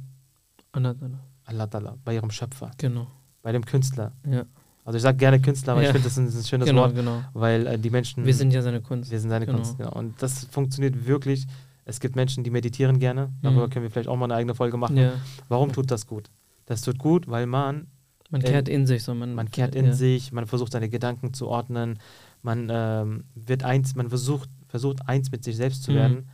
Allah 0.73 1.65
Ta'ala, 1.65 1.97
bei 2.05 2.15
ihrem 2.15 2.31
Schöpfer, 2.31 2.71
genau. 2.79 3.07
bei 3.43 3.53
dem 3.53 3.65
Künstler. 3.65 4.13
Ja, 4.29 4.45
Also 4.85 4.97
ich 4.97 5.03
sage 5.03 5.17
gerne 5.19 5.41
Künstler, 5.41 5.75
aber 5.75 5.83
Ja. 5.83 5.89
ich 5.89 5.93
finde, 5.93 6.09
das 6.09 6.19
ist 6.19 6.35
ein, 6.35 6.39
ein 6.41 6.45
schönes 6.45 6.67
genau, 6.69 6.83
Wort, 6.83 6.95
genau. 6.95 7.23
weil 7.35 7.67
äh, 7.67 7.79
die 7.79 7.91
Menschen 7.91 8.25
Wir 8.25 8.35
sind 8.35 8.53
ja 8.53 8.63
seine 8.63 8.81
Kunst. 8.81 9.11
Wir 9.11 9.21
sind 9.21 9.31
seine 9.31 9.47
Genau. 9.47 9.59
Kunst, 9.59 9.77
genau. 9.79 9.93
Und 9.93 10.21
das 10.23 10.45
funktioniert 10.47 11.07
wirklich. 11.07 11.47
Es 11.85 11.99
gibt 12.01 12.15
Menschen, 12.17 12.45
die 12.45 12.51
meditieren 12.51 12.99
gerne. 12.99 13.33
Darüber 13.43 13.67
Mhm. 13.67 13.71
können 13.71 13.83
wir 13.85 13.91
vielleicht 13.91 14.09
auch 14.09 14.17
mal 14.17 14.27
eine 14.27 14.35
eigene 14.35 14.55
Folge 14.55 14.77
machen. 14.77 14.97
Ja, 14.97 15.15
Warum 15.49 15.73
tut 15.73 15.91
das 15.91 16.07
gut? 16.07 16.31
Das 16.67 16.83
tut 16.83 16.99
gut, 16.99 17.29
weil 17.29 17.47
man, 17.47 17.89
man 18.31 18.41
Äh, 18.41 18.45
kehrt 18.51 18.69
in 18.69 18.87
sich 18.87 19.03
so. 19.03 19.15
Man, 19.15 19.35
man 19.35 19.51
kehrt 19.51 19.75
in 19.75 19.87
ja. 19.87 19.93
sich, 19.93 20.33
man 20.33 20.47
versucht 20.47 20.73
seine 20.73 20.89
Gedanken 20.89 21.35
zu 21.35 21.49
ordnen, 21.49 21.99
man 22.43 22.69
ähm, 22.71 23.25
wird 23.35 23.65
eins, 23.65 23.95
man 23.97 24.09
versucht, 24.09 24.49
versucht 24.69 25.09
eins 25.09 25.31
mit 25.33 25.43
sich 25.45 25.57
selbst 25.57 25.83
zu 25.83 25.91
Mhm. 25.91 25.95
werden. 25.97 26.29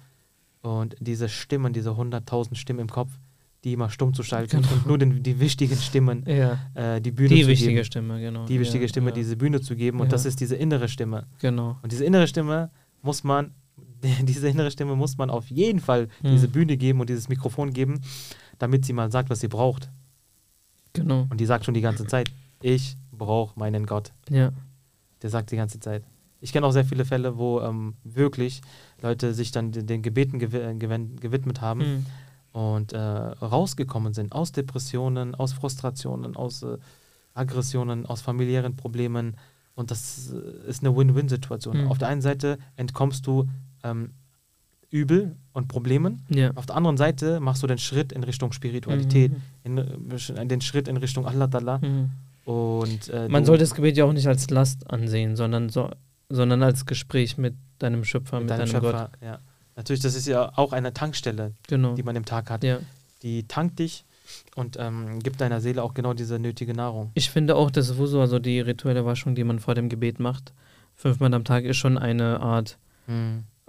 Und 0.61 0.97
diese 1.01 1.29
Stimmen, 1.29 1.73
diese 1.73 1.97
hunderttausend 1.97 2.59
Stimmen 2.59 2.81
im 2.81 2.89
Kopf, 2.89 3.11
die 3.65 3.73
immer 3.73 3.91
stumm 3.91 4.13
zu 4.15 4.23
schalten 4.23 4.61
Genau. 4.63 4.73
und 4.73 4.87
nur 4.87 4.99
den, 4.99 5.23
die 5.23 5.41
wichtigen 5.41 5.77
Stimmen 5.77 6.25
Ja, 6.27 6.59
äh, 6.75 7.01
die 7.01 7.11
Bühne 7.11 7.31
die 7.35 7.43
zu 7.43 7.49
wichtige 7.49 7.73
geben. 7.75 7.85
Stimme, 7.85 8.21
genau. 8.21 8.45
Die 8.47 8.61
wichtige 8.61 8.85
ja, 8.85 8.89
Stimme, 8.89 9.09
ja. 9.11 9.15
diese 9.15 9.37
Bühne 9.37 9.61
zu 9.61 9.75
geben. 9.77 10.01
Und 10.01 10.13
das 10.13 10.25
ist 10.27 10.41
diese 10.41 10.57
innere 10.57 10.89
Stimme. 10.89 11.27
Genau. 11.41 11.77
Und 11.83 11.91
diese 11.91 12.05
innere 12.05 12.27
Stimme 12.29 12.71
muss 13.03 13.25
man, 13.25 13.53
diese 14.23 14.49
innere 14.49 14.71
Stimme 14.71 14.97
muss 14.97 15.17
man 15.19 15.31
auf 15.31 15.49
jeden 15.51 15.81
Fall 15.81 16.09
Hm. 16.23 16.31
diese 16.33 16.49
Bühne 16.49 16.77
geben 16.77 17.01
und 17.01 17.09
dieses 17.09 17.29
Mikrofon 17.29 17.73
geben, 17.73 18.01
damit 18.59 18.85
sie 18.85 18.93
mal 18.93 19.11
sagt, 19.11 19.31
was 19.31 19.41
sie 19.41 19.49
braucht. 19.49 19.91
Genau. 20.93 21.27
Und 21.31 21.39
die 21.41 21.47
sagt 21.47 21.65
schon 21.65 21.75
die 21.75 21.81
ganze 21.81 22.07
Zeit, 22.07 22.31
ich 22.61 22.97
brauche 23.13 23.59
meinen 23.59 23.87
Gott. 23.87 24.13
Ja. 24.31 24.53
Der 25.23 25.31
sagt 25.31 25.51
die 25.51 25.57
ganze 25.57 25.81
Zeit. 25.81 26.03
Ich 26.41 26.53
kenne 26.53 26.67
auch 26.67 26.73
sehr 26.73 26.85
viele 26.85 27.05
Fälle, 27.05 27.37
wo 27.37 27.61
ähm, 27.61 27.95
wirklich 28.05 28.61
Leute 29.03 29.35
sich 29.35 29.51
dann 29.51 29.73
den, 29.73 30.03
Gebeten 30.03 30.41
äh, 30.41 30.75
gewidmet 30.75 31.61
haben 31.61 31.81
Mhm. 31.81 32.07
und 32.53 32.93
äh, 32.93 32.99
rausgekommen 32.99 34.13
sind 34.15 34.33
aus 34.33 34.53
Depressionen, 34.53 35.35
aus 35.35 35.53
Frustrationen, 35.53 36.37
aus 36.37 36.63
äh, 36.63 36.79
Aggressionen, 37.35 38.07
aus 38.07 38.21
familiären 38.21 38.77
Problemen. 38.77 39.37
Und 39.75 39.91
das 39.91 40.33
äh, 40.33 40.69
ist 40.71 40.85
eine 40.85 40.97
Win-Win-Situation. 40.97 41.83
Mhm. 41.85 41.89
Auf 41.89 41.99
der 41.99 42.09
einen 42.09 42.23
Seite 42.23 42.59
entkommst 42.77 43.27
du 43.27 43.49
ähm, 43.85 44.13
Übel 44.91 45.37
und 45.53 45.69
Problemen. 45.69 46.25
Ja. 46.31 46.51
Auf 46.55 46.67
der 46.67 46.77
anderen 46.77 46.97
Seite 46.97 47.41
machst 47.41 47.63
du 47.63 47.67
den 47.67 47.79
Schritt 47.79 48.11
in 48.13 48.25
Richtung 48.25 48.53
Spiritualität, 48.53 49.33
Mhm. 49.33 49.43
in, 49.65 49.79
äh, 49.79 50.47
den 50.47 50.61
Schritt 50.63 50.89
in 50.89 50.97
Richtung 50.97 51.27
Allah 51.27 51.45
Ta'ala. 51.47 51.85
Mhm. 51.87 52.11
Und, 52.51 53.09
äh, 53.11 53.29
Man 53.29 53.45
sollte 53.45 53.65
das 53.65 53.75
Gebet 53.75 53.97
ja 53.99 54.05
auch 54.07 54.13
nicht 54.15 54.27
als 54.27 54.49
Last 54.49 54.91
ansehen, 54.91 55.37
sondern, 55.37 55.69
so, 55.69 55.91
sondern 56.31 56.63
als 56.63 56.87
Gespräch 56.87 57.37
mit 57.37 57.55
deinem 57.79 58.05
Schöpfer, 58.05 58.41
mit, 58.41 58.49
mit 58.49 58.59
deinem 58.59 58.71
deinem 58.73 58.81
Gott. 58.81 58.93
Schöpfer, 58.93 59.11
ja. 59.21 59.39
Natürlich, 59.77 60.01
das 60.01 60.15
ist 60.15 60.27
ja 60.27 60.51
auch 60.57 60.73
eine 60.73 60.93
Tankstelle, 60.95 61.53
Genau. 61.69 61.95
die 61.95 62.03
man 62.03 62.17
im 62.17 62.25
Tag 62.25 62.49
hat. 62.51 62.65
Ja. 62.65 62.79
Die 63.23 63.47
tankt 63.47 63.79
dich 63.79 64.05
und 64.57 64.77
ähm, 64.81 65.19
gibt 65.21 65.41
deiner 65.41 65.61
Seele 65.61 65.83
auch 65.83 65.93
genau 65.95 66.15
diese 66.15 66.39
nötige 66.39 66.73
Nahrung. 66.75 67.11
Ich 67.15 67.31
finde 67.31 67.55
auch, 67.57 67.71
das 67.71 67.97
Wusu, 67.99 68.21
also 68.21 68.39
die 68.39 68.61
rituelle 68.61 69.05
Waschung, 69.05 69.35
die 69.35 69.45
man 69.45 69.59
vor 69.61 69.75
dem 69.75 69.89
Gebet 69.91 70.19
macht, 70.19 70.53
fünfmal 70.95 71.33
am 71.35 71.45
Tag, 71.45 71.65
ist 71.65 71.77
schon 71.77 71.99
eine 71.99 72.41
Art, 72.41 72.79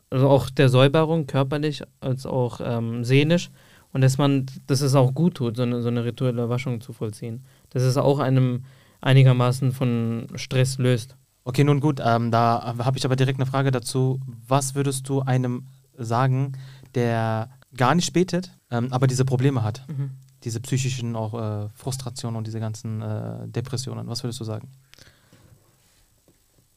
also 0.10 0.28
auch 0.28 0.50
der 0.50 0.70
Säuberung, 0.70 1.28
körperlich 1.28 1.84
als 2.00 2.26
auch 2.26 2.60
ähm, 2.64 3.04
seelisch. 3.04 3.52
Und 3.92 4.02
dass 4.02 4.18
man, 4.18 4.46
dass 4.68 4.82
es 4.82 4.96
auch 4.96 5.14
gut 5.14 5.36
tut, 5.36 5.58
so 5.58 5.64
eine, 5.64 5.82
so 5.82 5.88
eine 5.88 6.06
rituelle 6.06 6.50
Waschung 6.50 6.80
zu 6.80 6.94
vollziehen. 6.94 7.44
Das 7.72 7.84
ist 7.84 7.98
auch 7.98 8.20
einem 8.20 8.66
einigermaßen 9.02 9.72
von 9.72 10.28
Stress 10.36 10.78
löst. 10.78 11.16
Okay, 11.44 11.64
nun 11.64 11.80
gut, 11.80 12.00
ähm, 12.04 12.30
da 12.30 12.76
habe 12.78 12.98
ich 12.98 13.06
aber 13.06 13.16
direkt 13.16 13.40
eine 13.40 13.50
Frage 13.50 13.72
dazu. 13.72 14.20
Was 14.48 14.76
würdest 14.76 15.10
du 15.10 15.22
einem 15.22 15.66
sagen, 15.98 16.54
der 16.94 17.50
gar 17.76 17.96
nicht 17.96 18.14
betet, 18.14 18.52
ähm, 18.70 18.90
aber 18.92 19.08
diese 19.08 19.26
Probleme 19.26 19.64
hat? 19.64 19.84
Mhm. 19.88 20.12
Diese 20.44 20.60
psychischen 20.60 21.16
auch 21.16 21.34
äh, 21.34 21.70
Frustrationen 21.74 22.38
und 22.38 22.46
diese 22.46 22.60
ganzen 22.60 23.02
äh, 23.02 23.48
Depressionen. 23.48 24.08
Was 24.08 24.24
würdest 24.24 24.40
du 24.40 24.44
sagen? 24.44 24.70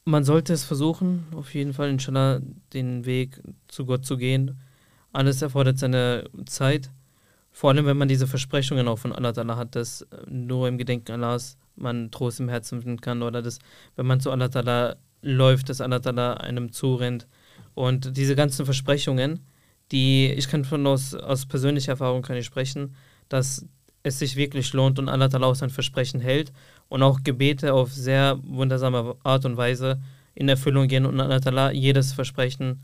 Man 0.05 0.25
sollte 0.25 0.51
es 0.51 0.65
versuchen, 0.65 1.25
auf 1.33 1.53
jeden 1.53 1.73
Fall, 1.73 1.89
inshallah, 1.89 2.41
den 2.73 3.05
Weg 3.05 3.41
zu 3.67 3.85
Gott 3.85 4.05
zu 4.05 4.17
gehen. 4.17 4.59
Alles 5.13 5.41
erfordert 5.41 5.79
seine 5.79 6.29
Zeit. 6.45 6.89
Vor 7.51 7.69
allem, 7.69 7.85
wenn 7.85 7.97
man 7.97 8.07
diese 8.07 8.27
Versprechungen 8.27 8.87
auch 8.87 8.97
von 8.97 9.13
Allah 9.13 9.29
Ta'ala 9.29 9.55
hat, 9.55 9.75
dass 9.75 10.01
äh, 10.01 10.07
nur 10.27 10.67
im 10.67 10.77
Gedenken 10.77 11.11
Allahs 11.11 11.57
man 11.75 12.11
Trost 12.11 12.39
im 12.39 12.49
Herzen 12.49 12.81
finden 12.81 12.99
kann 12.99 13.21
oder 13.21 13.41
dass, 13.41 13.59
wenn 13.95 14.07
man 14.07 14.19
zu 14.19 14.31
Allah 14.31 14.47
Ta'ala 14.47 14.95
läuft, 15.21 15.69
dass 15.69 15.79
Allah 15.79 15.97
Ta'ala 15.97 16.33
einem 16.33 16.71
zurennt. 16.71 17.27
Und 17.75 18.17
diese 18.17 18.35
ganzen 18.35 18.65
Versprechungen, 18.65 19.39
die, 19.91 20.31
ich 20.31 20.49
kann 20.49 20.65
von 20.65 20.85
aus, 20.85 21.13
aus 21.13 21.45
persönlicher 21.45 21.91
Erfahrung 21.93 22.23
kann 22.23 22.37
ich 22.37 22.45
sprechen, 22.45 22.95
dass 23.29 23.65
es 24.01 24.19
sich 24.19 24.35
wirklich 24.35 24.73
lohnt 24.73 24.99
und 24.99 25.07
Allah 25.07 25.27
Ta'ala 25.27 25.45
auch 25.45 25.55
sein 25.55 25.69
Versprechen 25.69 26.19
hält 26.19 26.51
und 26.93 27.01
auch 27.01 27.23
Gebete 27.23 27.73
auf 27.73 27.91
sehr 27.91 28.37
wundersame 28.43 29.15
Art 29.23 29.45
und 29.45 29.57
Weise 29.57 29.99
in 30.35 30.47
Erfüllung 30.47 30.87
gehen 30.87 31.07
und 31.07 31.19
Allah 31.19 31.71
jedes 31.71 32.13
Versprechen 32.13 32.83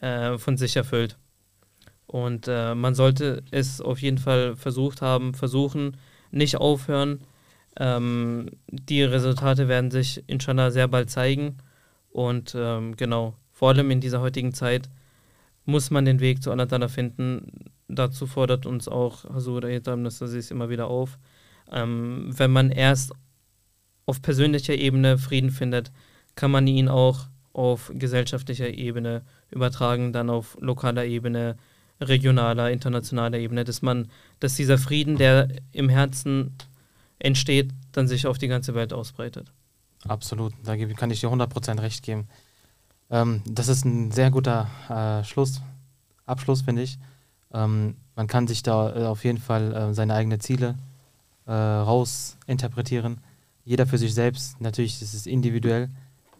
äh, 0.00 0.38
von 0.38 0.56
sich 0.56 0.76
erfüllt. 0.76 1.18
Und 2.06 2.48
äh, 2.48 2.74
man 2.74 2.94
sollte 2.94 3.42
es 3.50 3.82
auf 3.82 4.00
jeden 4.00 4.16
Fall 4.16 4.56
versucht 4.56 5.02
haben, 5.02 5.34
versuchen, 5.34 5.98
nicht 6.30 6.56
aufhören. 6.56 7.20
Ähm, 7.78 8.46
die 8.66 9.02
Resultate 9.02 9.68
werden 9.68 9.90
sich 9.90 10.24
inshallah 10.26 10.70
sehr 10.70 10.88
bald 10.88 11.10
zeigen. 11.10 11.58
Und 12.08 12.56
ähm, 12.56 12.96
genau, 12.96 13.34
vor 13.52 13.68
allem 13.68 13.90
in 13.90 14.00
dieser 14.00 14.22
heutigen 14.22 14.54
Zeit 14.54 14.88
muss 15.66 15.90
man 15.90 16.06
den 16.06 16.20
Weg 16.20 16.42
zu 16.42 16.50
Allah 16.50 16.88
finden. 16.88 17.70
Dazu 17.88 18.26
fordert 18.26 18.64
uns 18.64 18.88
auch 18.88 19.24
Hasur 19.24 19.64
Ayyatam 19.64 20.00
Nastasis 20.00 20.50
immer 20.50 20.70
wieder 20.70 20.86
auf. 20.86 21.18
Ähm, 21.70 22.30
wenn 22.34 22.52
man 22.52 22.70
erst 22.70 23.12
auf 24.06 24.22
persönlicher 24.22 24.74
Ebene 24.74 25.18
Frieden 25.18 25.50
findet, 25.50 25.92
kann 26.34 26.50
man 26.50 26.66
ihn 26.66 26.88
auch 26.88 27.26
auf 27.52 27.90
gesellschaftlicher 27.94 28.68
Ebene 28.68 29.22
übertragen, 29.50 30.12
dann 30.12 30.30
auf 30.30 30.56
lokaler 30.60 31.04
Ebene, 31.04 31.56
regionaler, 32.00 32.70
internationaler 32.70 33.38
Ebene, 33.38 33.64
dass 33.64 33.82
man, 33.82 34.08
dass 34.38 34.54
dieser 34.54 34.78
Frieden, 34.78 35.16
der 35.16 35.48
im 35.72 35.88
Herzen 35.88 36.56
entsteht, 37.18 37.72
dann 37.92 38.08
sich 38.08 38.26
auf 38.26 38.38
die 38.38 38.48
ganze 38.48 38.74
Welt 38.74 38.92
ausbreitet. 38.92 39.52
Absolut, 40.08 40.54
da 40.64 40.76
kann 40.76 41.10
ich 41.10 41.20
dir 41.20 41.28
100% 41.28 41.82
recht 41.82 42.02
geben. 42.02 42.28
Ähm, 43.10 43.42
das 43.44 43.68
ist 43.68 43.84
ein 43.84 44.10
sehr 44.12 44.30
guter 44.30 44.68
äh, 44.88 45.24
Schluss, 45.24 45.60
Abschluss, 46.24 46.62
finde 46.62 46.82
ich. 46.82 46.98
Ähm, 47.52 47.96
man 48.16 48.26
kann 48.26 48.46
sich 48.46 48.62
da 48.62 48.94
äh, 48.94 49.04
auf 49.06 49.24
jeden 49.24 49.38
Fall 49.38 49.74
äh, 49.74 49.94
seine 49.94 50.14
eigenen 50.14 50.40
Ziele 50.40 50.76
äh, 51.46 51.52
raus 51.52 52.38
interpretieren. 52.46 53.20
Jeder 53.64 53.86
für 53.86 53.98
sich 53.98 54.14
selbst, 54.14 54.60
natürlich 54.60 55.00
ist 55.02 55.14
es 55.14 55.26
individuell. 55.26 55.88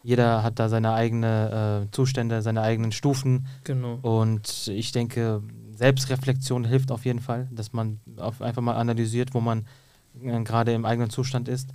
Jeder 0.03 0.43
hat 0.43 0.59
da 0.59 0.69
seine 0.69 0.95
eigenen 0.95 1.85
äh, 1.85 1.87
Zustände, 1.91 2.41
seine 2.43 2.63
eigenen 2.63 2.93
Stufen. 2.93 3.47
Genau. 3.65 3.99
Und 4.03 4.69
ich 4.69 4.93
denke, 4.93 5.43
Selbstreflexion 5.75 6.65
hilft 6.65 6.91
auf 6.91 7.05
jeden 7.05 7.21
Fall, 7.21 7.49
dass 7.51 7.73
man 7.73 8.01
auf 8.17 8.41
einfach 8.41 8.63
mal 8.63 8.77
analysiert, 8.77 9.35
wo 9.35 9.41
man 9.41 9.67
äh, 10.23 10.43
gerade 10.43 10.73
im 10.73 10.85
eigenen 10.85 11.11
Zustand 11.11 11.49
ist, 11.49 11.71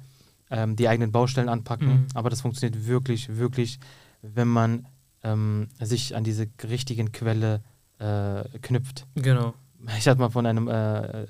ähm, 0.50 0.76
die 0.76 0.88
eigenen 0.88 1.12
Baustellen 1.12 1.50
anpacken. 1.50 1.88
Mhm. 1.88 2.08
Aber 2.16 2.30
das 2.30 2.42
funktioniert 2.42 2.88
wirklich, 2.88 3.38
wirklich, 3.38 3.80
wenn 4.22 4.48
man 4.48 4.88
ähm, 5.24 5.68
sich 5.80 6.16
an 6.16 6.24
diese 6.24 6.48
richtigen 6.64 7.12
Quelle 7.12 7.62
äh, 8.00 8.44
knüpft. 8.62 9.06
Genau. 9.16 9.54
Ich 9.98 10.08
hatte 10.08 10.20
mal 10.20 10.30
von 10.30 10.46
einem, 10.46 10.68
äh, 10.68 11.26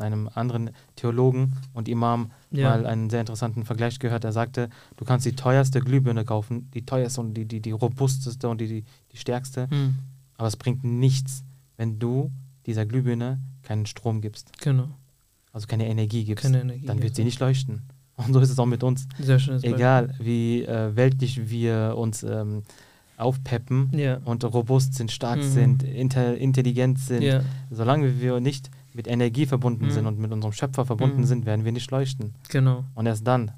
einem 0.00 0.28
anderen 0.34 0.70
Theologen 0.96 1.52
und 1.74 1.88
Imam 1.88 2.30
Ja. 2.50 2.70
mal 2.70 2.86
einen 2.86 3.10
sehr 3.10 3.20
interessanten 3.20 3.64
Vergleich 3.64 3.98
gehört. 3.98 4.24
Er 4.24 4.32
sagte, 4.32 4.68
du 4.96 5.04
kannst 5.04 5.26
die 5.26 5.34
teuerste 5.36 5.80
Glühbirne 5.80 6.24
kaufen, 6.24 6.70
die 6.74 6.84
teuerste 6.84 7.20
und 7.20 7.34
die, 7.34 7.44
die, 7.44 7.60
die 7.60 7.70
robusteste 7.72 8.48
und 8.48 8.60
die, 8.60 8.68
die, 8.68 8.84
die 9.12 9.16
stärkste, 9.16 9.68
Mhm. 9.70 9.96
aber 10.36 10.48
es 10.48 10.56
bringt 10.56 10.84
nichts, 10.84 11.44
wenn 11.76 11.98
du 11.98 12.30
dieser 12.66 12.86
Glühbirne 12.86 13.38
keinen 13.62 13.86
Strom 13.86 14.20
gibst, 14.20 14.50
Genau. 14.60 14.88
also 15.52 15.66
keine 15.66 15.86
Energie 15.88 16.24
gibst. 16.24 16.42
Keine 16.44 16.60
Energie. 16.62 16.86
dann 16.86 17.02
wird 17.02 17.14
sie 17.14 17.24
nicht 17.24 17.40
leuchten. 17.40 17.82
Und 18.16 18.32
so 18.32 18.40
ist 18.40 18.50
es 18.50 18.58
auch 18.58 18.66
mit 18.66 18.82
uns. 18.82 19.06
Sehr 19.20 19.38
schönes 19.38 19.62
Egal, 19.62 20.12
wie 20.18 20.62
äh, 20.64 20.96
weltlich 20.96 21.48
wir 21.50 21.94
uns 21.96 22.24
ähm, 22.24 22.64
aufpeppen. 23.18 23.90
Ja. 23.92 24.18
und 24.24 24.44
robust 24.44 24.94
sind, 24.94 25.10
stark 25.10 25.38
Mhm. 25.38 25.42
sind, 25.42 25.82
inter, 25.82 26.36
intelligent 26.36 26.98
sind, 26.98 27.22
ja. 27.22 27.40
solange 27.70 28.20
wir 28.20 28.40
nicht 28.40 28.70
mit 28.94 29.06
Energie 29.08 29.46
verbunden 29.46 29.86
Mhm. 29.86 29.90
sind 29.90 30.06
und 30.06 30.18
mit 30.18 30.32
unserem 30.32 30.52
Schöpfer 30.52 30.84
verbunden 30.86 31.20
Mhm. 31.20 31.24
sind, 31.26 31.46
werden 31.46 31.64
wir 31.64 31.72
nicht 31.72 31.90
leuchten. 31.90 32.34
Genau. 32.48 32.84
Und 32.94 33.06
erst 33.06 33.26
dann, 33.26 33.50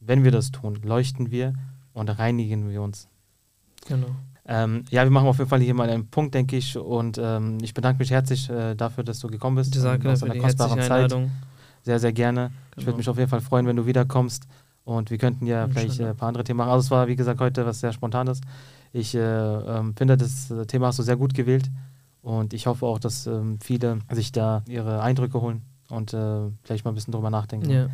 wenn 0.00 0.24
wir 0.24 0.30
das 0.30 0.50
tun, 0.50 0.78
leuchten 0.82 1.30
wir 1.30 1.54
und 1.92 2.08
reinigen 2.08 2.68
wir 2.70 2.82
uns. 2.82 3.08
Genau. 3.86 4.08
Ähm, 4.46 4.84
ja, 4.90 5.04
wir 5.04 5.10
machen 5.10 5.28
auf 5.28 5.38
jeden 5.38 5.48
Fall 5.50 5.60
hier 5.60 5.74
mal 5.74 5.88
einen 5.88 6.06
Punkt, 6.08 6.34
denke 6.34 6.56
ich. 6.56 6.76
Und 6.76 7.18
ähm, 7.22 7.58
ich 7.62 7.74
bedanke 7.74 8.00
mich 8.00 8.10
herzlich 8.10 8.50
äh, 8.50 8.74
dafür, 8.74 9.04
dass 9.04 9.20
du 9.20 9.28
gekommen 9.28 9.56
bist. 9.56 9.74
Ich 9.74 9.80
sage 9.80 10.10
aus 10.10 10.20
für 10.20 10.30
die 10.30 10.38
kostbaren 10.38 10.80
Zeit. 10.80 10.90
Einladung. 10.90 11.30
Sehr, 11.82 11.98
sehr 12.00 12.12
gerne. 12.12 12.50
Ich 12.72 12.78
würde 12.78 12.86
Genau. 12.86 12.96
mich 12.98 13.08
auf 13.08 13.18
jeden 13.18 13.30
Fall 13.30 13.40
freuen, 13.40 13.66
wenn 13.66 13.76
du 13.76 13.86
wiederkommst. 13.86 14.46
Und 14.84 15.10
wir 15.10 15.18
könnten 15.18 15.46
ja 15.46 15.68
vielleicht 15.68 16.00
äh, 16.00 16.06
ein 16.10 16.16
paar 16.16 16.28
andere 16.28 16.42
Themen 16.44 16.58
machen. 16.58 16.70
Also 16.70 16.86
es 16.86 16.90
war, 16.90 17.06
wie 17.06 17.14
gesagt, 17.16 17.40
heute 17.40 17.64
was 17.64 17.78
sehr 17.80 17.92
Spontanes. 17.92 18.40
Ich 18.92 19.14
äh, 19.14 19.20
ähm, 19.20 19.94
finde, 19.96 20.16
das 20.16 20.50
äh, 20.50 20.66
Thema 20.66 20.88
hast 20.88 20.98
du 20.98 21.02
sehr 21.02 21.16
gut 21.16 21.34
gewählt. 21.34 21.70
Und 22.22 22.52
ich 22.52 22.66
hoffe 22.66 22.86
auch, 22.86 22.98
dass 22.98 23.26
ähm, 23.26 23.58
viele 23.60 23.98
sich 24.12 24.30
da 24.30 24.62
ihre 24.68 25.02
Eindrücke 25.02 25.40
holen 25.40 25.62
und 25.88 26.14
äh, 26.14 26.50
vielleicht 26.62 26.84
mal 26.84 26.92
ein 26.92 26.94
bisschen 26.94 27.12
drüber 27.12 27.30
nachdenken. 27.30 27.68
Ja. 27.68 27.88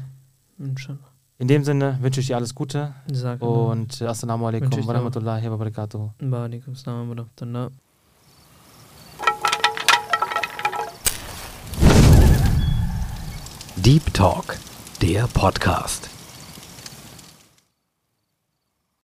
Inshallah. 0.59 0.99
In 1.39 1.49
dem 1.49 1.65
Sinne 1.65 1.99
wünsche 2.01 2.21
ich 2.21 2.27
dir 2.27 2.37
alles 2.37 2.55
Gute 2.55 2.95
sage 3.11 3.45
und 3.45 4.01
äh, 4.01 4.07
Assalamu 4.07 4.49
alaikum 4.49 4.71
wa 4.87 4.93
rahmatullahi 4.93 5.49
wa 5.49 5.57
barakatuh. 5.57 6.11
Wa 6.19 6.45
alaikum 6.45 6.73
assalam 6.73 7.09
wa 7.09 7.15
rahmatullah. 7.15 7.71
Deep 13.77 14.13
Talk, 14.13 14.59
der 15.01 15.29
Podcast. 15.29 16.18